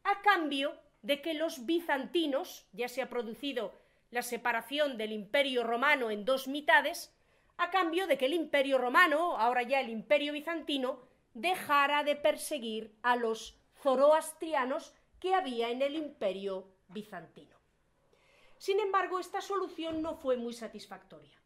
a 0.05 0.23
cambio 0.23 0.75
de 1.03 1.21
que 1.21 1.35
los 1.35 1.67
bizantinos, 1.67 2.67
ya 2.73 2.89
se 2.89 3.03
ha 3.03 3.11
producido 3.11 3.82
la 4.13 4.23
separación 4.23 4.99
del 4.99 5.11
imperio 5.11 5.65
romano 5.65 6.11
en 6.11 6.25
dos 6.25 6.47
mitades, 6.47 7.13
a 7.57 7.71
cambio 7.71 8.07
de 8.07 8.19
que 8.19 8.27
el 8.27 8.35
imperio 8.35 8.77
romano, 8.77 9.39
ahora 9.39 9.63
ya 9.63 9.81
el 9.81 9.89
imperio 9.89 10.35
bizantino, 10.35 11.01
dejara 11.33 12.05
de 12.05 12.15
perseguir 12.15 12.95
a 13.03 13.17
los 13.17 13.59
zoroastrianos 13.83 14.95
que 15.19 15.35
había 15.35 15.71
en 15.71 15.81
el 15.81 15.97
imperio 15.97 16.69
bizantino. 16.89 17.57
Sin 18.59 18.81
embargo, 18.81 19.19
esta 19.19 19.41
solución 19.41 20.03
no 20.03 20.15
fue 20.15 20.37
muy 20.37 20.53
satisfactoria. 20.53 21.41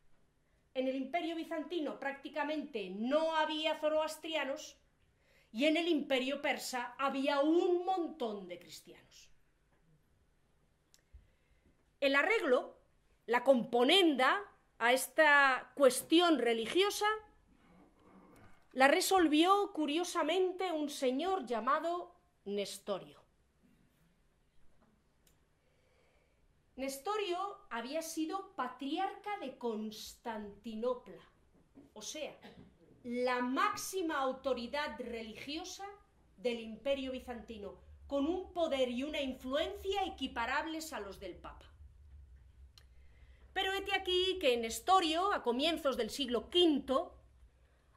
En 0.74 0.88
el 0.88 0.96
imperio 0.96 1.36
bizantino 1.36 2.00
prácticamente 2.00 2.90
no 2.90 3.36
había 3.36 3.78
zoroastrianos 3.78 4.76
y 5.52 5.66
en 5.66 5.76
el 5.76 5.86
imperio 5.86 6.42
persa 6.42 6.96
había 6.98 7.40
un 7.40 7.84
montón 7.84 8.48
de 8.48 8.58
cristianos. 8.58 9.30
El 12.06 12.14
arreglo, 12.14 12.76
la 13.26 13.42
componenda 13.42 14.40
a 14.78 14.92
esta 14.92 15.72
cuestión 15.74 16.38
religiosa, 16.38 17.06
la 18.74 18.86
resolvió 18.86 19.72
curiosamente 19.72 20.70
un 20.70 20.88
señor 20.88 21.46
llamado 21.46 22.14
Nestorio. 22.44 23.20
Nestorio 26.76 27.58
había 27.70 28.02
sido 28.02 28.54
patriarca 28.54 29.38
de 29.40 29.58
Constantinopla, 29.58 31.24
o 31.92 32.02
sea, 32.02 32.38
la 33.02 33.40
máxima 33.40 34.18
autoridad 34.18 34.96
religiosa 35.00 35.88
del 36.36 36.60
imperio 36.60 37.10
bizantino, 37.10 37.80
con 38.06 38.26
un 38.26 38.52
poder 38.52 38.90
y 38.90 39.02
una 39.02 39.20
influencia 39.20 40.04
equiparables 40.04 40.92
a 40.92 41.00
los 41.00 41.18
del 41.18 41.34
Papa. 41.34 41.66
Pero 43.56 43.72
hete 43.72 43.94
aquí 43.94 44.38
que 44.38 44.54
Nestorio, 44.58 45.32
a 45.32 45.42
comienzos 45.42 45.96
del 45.96 46.10
siglo 46.10 46.50
V, 46.52 47.08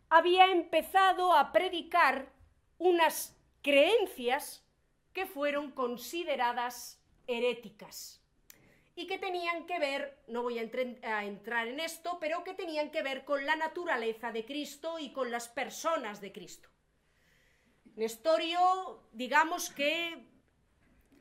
había 0.08 0.46
empezado 0.46 1.34
a 1.34 1.52
predicar 1.52 2.32
unas 2.78 3.38
creencias 3.62 4.66
que 5.12 5.26
fueron 5.26 5.72
consideradas 5.72 7.04
heréticas 7.28 8.24
y 8.96 9.06
que 9.06 9.18
tenían 9.18 9.66
que 9.66 9.80
ver, 9.80 10.24
no 10.30 10.44
voy 10.44 10.60
a, 10.60 11.24
entrar 11.26 11.68
en 11.68 11.82
esto, 11.82 12.20
pero 12.22 12.46
que 12.46 12.54
tenían 12.54 12.90
que 12.90 13.04
ver 13.04 13.26
con 13.26 13.46
la 13.46 13.58
naturaleza 13.58 14.32
de 14.32 14.46
Cristo 14.46 14.98
y 14.98 15.12
con 15.12 15.30
las 15.30 15.50
personas 15.50 16.22
de 16.22 16.32
Cristo. 16.32 16.70
Nestorio, 17.98 19.04
digamos 19.12 19.72
que 19.72 20.29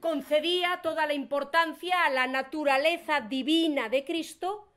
concedía 0.00 0.80
toda 0.82 1.06
la 1.06 1.14
importancia 1.14 2.04
a 2.04 2.10
la 2.10 2.26
naturaleza 2.26 3.20
divina 3.20 3.88
de 3.88 4.04
Cristo 4.04 4.72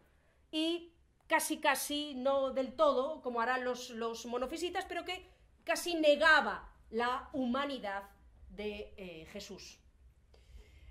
y 0.52 0.94
casi 1.28 1.60
casi, 1.60 2.14
no 2.16 2.52
del 2.52 2.74
todo, 2.74 3.22
como 3.22 3.42
harán 3.42 3.64
los, 3.64 3.90
los 3.92 4.26
monofisitas, 4.26 4.86
pero 4.86 5.06
que 5.06 5.26
casi 5.64 5.96
negaba 5.96 6.70
la 6.90 7.30
humanidad 7.34 8.04
de 8.50 8.94
eh, 8.98 9.26
Jesús. 9.32 9.80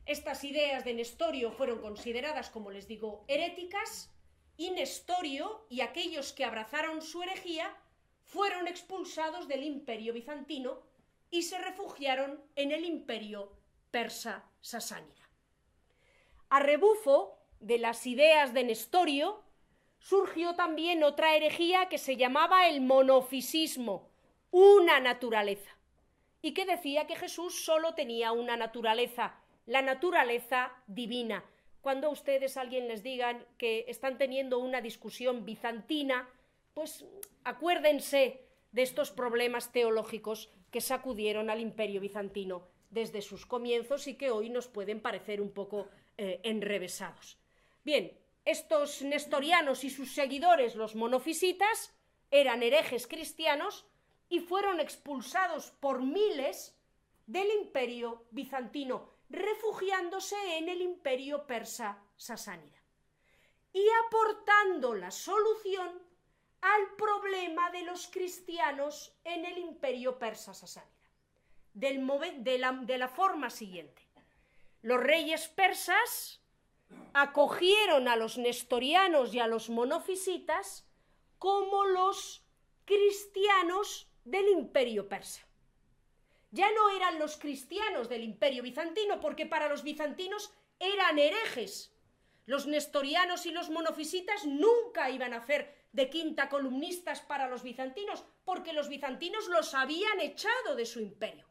Estas 0.06 0.42
ideas 0.44 0.84
de 0.84 0.94
Nestorio 0.94 1.52
fueron 1.52 1.80
consideradas, 1.80 2.50
como 2.50 2.70
les 2.70 2.88
digo, 2.88 3.24
heréticas, 3.28 4.10
y 4.56 4.70
Nestorio 4.70 5.66
y 5.70 5.80
aquellos 5.80 6.32
que 6.32 6.44
abrazaron 6.44 7.00
su 7.00 7.22
herejía 7.22 7.74
fueron 8.24 8.68
expulsados 8.68 9.48
del 9.48 9.62
imperio 9.62 10.12
bizantino 10.12 10.82
y 11.30 11.42
se 11.42 11.58
refugiaron 11.58 12.42
en 12.56 12.72
el 12.72 12.84
imperio 12.84 13.52
persa 13.90 14.44
sasánida. 14.60 15.28
A 16.48 16.60
rebufo 16.60 17.38
de 17.60 17.78
las 17.78 18.06
ideas 18.06 18.52
de 18.54 18.64
Nestorio 18.64 19.42
surgió 19.98 20.54
también 20.54 21.04
otra 21.04 21.36
herejía 21.36 21.88
que 21.88 21.98
se 21.98 22.16
llamaba 22.16 22.68
el 22.68 22.80
monofisismo, 22.80 24.08
una 24.50 24.98
naturaleza, 24.98 25.70
y 26.42 26.52
que 26.54 26.64
decía 26.64 27.06
que 27.06 27.16
Jesús 27.16 27.64
solo 27.64 27.94
tenía 27.94 28.32
una 28.32 28.56
naturaleza, 28.56 29.34
la 29.66 29.82
naturaleza 29.82 30.72
divina. 30.86 31.44
Cuando 31.82 32.10
ustedes 32.10 32.56
alguien 32.56 32.88
les 32.88 33.02
digan 33.02 33.46
que 33.58 33.84
están 33.88 34.18
teniendo 34.18 34.58
una 34.58 34.80
discusión 34.80 35.44
bizantina, 35.44 36.28
pues 36.74 37.04
acuérdense 37.44 38.44
de 38.72 38.82
estos 38.82 39.10
problemas 39.10 39.72
teológicos 39.72 40.50
que 40.70 40.80
sacudieron 40.80 41.50
al 41.50 41.60
imperio 41.60 42.00
bizantino 42.00 42.66
desde 42.90 43.22
sus 43.22 43.46
comienzos 43.46 44.06
y 44.06 44.16
que 44.16 44.30
hoy 44.30 44.50
nos 44.50 44.68
pueden 44.68 45.00
parecer 45.00 45.40
un 45.40 45.52
poco 45.52 45.88
eh, 46.18 46.40
enrevesados. 46.42 47.38
Bien, 47.84 48.16
estos 48.44 49.02
nestorianos 49.02 49.84
y 49.84 49.90
sus 49.90 50.12
seguidores, 50.12 50.74
los 50.74 50.94
monofisitas, 50.96 51.94
eran 52.30 52.62
herejes 52.62 53.06
cristianos 53.06 53.86
y 54.28 54.40
fueron 54.40 54.80
expulsados 54.80 55.70
por 55.80 56.02
miles 56.02 56.76
del 57.26 57.48
imperio 57.60 58.26
bizantino, 58.30 59.10
refugiándose 59.28 60.36
en 60.58 60.68
el 60.68 60.82
imperio 60.82 61.46
persa 61.46 62.02
sasánida 62.16 62.76
y 63.72 63.86
aportando 64.06 64.94
la 64.94 65.10
solución 65.10 66.02
al 66.60 66.94
problema 66.96 67.70
de 67.70 67.82
los 67.82 68.08
cristianos 68.08 69.16
en 69.24 69.44
el 69.44 69.58
imperio 69.58 70.18
persa 70.18 70.52
sasánida 70.52 70.99
de, 71.74 72.58
la, 72.58 72.72
de 72.72 72.98
la 72.98 73.08
forma 73.08 73.50
siguiente. 73.50 74.02
Los 74.82 75.00
reyes 75.00 75.48
persas 75.48 76.40
acogieron 77.12 78.08
a 78.08 78.16
los 78.16 78.38
nestorianos 78.38 79.34
y 79.34 79.40
a 79.40 79.46
los 79.46 79.70
monofisitas 79.70 80.86
como 81.38 81.84
los 81.84 82.44
cristianos 82.84 84.08
del 84.24 84.48
imperio 84.48 85.08
persa. 85.08 85.46
Ya 86.50 86.70
no 86.72 86.90
eran 86.96 87.18
los 87.18 87.36
cristianos 87.36 88.08
del 88.08 88.24
imperio 88.24 88.62
bizantino, 88.62 89.20
porque 89.20 89.46
para 89.46 89.68
los 89.68 89.84
bizantinos 89.84 90.52
eran 90.80 91.18
herejes. 91.18 91.94
Los 92.46 92.66
nestorianos 92.66 93.46
y 93.46 93.52
los 93.52 93.70
monofisitas 93.70 94.44
nunca 94.46 95.10
iban 95.10 95.32
a 95.32 95.38
hacer 95.38 95.80
de 95.92 96.10
quinta 96.10 96.48
columnistas 96.48 97.20
para 97.20 97.48
los 97.48 97.62
bizantinos, 97.62 98.24
porque 98.44 98.72
los 98.72 98.88
bizantinos 98.88 99.46
los 99.48 99.74
habían 99.74 100.18
echado 100.20 100.74
de 100.74 100.86
su 100.86 101.00
imperio. 101.00 101.46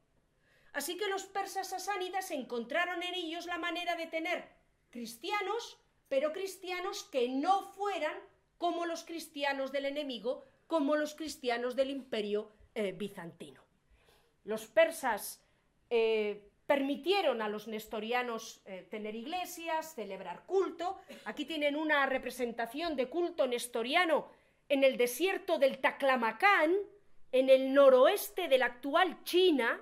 Así 0.74 0.98
que 0.98 1.08
los 1.08 1.24
persas 1.26 1.70
sasánidas 1.70 2.32
encontraron 2.32 3.02
en 3.04 3.14
ellos 3.14 3.46
la 3.46 3.58
manera 3.58 3.96
de 3.96 4.08
tener 4.08 4.48
cristianos, 4.90 5.80
pero 6.08 6.34
cristianos 6.34 7.04
que 7.04 7.30
no 7.30 7.64
fueran 7.74 8.18
como 8.58 8.86
los 8.86 9.04
cristianos 9.04 9.72
del 9.72 9.86
enemigo, 9.86 10.46
como 10.68 10.96
los 10.96 11.16
cristianos 11.16 11.76
del 11.76 11.90
imperio 11.90 12.52
eh, 12.76 12.92
bizantino. 12.92 13.64
Los 14.44 14.68
persas 14.68 15.44
eh, 15.90 16.50
permitieron 16.66 17.42
a 17.42 17.50
los 17.50 17.68
nestorianos 17.68 18.62
eh, 18.66 18.86
tener 18.92 19.16
iglesias, 19.16 19.96
celebrar 19.96 20.46
culto. 20.46 21.00
Aquí 21.26 21.46
tienen 21.46 21.76
una 21.76 22.06
representación 22.06 22.96
de 22.96 23.10
culto 23.10 23.48
nestoriano 23.48 24.30
en 24.68 24.84
el 24.84 24.98
desierto 24.98 25.58
del 25.58 25.80
Taclamacán, 25.80 26.76
en 27.32 27.50
el 27.50 27.74
noroeste 27.74 28.48
de 28.48 28.60
la 28.60 28.68
actual 28.68 29.24
China, 29.24 29.82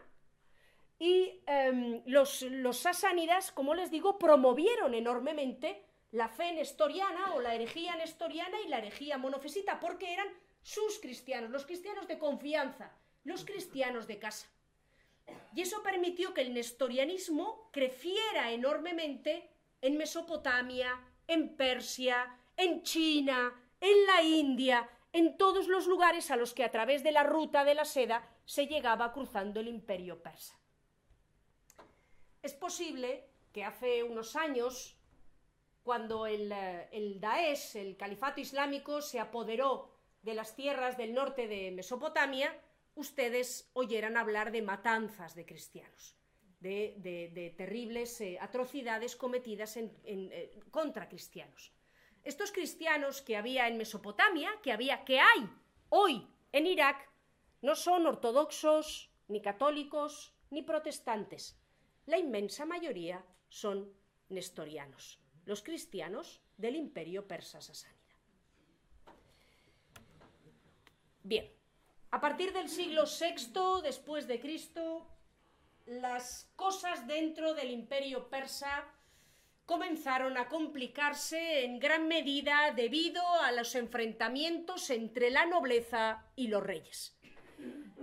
y 1.00 1.42
em, 1.46 2.02
los, 2.06 2.42
los 2.42 2.78
sasánidas, 2.78 3.52
como 3.52 3.76
les 3.76 3.92
digo, 3.92 4.18
promovieron 4.18 4.94
enormemente 4.94 5.84
la 6.12 6.30
fe 6.30 6.54
nestoriana 6.54 7.34
o 7.36 7.42
la 7.42 7.54
herejía 7.54 7.96
nestoriana 7.96 8.60
y 8.62 8.70
la 8.70 8.80
herejía 8.80 9.18
monofisita, 9.18 9.80
porque 9.80 10.14
eran 10.14 10.28
sus 10.62 11.00
cristianos, 11.00 11.50
los 11.50 11.66
cristianos 11.66 12.08
de 12.08 12.18
confianza, 12.18 12.92
los 13.24 13.46
cristianos 13.46 14.08
de 14.08 14.18
casa. 14.18 14.48
Y 15.54 15.62
eso 15.62 15.84
permitió 15.84 16.34
que 16.34 16.42
el 16.42 16.54
nestorianismo 16.54 17.70
creciera 17.72 18.52
enormemente 18.52 19.50
en 19.82 19.98
Mesopotamia, 19.98 21.00
en 21.28 21.56
Persia, 21.56 22.38
en 22.56 22.84
China, 22.84 23.54
en 23.80 24.06
la 24.06 24.24
India, 24.24 24.90
en 25.14 25.38
todos 25.38 25.68
los 25.68 25.88
lugares 25.88 26.32
a 26.32 26.36
los 26.38 26.54
que 26.54 26.64
a 26.64 26.72
través 26.72 27.04
de 27.04 27.12
la 27.12 27.24
ruta 27.24 27.64
de 27.64 27.76
la 27.76 27.86
seda 27.86 28.28
se 28.46 28.68
llegaba 28.68 29.12
cruzando 29.14 29.60
el 29.60 29.68
imperio 29.68 30.22
persa. 30.22 30.58
Es 32.48 32.54
posible 32.54 33.26
que 33.52 33.66
hace 33.66 34.04
unos 34.04 34.38
años, 34.38 34.96
cuando 35.84 36.26
el, 36.26 36.50
eh, 36.50 36.88
el 36.94 37.20
Daesh, 37.20 37.76
el 37.76 37.98
califato 37.98 38.40
islámico, 38.40 39.02
se 39.02 39.20
apoderó 39.20 39.92
de 40.22 40.34
las 40.34 40.56
tierras 40.56 40.96
del 40.96 41.14
norte 41.14 41.50
de 41.50 41.72
Mesopotamia, 41.72 42.58
ustedes 42.96 43.70
oyeran 43.74 44.16
hablar 44.16 44.54
de 44.54 44.62
matanzas 44.62 45.36
de 45.36 45.46
cristianos, 45.46 46.16
de, 46.62 47.54
terribles 47.58 48.22
eh, 48.22 48.38
atrocidades 48.40 49.18
cometidas 49.18 49.76
eh, 49.76 50.58
contra 50.72 51.10
cristianos. 51.10 51.74
Estos 52.24 52.54
cristianos 52.54 53.22
que 53.22 53.36
había 53.36 53.68
en 53.68 53.78
Mesopotamia, 53.78 54.52
que 54.64 54.72
había, 54.72 55.04
que 55.04 55.20
hay 55.20 55.50
hoy 55.90 56.26
en 56.54 56.66
Irak, 56.66 57.12
no 57.62 57.76
son 57.76 58.08
ortodoxos, 58.08 59.12
ni 59.28 59.42
católicos, 59.42 60.34
ni 60.50 60.62
protestantes 60.62 61.60
la 62.08 62.18
inmensa 62.18 62.66
mayoría 62.66 63.24
son 63.50 63.94
nestorianos, 64.30 65.20
los 65.46 65.62
cristianos 65.62 66.42
del 66.58 66.76
imperio 66.76 67.28
persa 67.28 67.62
sasánida. 67.62 67.98
Bien, 71.24 71.52
a 72.12 72.22
partir 72.22 72.54
del 72.54 72.70
siglo 72.70 73.04
VI 73.04 73.82
después 73.84 74.28
de 74.28 74.40
Cristo, 74.40 75.06
las 75.86 76.50
cosas 76.56 77.06
dentro 77.08 77.54
del 77.54 77.72
imperio 77.72 78.30
persa 78.30 78.86
comenzaron 79.66 80.38
a 80.38 80.48
complicarse 80.48 81.66
en 81.66 81.80
gran 81.80 82.08
medida 82.08 82.72
debido 82.74 83.22
a 83.42 83.52
los 83.52 83.76
enfrentamientos 83.76 84.90
entre 84.90 85.30
la 85.30 85.46
nobleza 85.46 86.26
y 86.38 86.48
los 86.48 86.64
reyes. 86.64 87.18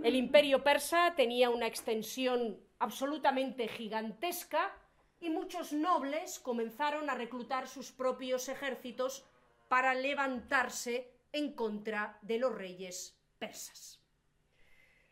El 0.03 0.15
imperio 0.15 0.63
persa 0.63 1.15
tenía 1.15 1.49
una 1.49 1.65
extensión 1.65 2.64
absolutamente 2.79 3.67
gigantesca 3.67 4.73
y 5.19 5.29
muchos 5.29 5.73
nobles 5.73 6.39
comenzaron 6.39 7.09
a 7.09 7.15
reclutar 7.15 7.67
sus 7.67 7.91
propios 7.91 8.49
ejércitos 8.49 9.25
para 9.67 9.93
levantarse 9.93 11.11
en 11.31 11.53
contra 11.53 12.17
de 12.21 12.39
los 12.39 12.53
reyes 12.53 13.17
persas. 13.39 13.99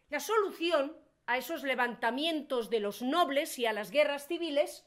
La 0.09 0.19
solución 0.19 0.95
a 1.25 1.37
esos 1.37 1.63
levantamientos 1.63 2.69
de 2.69 2.79
los 2.79 3.01
nobles 3.01 3.57
y 3.57 3.65
a 3.65 3.73
las 3.73 3.91
guerras 3.91 4.27
civiles 4.27 4.85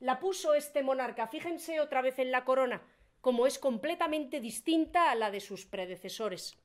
la 0.00 0.20
puso 0.20 0.54
este 0.54 0.82
monarca. 0.82 1.26
Fíjense 1.26 1.80
otra 1.80 2.02
vez 2.02 2.18
en 2.18 2.30
la 2.30 2.44
corona, 2.44 2.82
como 3.20 3.46
es 3.46 3.58
completamente 3.58 4.40
distinta 4.40 5.10
a 5.10 5.14
la 5.14 5.30
de 5.30 5.40
sus 5.40 5.66
predecesores. 5.66 6.56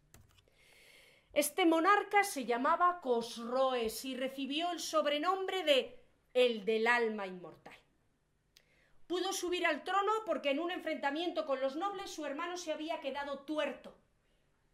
Este 1.34 1.65
monarca 1.65 2.23
se 2.23 2.45
llamaba 2.45 3.01
Cosroes 3.01 4.05
y 4.05 4.15
recibió 4.15 4.71
el 4.71 4.79
sobrenombre 4.79 5.63
de 5.63 5.99
el 6.31 6.63
del 6.63 6.86
alma 6.86 7.25
inmortal. 7.25 7.73
Pudo 9.07 9.34
subir 9.34 9.65
al 9.65 9.84
trono 9.84 10.11
porque 10.27 10.51
en 10.51 10.59
un 10.59 10.69
enfrentamiento 10.69 11.47
con 11.47 11.59
los 11.59 11.75
nobles 11.75 12.11
su 12.11 12.23
hermano 12.23 12.55
se 12.55 12.71
había 12.71 12.99
quedado 12.99 13.39
tuerto, 13.39 13.95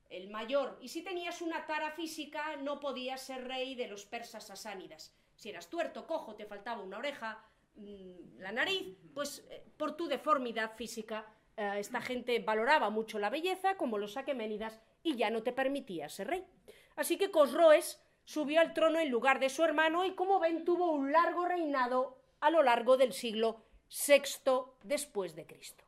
el 0.10 0.30
mayor, 0.30 0.78
y 0.82 0.90
si 0.90 1.02
tenías 1.02 1.42
una 1.42 1.66
tara 1.66 1.92
física 1.92 2.58
no 2.58 2.82
podías 2.82 3.22
ser 3.22 3.48
rey 3.48 3.76
de 3.76 3.88
los 3.88 4.06
persas 4.06 4.48
sasánidas. 4.48 5.16
Si 5.36 5.50
eras 5.50 5.70
tuerto, 5.70 6.06
cojo, 6.06 6.36
te 6.36 6.46
faltaba 6.46 6.82
una 6.82 6.98
oreja, 6.98 7.42
mm, 7.76 8.40
la 8.40 8.52
nariz, 8.52 8.98
pues 9.14 9.46
eh, 9.50 9.66
por 9.78 9.96
tu 9.96 10.08
deformidad 10.08 10.76
física 10.76 11.26
eh, 11.60 11.78
esta 11.78 12.00
gente 12.00 12.40
valoraba 12.40 12.90
mucho 12.90 13.20
la 13.20 13.30
belleza, 13.30 13.76
como 13.76 13.98
los 13.98 14.16
aqueménidas, 14.16 14.80
y 15.04 15.18
ya 15.18 15.30
no 15.30 15.44
te 15.44 15.52
permitía 15.52 16.08
ser 16.08 16.28
rey. 16.28 16.46
Así 16.96 17.18
que 17.18 17.32
Cosroes 17.32 18.02
subió 18.24 18.62
al 18.62 18.74
trono 18.74 18.98
en 18.98 19.10
lugar 19.10 19.42
de 19.42 19.50
su 19.50 19.66
hermano 19.66 20.06
y 20.06 20.16
como 20.16 20.40
ven 20.40 20.64
tuvo 20.64 20.92
un 20.92 21.12
largo 21.12 21.44
reinado 21.44 22.18
a 22.40 22.50
lo 22.50 22.64
largo 22.64 22.96
del 22.96 23.12
siglo 23.12 23.66
VI 23.90 24.72
después 24.84 25.36
de 25.36 25.46
Cristo. 25.46 25.84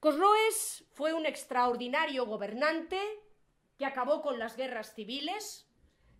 Cosroes 0.00 0.86
fue 0.94 1.12
un 1.12 1.26
extraordinario 1.26 2.24
gobernante 2.24 2.98
que 3.76 3.84
acabó 3.84 4.22
con 4.22 4.38
las 4.38 4.56
guerras 4.56 4.94
civiles, 4.94 5.68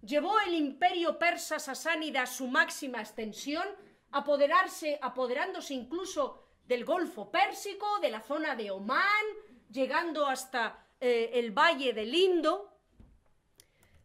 llevó 0.02 0.38
el 0.40 0.52
imperio 0.52 1.18
persa 1.18 1.58
sasánida 1.58 2.22
a 2.22 2.26
su 2.26 2.46
máxima 2.46 3.00
extensión, 3.00 3.66
apoderarse, 4.10 4.98
apoderándose 5.00 5.72
incluso 5.72 6.43
del 6.66 6.84
Golfo 6.84 7.30
Pérsico, 7.30 7.98
de 8.00 8.10
la 8.10 8.20
zona 8.20 8.56
de 8.56 8.70
Omán, 8.70 9.24
llegando 9.70 10.26
hasta 10.26 10.86
eh, 11.00 11.30
el 11.34 11.52
Valle 11.52 11.92
del 11.92 12.14
Indo. 12.14 12.70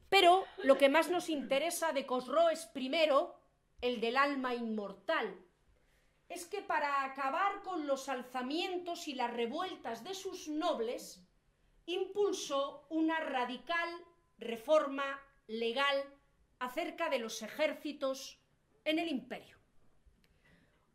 Pero 0.09 0.45
lo 0.63 0.77
que 0.77 0.89
más 0.89 1.09
nos 1.09 1.29
interesa 1.29 1.93
de 1.93 2.05
Cosroes 2.05 2.65
primero, 2.67 3.39
el 3.81 4.01
del 4.01 4.17
alma 4.17 4.55
inmortal, 4.55 5.45
es 6.27 6.45
que 6.45 6.61
para 6.61 7.03
acabar 7.05 7.61
con 7.63 7.87
los 7.87 8.09
alzamientos 8.09 9.07
y 9.07 9.15
las 9.15 9.33
revueltas 9.33 10.03
de 10.03 10.13
sus 10.13 10.47
nobles, 10.47 11.23
impulsó 11.85 12.85
una 12.89 13.19
radical 13.19 13.89
reforma 14.37 15.19
legal 15.47 16.03
acerca 16.59 17.09
de 17.09 17.19
los 17.19 17.41
ejércitos 17.41 18.39
en 18.85 18.99
el 18.99 19.07
imperio, 19.07 19.57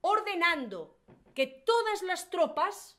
ordenando 0.02 0.98
que 1.35 1.47
todas 1.47 2.03
las 2.03 2.30
tropas 2.30 2.99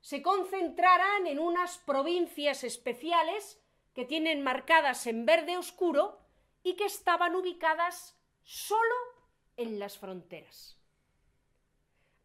se 0.00 0.22
concentraran 0.22 1.26
en 1.26 1.38
unas 1.38 1.78
provincias 1.78 2.64
especiales 2.64 3.60
que 3.94 4.04
tienen 4.04 4.42
marcadas 4.42 5.06
en 5.06 5.26
verde 5.26 5.56
oscuro 5.56 6.20
y 6.62 6.74
que 6.74 6.86
estaban 6.86 7.34
ubicadas 7.34 8.16
solo 8.42 8.94
en 9.56 9.78
las 9.78 9.98
fronteras. 9.98 10.78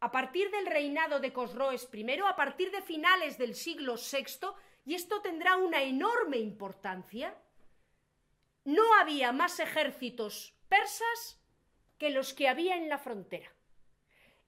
A 0.00 0.12
partir 0.12 0.50
del 0.50 0.66
reinado 0.66 1.18
de 1.18 1.32
Cosroes 1.32 1.88
I, 1.92 2.20
a 2.20 2.36
partir 2.36 2.70
de 2.70 2.82
finales 2.82 3.36
del 3.36 3.54
siglo 3.54 3.96
VI, 3.96 4.48
y 4.86 4.94
esto 4.94 5.20
tendrá 5.20 5.56
una 5.56 5.82
enorme 5.82 6.38
importancia, 6.38 7.36
no 8.64 8.94
había 8.94 9.32
más 9.32 9.58
ejércitos 9.58 10.54
persas 10.68 11.40
que 11.98 12.10
los 12.10 12.32
que 12.32 12.48
había 12.48 12.76
en 12.76 12.88
la 12.88 12.98
frontera 12.98 13.57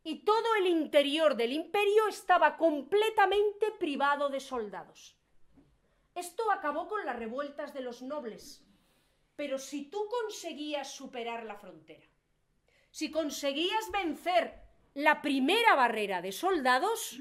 y 0.03 0.25
todo 0.25 0.55
el 0.59 0.67
interior 0.67 1.37
del 1.37 1.53
imperio 1.53 2.09
estaba 2.09 2.57
completamente 2.57 3.71
privado 3.79 4.29
de 4.29 4.41
soldados. 4.41 5.17
Esto 6.15 6.51
acabó 6.51 6.89
con 6.89 7.05
las 7.05 7.19
revueltas 7.19 7.75
de 7.75 7.83
los 7.83 8.03
nobles, 8.03 8.65
pero 9.37 9.59
si 9.59 9.91
tú 9.91 10.07
conseguías 10.09 10.91
superar 10.91 11.45
la 11.45 11.57
frontera, 11.57 12.07
si 12.91 13.11
conseguías 13.11 13.91
vencer 13.93 14.61
la 14.95 15.23
primera 15.23 15.75
barrera 15.77 16.21
de 16.21 16.33
soldados, 16.33 17.19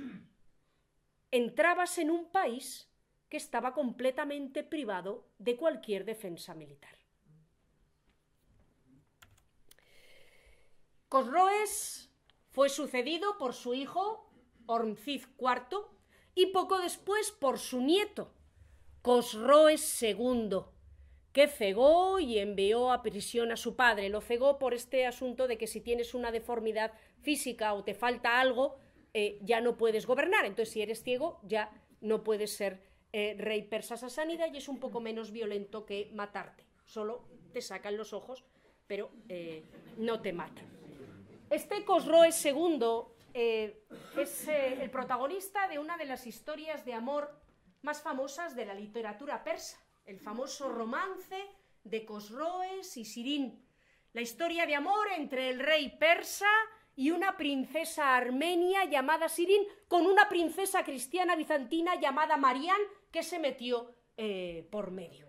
entrabas 1.31 1.97
en 1.97 2.09
un 2.09 2.31
país 2.31 2.89
que 3.29 3.37
estaba 3.37 3.73
completamente 3.73 4.63
privado 4.63 5.27
de 5.37 5.55
cualquier 5.55 6.03
defensa 6.03 6.55
militar. 6.55 6.97
Cosroes 11.07 12.08
fue 12.51 12.69
sucedido 12.69 13.37
por 13.37 13.53
su 13.53 13.73
hijo 13.73 14.29
Ormcid 14.65 15.23
IV 15.39 15.85
y 16.35 16.47
poco 16.47 16.79
después 16.79 17.31
por 17.31 17.59
su 17.59 17.81
nieto 17.81 18.33
Cosroes 19.01 20.01
II, 20.01 20.59
que 21.31 21.47
cegó 21.47 22.19
y 22.19 22.39
envió 22.39 22.91
a 22.91 23.01
prisión 23.01 23.51
a 23.51 23.57
su 23.57 23.75
padre. 23.75 24.09
Lo 24.09 24.21
cegó 24.21 24.59
por 24.59 24.73
este 24.73 25.05
asunto 25.05 25.47
de 25.47 25.57
que 25.57 25.67
si 25.67 25.79
tienes 25.81 26.13
una 26.13 26.31
deformidad 26.31 26.91
física 27.21 27.73
o 27.73 27.83
te 27.83 27.93
falta 27.93 28.39
algo, 28.39 28.77
eh, 29.13 29.39
ya 29.41 29.61
no 29.61 29.77
puedes 29.77 30.05
gobernar. 30.05 30.45
Entonces, 30.45 30.73
si 30.73 30.81
eres 30.81 31.01
ciego, 31.03 31.39
ya 31.43 31.71
no 32.01 32.23
puedes 32.23 32.55
ser 32.55 32.81
eh, 33.13 33.35
rey 33.39 33.63
persa 33.63 33.97
sasánida 33.97 34.47
y 34.47 34.57
es 34.57 34.67
un 34.67 34.79
poco 34.79 34.99
menos 34.99 35.31
violento 35.31 35.85
que 35.85 36.11
matarte. 36.13 36.65
Solo 36.85 37.23
te 37.53 37.61
sacan 37.61 37.97
los 37.97 38.13
ojos, 38.13 38.43
pero 38.85 39.09
eh, 39.29 39.63
no 39.97 40.21
te 40.21 40.33
matan. 40.33 40.78
Este 41.49 41.83
Cosroes 41.83 42.45
II 42.45 42.79
eh, 43.33 43.83
es 44.15 44.47
eh, 44.47 44.77
el 44.83 44.91
protagonista 44.91 45.67
de 45.67 45.79
una 45.79 45.97
de 45.97 46.05
las 46.05 46.27
historias 46.27 46.85
de 46.85 46.93
amor 46.93 47.33
más 47.81 48.03
famosas 48.03 48.55
de 48.55 48.67
la 48.67 48.75
literatura 48.75 49.43
persa, 49.43 49.79
el 50.05 50.19
famoso 50.19 50.69
romance 50.69 51.43
de 51.83 52.05
Cosroes 52.05 52.95
y 52.97 53.05
Sirín, 53.05 53.65
la 54.13 54.21
historia 54.21 54.67
de 54.67 54.75
amor 54.75 55.07
entre 55.17 55.49
el 55.49 55.59
rey 55.59 55.97
persa 55.97 56.49
y 56.95 57.09
una 57.09 57.35
princesa 57.35 58.15
armenia 58.15 58.85
llamada 58.85 59.27
Sirín, 59.27 59.63
con 59.87 60.05
una 60.05 60.29
princesa 60.29 60.83
cristiana 60.83 61.35
bizantina 61.35 61.99
llamada 61.99 62.37
Marián, 62.37 62.81
que 63.11 63.23
se 63.23 63.39
metió 63.39 63.95
eh, 64.17 64.67
por 64.69 64.91
medio. 64.91 65.28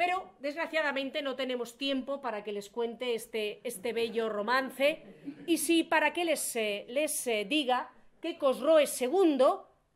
Pero 0.00 0.30
desgraciadamente 0.38 1.20
no 1.20 1.36
tenemos 1.36 1.76
tiempo 1.76 2.22
para 2.22 2.42
que 2.42 2.54
les 2.54 2.70
cuente 2.70 3.14
este, 3.14 3.60
este 3.64 3.92
bello 3.92 4.30
romance 4.30 5.04
y 5.46 5.58
sí 5.58 5.84
para 5.84 6.14
que 6.14 6.24
les, 6.24 6.56
eh, 6.56 6.86
les 6.88 7.26
eh, 7.26 7.44
diga 7.44 7.92
que 8.18 8.38
Cosroes 8.38 8.98
II, 9.02 9.44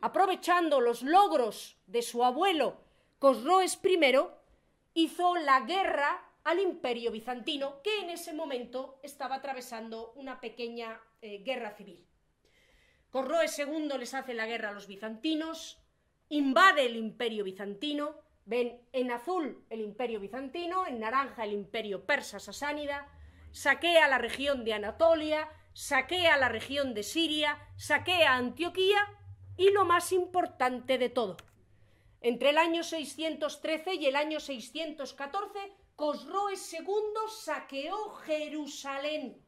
aprovechando 0.03 0.83
los 0.83 1.03
logros 1.03 1.79
de 1.87 2.03
su 2.03 2.23
abuelo 2.23 2.77
Cosroes 3.19 3.81
I, 3.83 4.27
hizo 4.93 5.37
la 5.37 5.61
guerra 5.61 6.23
al 6.45 6.61
imperio 6.61 7.11
bizantino, 7.11 7.81
que 7.81 8.01
en 8.01 8.11
ese 8.11 8.35
momento 8.35 8.99
estaba 9.03 9.37
atravesando 9.37 10.13
una 10.17 10.39
pequeña 10.39 11.01
eh, 11.23 11.39
guerra 11.39 11.71
civil. 11.71 12.05
Cosroes 13.09 13.59
II 13.59 13.89
les 13.99 14.13
hace 14.13 14.35
la 14.35 14.45
guerra 14.45 14.69
a 14.69 14.73
los 14.73 14.87
bizantinos, 14.87 15.81
invade 16.29 16.85
el 16.85 16.97
imperio 16.97 17.43
bizantino, 17.43 18.23
Ven 18.47 18.81
en 18.93 19.11
azul 19.11 19.65
el 19.71 19.81
imperio 19.81 20.21
bizantino, 20.21 20.87
en 20.87 21.01
naranja 21.01 21.45
el 21.45 21.53
imperio 21.53 22.05
persa 22.05 22.39
sasánida, 22.39 23.09
saquea 23.53 24.07
la 24.09 24.19
región 24.19 24.65
de 24.65 24.75
Anatolia, 24.75 25.49
saquea 25.73 26.37
la 26.37 26.49
región 26.49 26.93
de 26.93 27.03
Siria, 27.03 27.59
saquea 27.77 28.35
Antioquía 28.35 29.01
y 29.57 29.71
lo 29.71 29.85
más 29.85 30.13
importante 30.13 30.99
de 30.99 31.09
todo. 31.09 31.37
Entre 32.21 32.51
el 32.51 32.59
año 32.59 32.83
613 32.83 33.95
y 33.95 34.07
el 34.07 34.17
año 34.17 34.41
614, 34.41 35.59
Cosroes 35.97 36.73
II 36.73 36.91
saqueó 37.31 38.15
Jerusalén. 38.15 39.43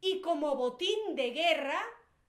Y 0.00 0.20
como 0.20 0.56
botín 0.56 1.14
de 1.14 1.30
guerra, 1.30 1.80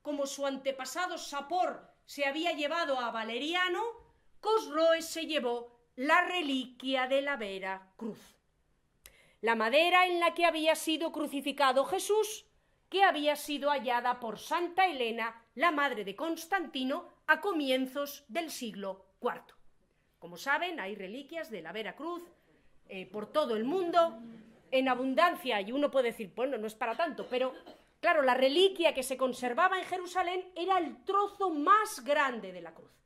como 0.01 0.27
su 0.27 0.45
antepasado 0.45 1.17
Sapor 1.17 1.91
se 2.05 2.25
había 2.25 2.51
llevado 2.51 2.99
a 2.99 3.11
Valeriano, 3.11 4.04
Cosroes 4.45 5.07
se 5.07 5.25
llevó 5.25 5.71
la 5.95 6.21
reliquia 6.21 7.07
de 7.07 7.23
la 7.23 7.35
Vera 7.35 7.93
Cruz, 7.97 8.37
la 9.41 9.55
madera 9.55 10.05
en 10.05 10.19
la 10.19 10.35
que 10.35 10.45
había 10.45 10.75
sido 10.75 11.11
crucificado 11.11 11.83
Jesús, 11.85 12.45
que 12.87 13.03
había 13.03 13.35
sido 13.37 13.71
hallada 13.71 14.19
por 14.19 14.37
Santa 14.37 14.85
Elena, 14.85 15.43
la 15.55 15.71
madre 15.71 16.05
de 16.05 16.15
Constantino, 16.15 17.09
a 17.25 17.41
comienzos 17.41 18.23
del 18.27 18.51
siglo 18.51 19.07
IV. 19.19 19.55
Como 20.19 20.37
saben, 20.37 20.79
hay 20.79 20.93
reliquias 20.93 21.49
de 21.49 21.63
la 21.63 21.71
Vera 21.71 21.95
Cruz 21.95 22.21
eh, 22.87 23.07
por 23.07 23.31
todo 23.31 23.55
el 23.55 23.63
mundo, 23.63 24.21
en 24.69 24.87
abundancia, 24.89 25.59
y 25.59 25.71
uno 25.71 25.89
puede 25.89 26.11
decir, 26.11 26.33
bueno, 26.35 26.59
no 26.59 26.67
es 26.67 26.75
para 26.75 26.95
tanto, 26.95 27.25
pero 27.27 27.51
claro, 27.99 28.21
la 28.21 28.35
reliquia 28.35 28.93
que 28.93 29.01
se 29.01 29.17
conservaba 29.17 29.79
en 29.79 29.85
Jerusalén 29.85 30.51
era 30.55 30.77
el 30.77 31.03
trozo 31.03 31.49
más 31.49 32.03
grande 32.03 32.51
de 32.51 32.61
la 32.61 32.75
cruz. 32.75 33.04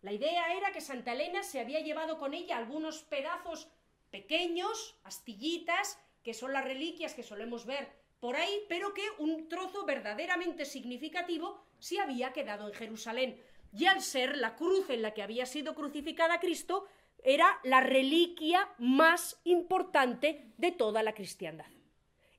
La 0.00 0.12
idea 0.12 0.54
era 0.54 0.72
que 0.72 0.80
Santa 0.80 1.12
Elena 1.12 1.42
se 1.42 1.60
había 1.60 1.80
llevado 1.80 2.18
con 2.18 2.34
ella 2.34 2.56
algunos 2.56 3.02
pedazos 3.02 3.68
pequeños, 4.10 4.96
astillitas, 5.04 5.98
que 6.22 6.34
son 6.34 6.52
las 6.52 6.64
reliquias 6.64 7.14
que 7.14 7.22
solemos 7.22 7.66
ver 7.66 7.88
por 8.20 8.36
ahí, 8.36 8.64
pero 8.68 8.94
que 8.94 9.04
un 9.18 9.48
trozo 9.48 9.84
verdaderamente 9.84 10.64
significativo 10.64 11.64
se 11.78 12.00
había 12.00 12.32
quedado 12.32 12.68
en 12.68 12.74
Jerusalén. 12.74 13.42
Y 13.72 13.86
al 13.86 14.02
ser 14.02 14.36
la 14.36 14.56
cruz 14.56 14.88
en 14.90 15.02
la 15.02 15.14
que 15.14 15.22
había 15.22 15.46
sido 15.46 15.74
crucificada 15.74 16.40
Cristo, 16.40 16.86
era 17.22 17.60
la 17.64 17.80
reliquia 17.80 18.68
más 18.78 19.40
importante 19.44 20.52
de 20.56 20.72
toda 20.72 21.02
la 21.02 21.14
cristiandad. 21.14 21.66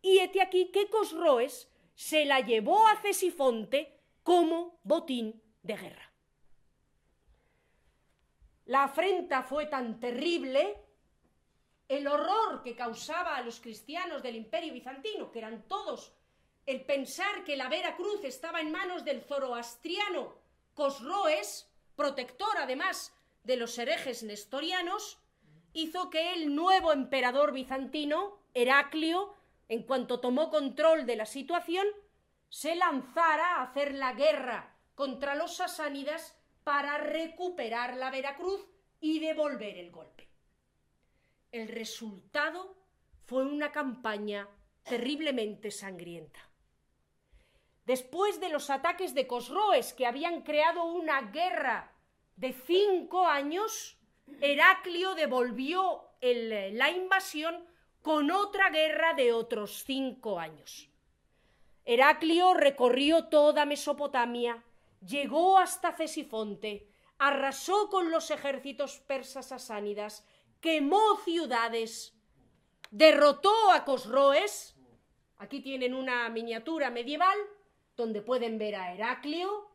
Y 0.01 0.19
este 0.19 0.41
aquí 0.41 0.71
que 0.71 0.89
Cosroes 0.89 1.69
se 1.95 2.25
la 2.25 2.39
llevó 2.39 2.87
a 2.87 2.95
Cesifonte 3.01 3.99
como 4.23 4.79
botín 4.83 5.41
de 5.63 5.75
guerra. 5.75 6.08
La 8.69 8.83
afrenta 8.83 9.41
fue 9.41 9.65
tan 9.65 9.99
terrible, 9.99 10.77
el 11.87 12.07
horror 12.07 12.61
que 12.61 12.75
causaba 12.75 13.35
a 13.35 13.41
los 13.41 13.59
cristianos 13.59 14.21
del 14.21 14.35
imperio 14.35 14.71
bizantino, 14.71 15.31
que 15.31 15.39
eran 15.39 15.67
todos, 15.67 16.13
el 16.67 16.85
pensar 16.85 17.43
que 17.43 17.57
la 17.57 17.67
Vera 17.67 17.95
Cruz 17.95 18.23
estaba 18.23 18.61
en 18.61 18.71
manos 18.71 19.03
del 19.03 19.23
zoroastriano 19.23 20.35
Cosroes, 20.75 21.67
protector 21.95 22.59
además 22.59 23.11
de 23.43 23.57
los 23.57 23.75
herejes 23.79 24.21
nestorianos, 24.21 25.17
hizo 25.73 26.11
que 26.11 26.33
el 26.33 26.53
nuevo 26.53 26.93
emperador 26.93 27.53
bizantino, 27.53 28.37
Heraclio, 28.53 29.33
en 29.67 29.81
cuanto 29.81 30.19
tomó 30.19 30.51
control 30.51 31.07
de 31.07 31.15
la 31.15 31.25
situación, 31.25 31.87
se 32.49 32.75
lanzara 32.75 33.55
a 33.55 33.63
hacer 33.63 33.95
la 33.95 34.13
guerra 34.13 34.75
contra 34.93 35.33
los 35.33 35.55
sasánidas 35.55 36.38
para 36.63 36.97
recuperar 36.97 37.95
la 37.97 38.11
Veracruz 38.11 38.65
y 38.99 39.19
devolver 39.19 39.77
el 39.77 39.91
golpe. 39.91 40.27
El 41.51 41.67
resultado 41.67 42.75
fue 43.25 43.43
una 43.43 43.71
campaña 43.71 44.47
terriblemente 44.83 45.71
sangrienta. 45.71 46.39
Después 47.85 48.39
de 48.39 48.49
los 48.49 48.69
ataques 48.69 49.13
de 49.15 49.25
Cosroes, 49.25 49.93
que 49.93 50.05
habían 50.05 50.43
creado 50.43 50.83
una 50.83 51.21
guerra 51.31 51.91
de 52.35 52.53
cinco 52.53 53.25
años, 53.25 53.97
Heraclio 54.41 55.15
devolvió 55.15 56.03
la 56.21 56.91
invasión 56.91 57.65
con 58.01 58.31
otra 58.31 58.69
guerra 58.69 59.13
de 59.13 59.33
otros 59.33 59.83
cinco 59.83 60.39
años. 60.39 60.89
Heraclio 61.85 62.53
recorrió 62.53 63.25
toda 63.25 63.65
Mesopotamia, 63.65 64.63
llegó 65.01 65.57
hasta 65.57 65.93
Cesifonte, 65.93 66.89
arrasó 67.17 67.89
con 67.89 68.11
los 68.11 68.31
ejércitos 68.31 68.99
persas 68.99 69.47
sasánidas, 69.47 70.25
quemó 70.61 71.17
ciudades, 71.23 72.17
derrotó 72.91 73.71
a 73.71 73.85
Cosroes. 73.85 74.75
Aquí 75.37 75.61
tienen 75.61 75.93
una 75.93 76.27
miniatura 76.29 76.89
medieval 76.89 77.37
donde 77.95 78.21
pueden 78.21 78.57
ver 78.57 78.75
a 78.75 78.93
Heraclio 78.93 79.69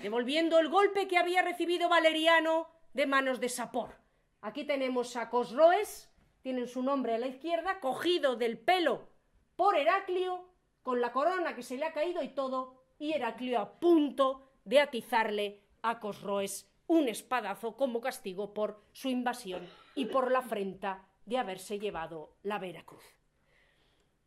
devolviendo 0.00 0.58
el 0.58 0.68
golpe 0.68 1.08
que 1.08 1.18
había 1.18 1.42
recibido 1.42 1.88
Valeriano 1.88 2.68
de 2.92 3.06
manos 3.06 3.40
de 3.40 3.48
Sapor. 3.48 3.96
Aquí 4.40 4.64
tenemos 4.64 5.16
a 5.16 5.30
Cosroes, 5.30 6.10
tienen 6.42 6.68
su 6.68 6.82
nombre 6.82 7.14
a 7.14 7.18
la 7.18 7.26
izquierda, 7.26 7.80
cogido 7.80 8.36
del 8.36 8.58
pelo 8.58 9.08
por 9.56 9.76
Heraclio, 9.76 10.50
con 10.82 11.00
la 11.00 11.12
corona 11.12 11.56
que 11.56 11.62
se 11.62 11.76
le 11.76 11.86
ha 11.86 11.92
caído 11.92 12.22
y 12.22 12.28
todo, 12.28 12.84
y 12.98 13.12
Heraclio 13.12 13.58
a 13.58 13.80
punto 13.80 14.45
de 14.66 14.80
atizarle 14.80 15.62
a 15.80 15.98
Cosroes 16.00 16.68
un 16.88 17.08
espadazo 17.08 17.76
como 17.76 18.00
castigo 18.00 18.52
por 18.52 18.82
su 18.92 19.08
invasión 19.08 19.66
y 19.94 20.06
por 20.06 20.30
la 20.30 20.40
afrenta 20.40 21.08
de 21.24 21.38
haberse 21.38 21.78
llevado 21.78 22.36
la 22.42 22.58
Veracruz. 22.58 23.04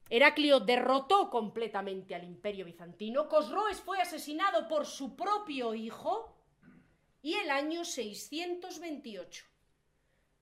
Heraclio 0.10 0.60
derrotó 0.60 1.30
completamente 1.30 2.16
al 2.16 2.24
imperio 2.24 2.66
bizantino, 2.66 3.28
Cosroes 3.28 3.80
fue 3.82 4.02
asesinado 4.02 4.68
por 4.68 4.86
su 4.88 5.16
propio 5.16 5.76
hijo 5.76 6.36
y 7.22 7.36
el 7.36 7.52
año 7.52 7.86
628, 7.86 9.46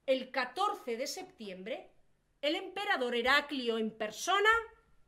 el 0.05 0.31
14 0.31 0.95
de 0.95 1.07
septiembre, 1.07 1.91
el 2.41 2.55
emperador 2.55 3.15
Heraclio 3.15 3.77
en 3.77 3.91
persona 3.91 4.49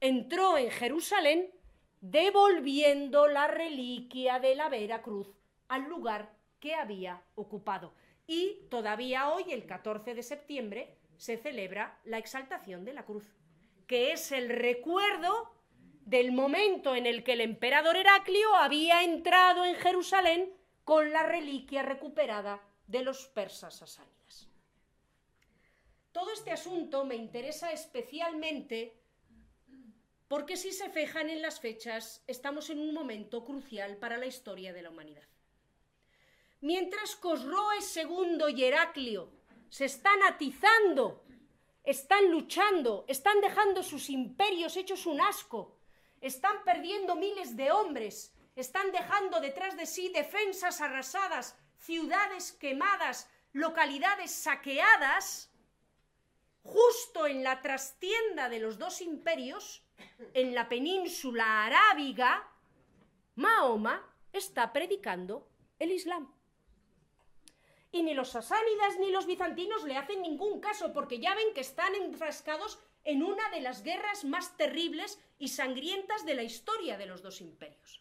entró 0.02 0.58
en 0.58 0.72
Jerusalén 0.72 1.54
devolviendo 2.02 3.28
la 3.28 3.48
reliquia 3.48 4.40
de 4.40 4.56
la 4.56 4.70
Veracruz 4.70 5.28
al 5.68 5.84
lugar 5.84 6.34
que 6.60 6.76
había 6.76 7.24
ocupado. 7.36 7.94
Y 8.28 8.68
todavía 8.70 9.30
hoy, 9.30 9.52
el 9.52 9.66
14 9.66 10.14
de 10.14 10.24
septiembre, 10.24 10.98
se 11.18 11.38
celebra 11.38 12.00
la 12.04 12.18
exaltación 12.18 12.86
de 12.86 12.94
la 12.94 13.06
cruz 13.06 13.40
que 13.90 14.12
es 14.12 14.32
el 14.32 14.50
recuerdo 14.50 15.52
del 16.06 16.32
momento 16.32 16.96
en 16.96 17.08
el 17.08 17.24
que 17.24 17.34
el 17.34 17.42
emperador 17.42 17.98
Heraclio 17.98 18.54
había 18.54 19.04
entrado 19.04 19.66
en 19.66 19.74
Jerusalén 19.74 20.54
con 20.84 21.12
la 21.12 21.24
reliquia 21.24 21.82
recuperada 21.82 22.62
de 22.86 23.02
los 23.02 23.26
persas 23.30 23.78
sasánidas. 23.78 24.48
Todo 26.12 26.32
este 26.32 26.52
asunto 26.52 27.04
me 27.04 27.16
interesa 27.16 27.72
especialmente 27.72 28.99
porque 30.30 30.56
si 30.56 30.72
se 30.72 30.90
fijan 30.90 31.30
en 31.30 31.42
las 31.42 31.60
fechas, 31.60 32.24
estamos 32.26 32.70
en 32.70 32.80
un 32.80 32.94
momento 32.94 33.44
crucial 33.44 33.98
para 33.98 34.18
la 34.18 34.28
historia 34.28 34.72
de 34.72 34.82
la 34.82 34.92
humanidad. 34.92 35.28
Mientras 36.62 37.18
Cosroes 37.18 37.98
II 37.98 38.46
y 38.56 38.64
Heraclio 38.64 39.30
se 39.70 39.86
están 39.86 40.24
atizando 40.24 41.26
están 41.90 42.30
luchando, 42.30 43.06
están 43.08 43.42
dejando 43.42 43.82
sus 43.82 44.12
imperios 44.12 44.78
hechos 44.78 45.08
un 45.08 45.22
asco, 45.22 45.80
están 46.22 46.64
perdiendo 46.64 47.16
miles 47.16 47.56
de 47.58 47.72
hombres, 47.72 48.32
están 48.56 48.92
dejando 48.92 49.40
detrás 49.40 49.76
de 49.76 49.88
sí 49.88 50.12
defensas 50.14 50.82
arrasadas, 50.82 51.58
ciudades 51.80 52.52
quemadas, 52.52 53.28
localidades 53.54 54.30
saqueadas, 54.30 55.50
justo 56.62 57.26
en 57.26 57.44
la 57.44 57.62
trastienda 57.62 58.50
de 58.50 58.60
los 58.60 58.78
dos 58.78 59.02
imperios, 59.02 59.84
en 60.34 60.54
la 60.54 60.68
península 60.70 61.66
arábiga, 61.66 62.48
Mahoma 63.36 64.06
está 64.34 64.72
predicando 64.74 65.48
el 65.80 65.92
Islam. 65.92 66.34
Y 67.92 68.04
ni 68.04 68.14
los 68.14 68.30
sasánidas 68.30 69.00
ni 69.00 69.12
los 69.12 69.26
bizantinos 69.26 69.84
le 69.84 69.98
hacen 69.98 70.22
ningún 70.22 70.60
caso, 70.60 70.94
porque 70.94 71.20
ya 71.20 71.34
ven 71.34 71.54
que 71.54 71.62
están 71.62 71.96
enfrascados 71.96 72.80
en 73.04 73.24
una 73.24 73.50
de 73.50 73.62
las 73.62 73.82
guerras 73.84 74.26
más 74.26 74.56
terribles 74.58 75.20
y 75.40 75.48
sangrientas 75.48 76.26
de 76.26 76.36
la 76.36 76.44
historia 76.44 76.98
de 76.98 77.08
los 77.08 77.22
dos 77.22 77.42
imperios. 77.42 78.00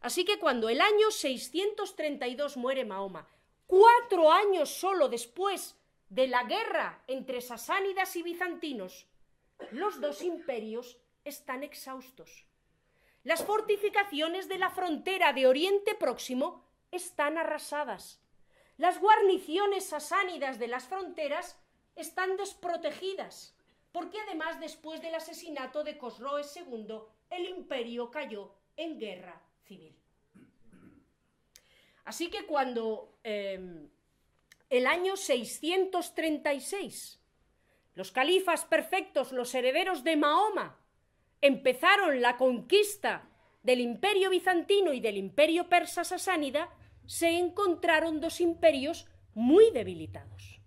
Así 0.00 0.24
que 0.24 0.38
cuando 0.38 0.68
el 0.68 0.80
año 0.80 1.10
632 1.10 2.56
muere 2.56 2.84
Mahoma, 2.84 3.26
cuatro 3.66 4.32
años 4.32 4.70
solo 4.70 5.08
después 5.08 5.76
de 6.08 6.26
la 6.26 6.44
guerra 6.44 7.02
entre 7.06 7.40
sasánidas 7.40 8.16
y 8.16 8.22
bizantinos, 8.22 9.06
los 9.70 10.00
dos 10.00 10.22
imperios 10.22 10.98
están 11.24 11.62
exhaustos. 11.62 12.46
Las 13.22 13.44
fortificaciones 13.44 14.48
de 14.48 14.58
la 14.58 14.70
frontera 14.70 15.32
de 15.32 15.46
Oriente 15.46 15.94
Próximo 15.94 16.64
están 16.90 17.38
arrasadas. 17.38 18.20
Las 18.78 18.98
guarniciones 18.98 19.86
sasánidas 19.86 20.58
de 20.58 20.68
las 20.68 20.88
fronteras 20.88 21.58
están 21.96 22.38
desprotegidas, 22.38 23.54
porque 23.92 24.18
además 24.20 24.58
después 24.58 25.02
del 25.02 25.14
asesinato 25.14 25.84
de 25.84 25.98
Cosroes 25.98 26.56
II, 26.56 26.98
el 27.28 27.46
imperio 27.46 28.10
cayó 28.10 28.54
en 28.76 28.98
guerra 28.98 29.42
civil. 29.64 29.94
Así 32.04 32.30
que 32.30 32.46
cuando 32.46 33.18
em, 33.22 33.90
el 34.70 34.86
año 34.86 35.16
636 35.16 37.19
los 37.94 38.12
califas 38.12 38.64
perfectos, 38.64 39.32
los 39.32 39.54
herederos 39.54 40.04
de 40.04 40.16
Mahoma, 40.16 40.78
empezaron 41.40 42.20
la 42.20 42.36
conquista 42.36 43.28
del 43.62 43.80
imperio 43.80 44.30
bizantino 44.30 44.92
y 44.92 45.00
del 45.00 45.16
imperio 45.16 45.68
persa 45.68 46.04
sasánida, 46.04 46.70
se 47.06 47.38
encontraron 47.38 48.20
dos 48.20 48.40
imperios 48.40 49.06
muy 49.34 49.70
debilitados. 49.70 50.60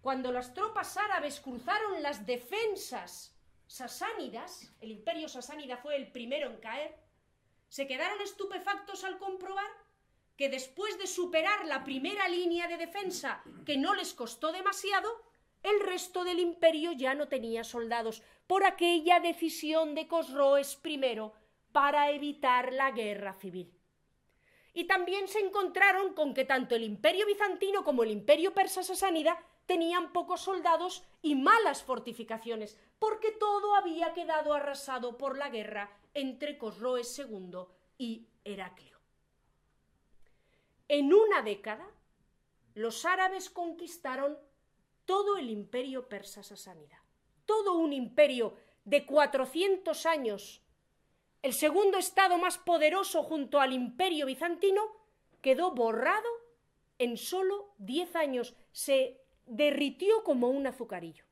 Cuando 0.00 0.32
las 0.32 0.54
tropas 0.54 0.96
árabes 0.96 1.40
cruzaron 1.40 2.02
las 2.02 2.24
defensas 2.24 3.36
sasánidas, 3.66 4.72
el 4.80 4.90
imperio 4.90 5.28
sasánida 5.28 5.76
fue 5.76 5.96
el 5.96 6.10
primero 6.10 6.50
en 6.50 6.56
caer, 6.58 6.96
se 7.68 7.86
quedaron 7.86 8.20
estupefactos 8.22 9.04
al 9.04 9.18
comprobar 9.18 9.70
que 10.38 10.48
después 10.48 10.96
de 10.98 11.08
superar 11.08 11.66
la 11.66 11.82
primera 11.82 12.28
línea 12.28 12.68
de 12.68 12.76
defensa, 12.76 13.42
que 13.66 13.76
no 13.76 13.92
les 13.94 14.14
costó 14.14 14.52
demasiado, 14.52 15.10
el 15.64 15.80
resto 15.80 16.22
del 16.22 16.38
imperio 16.38 16.92
ya 16.92 17.12
no 17.14 17.26
tenía 17.26 17.64
soldados 17.64 18.22
por 18.46 18.64
aquella 18.64 19.18
decisión 19.18 19.96
de 19.96 20.06
Cosroes 20.06 20.78
I 20.84 21.00
para 21.72 22.12
evitar 22.12 22.72
la 22.72 22.92
guerra 22.92 23.32
civil. 23.32 23.74
Y 24.72 24.84
también 24.84 25.26
se 25.26 25.40
encontraron 25.40 26.14
con 26.14 26.34
que 26.34 26.44
tanto 26.44 26.76
el 26.76 26.84
imperio 26.84 27.26
bizantino 27.26 27.82
como 27.82 28.04
el 28.04 28.12
imperio 28.12 28.54
persa 28.54 28.84
sasánida 28.84 29.44
tenían 29.66 30.12
pocos 30.12 30.42
soldados 30.42 31.02
y 31.20 31.34
malas 31.34 31.82
fortificaciones, 31.82 32.78
porque 33.00 33.32
todo 33.32 33.74
había 33.74 34.14
quedado 34.14 34.54
arrasado 34.54 35.18
por 35.18 35.36
la 35.36 35.50
guerra 35.50 35.90
entre 36.14 36.56
Cosroes 36.56 37.18
II 37.18 37.58
y 37.98 38.28
Heraclio. 38.44 38.97
En 40.88 41.12
una 41.12 41.42
década, 41.42 41.86
los 42.74 43.04
árabes 43.04 43.50
conquistaron 43.50 44.38
todo 45.04 45.36
el 45.36 45.50
imperio 45.50 46.08
persa 46.08 46.42
sasánida, 46.42 47.02
todo 47.46 47.74
un 47.74 47.92
imperio 47.92 48.54
de 48.84 49.04
400 49.04 50.06
años, 50.06 50.62
el 51.42 51.52
segundo 51.52 51.98
estado 51.98 52.36
más 52.38 52.58
poderoso 52.58 53.22
junto 53.22 53.60
al 53.60 53.72
imperio 53.72 54.26
bizantino, 54.26 54.82
quedó 55.40 55.70
borrado. 55.70 56.28
En 56.98 57.16
solo 57.16 57.74
10 57.78 58.16
años, 58.16 58.56
se 58.72 59.20
derritió 59.46 60.24
como 60.24 60.48
un 60.48 60.66
azucarillo. 60.66 61.24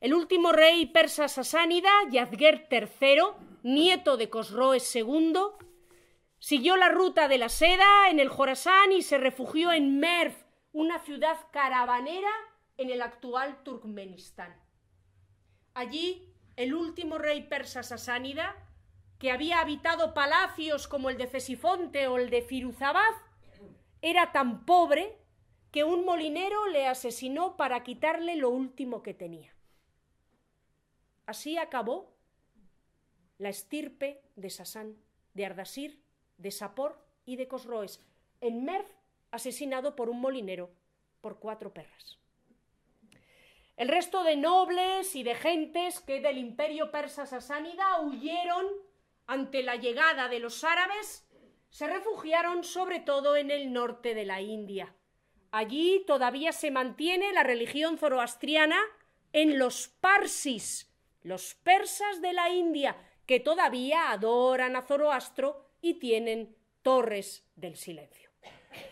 El 0.00 0.14
último 0.14 0.52
rey 0.52 0.86
persa 0.86 1.28
sasánida, 1.28 1.90
Yazger 2.10 2.66
III, 2.70 3.22
nieto 3.62 4.16
de 4.16 4.28
Cosroes 4.28 4.94
II, 4.94 5.32
siguió 6.46 6.76
la 6.76 6.90
ruta 6.90 7.26
de 7.26 7.38
la 7.38 7.48
seda 7.48 8.08
en 8.08 8.20
el 8.20 8.28
Jorasán 8.28 8.92
y 8.92 9.02
se 9.02 9.18
refugió 9.18 9.72
en 9.72 9.98
Merv, 9.98 10.32
una 10.72 11.00
ciudad 11.00 11.36
caravanera 11.50 12.30
en 12.76 12.88
el 12.88 13.02
actual 13.02 13.64
Turkmenistán. 13.64 14.54
Allí, 15.74 16.32
el 16.54 16.72
último 16.72 17.18
rey 17.18 17.42
persa 17.48 17.82
sasánida, 17.82 18.54
que 19.18 19.32
había 19.32 19.58
habitado 19.58 20.14
palacios 20.14 20.86
como 20.86 21.10
el 21.10 21.18
de 21.18 21.26
Cesifonte 21.26 22.06
o 22.06 22.16
el 22.16 22.30
de 22.30 22.42
Firuzabad, 22.42 23.14
era 24.00 24.30
tan 24.30 24.64
pobre 24.64 25.18
que 25.72 25.82
un 25.82 26.04
molinero 26.04 26.68
le 26.68 26.86
asesinó 26.86 27.56
para 27.56 27.82
quitarle 27.82 28.36
lo 28.36 28.50
último 28.50 29.02
que 29.02 29.14
tenía. 29.14 29.52
Así 31.26 31.58
acabó 31.58 32.16
la 33.36 33.48
estirpe 33.48 34.22
de 34.36 34.48
Sasán, 34.48 34.96
de 35.34 35.44
Ardasir, 35.44 36.05
de 36.38 36.50
Sapor 36.50 36.98
y 37.24 37.36
de 37.36 37.48
Cosroes, 37.48 38.00
en 38.40 38.64
Merv, 38.64 38.86
asesinado 39.30 39.96
por 39.96 40.08
un 40.08 40.20
molinero 40.20 40.70
por 41.20 41.38
cuatro 41.38 41.72
perras. 41.72 42.18
El 43.76 43.88
resto 43.88 44.22
de 44.22 44.36
nobles 44.36 45.14
y 45.16 45.22
de 45.22 45.34
gentes 45.34 46.00
que 46.00 46.20
del 46.20 46.38
imperio 46.38 46.90
persa 46.90 47.26
sasánida 47.26 48.00
huyeron 48.00 48.66
ante 49.26 49.62
la 49.62 49.76
llegada 49.76 50.28
de 50.28 50.38
los 50.38 50.64
árabes, 50.64 51.28
se 51.68 51.86
refugiaron 51.86 52.64
sobre 52.64 53.00
todo 53.00 53.36
en 53.36 53.50
el 53.50 53.72
norte 53.72 54.14
de 54.14 54.24
la 54.24 54.40
India. 54.40 54.94
Allí 55.50 56.04
todavía 56.06 56.52
se 56.52 56.70
mantiene 56.70 57.32
la 57.32 57.42
religión 57.42 57.98
zoroastriana 57.98 58.78
en 59.32 59.58
los 59.58 59.88
parsis, 59.88 60.90
los 61.22 61.54
persas 61.54 62.22
de 62.22 62.32
la 62.32 62.48
India, 62.50 62.96
que 63.26 63.40
todavía 63.40 64.10
adoran 64.10 64.76
a 64.76 64.82
Zoroastro 64.82 65.65
y 65.86 65.94
tienen 65.94 66.56
torres 66.82 67.44
del 67.54 67.76
silencio. 67.76 68.28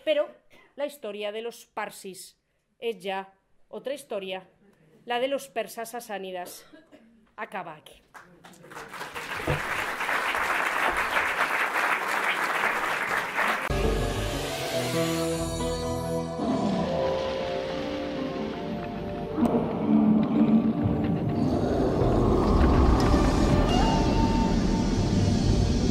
Pero 0.05 0.29
la 0.77 0.85
historia 0.85 1.33
de 1.33 1.41
los 1.41 1.65
parsis 1.65 2.37
es 2.79 3.01
ya 3.01 3.33
otra 3.67 3.93
historia, 3.93 4.47
la 5.03 5.19
de 5.19 5.27
los 5.27 5.49
persas 5.49 5.93
asánidas 5.93 6.65
acaba 7.35 7.75
aquí. 7.75 8.01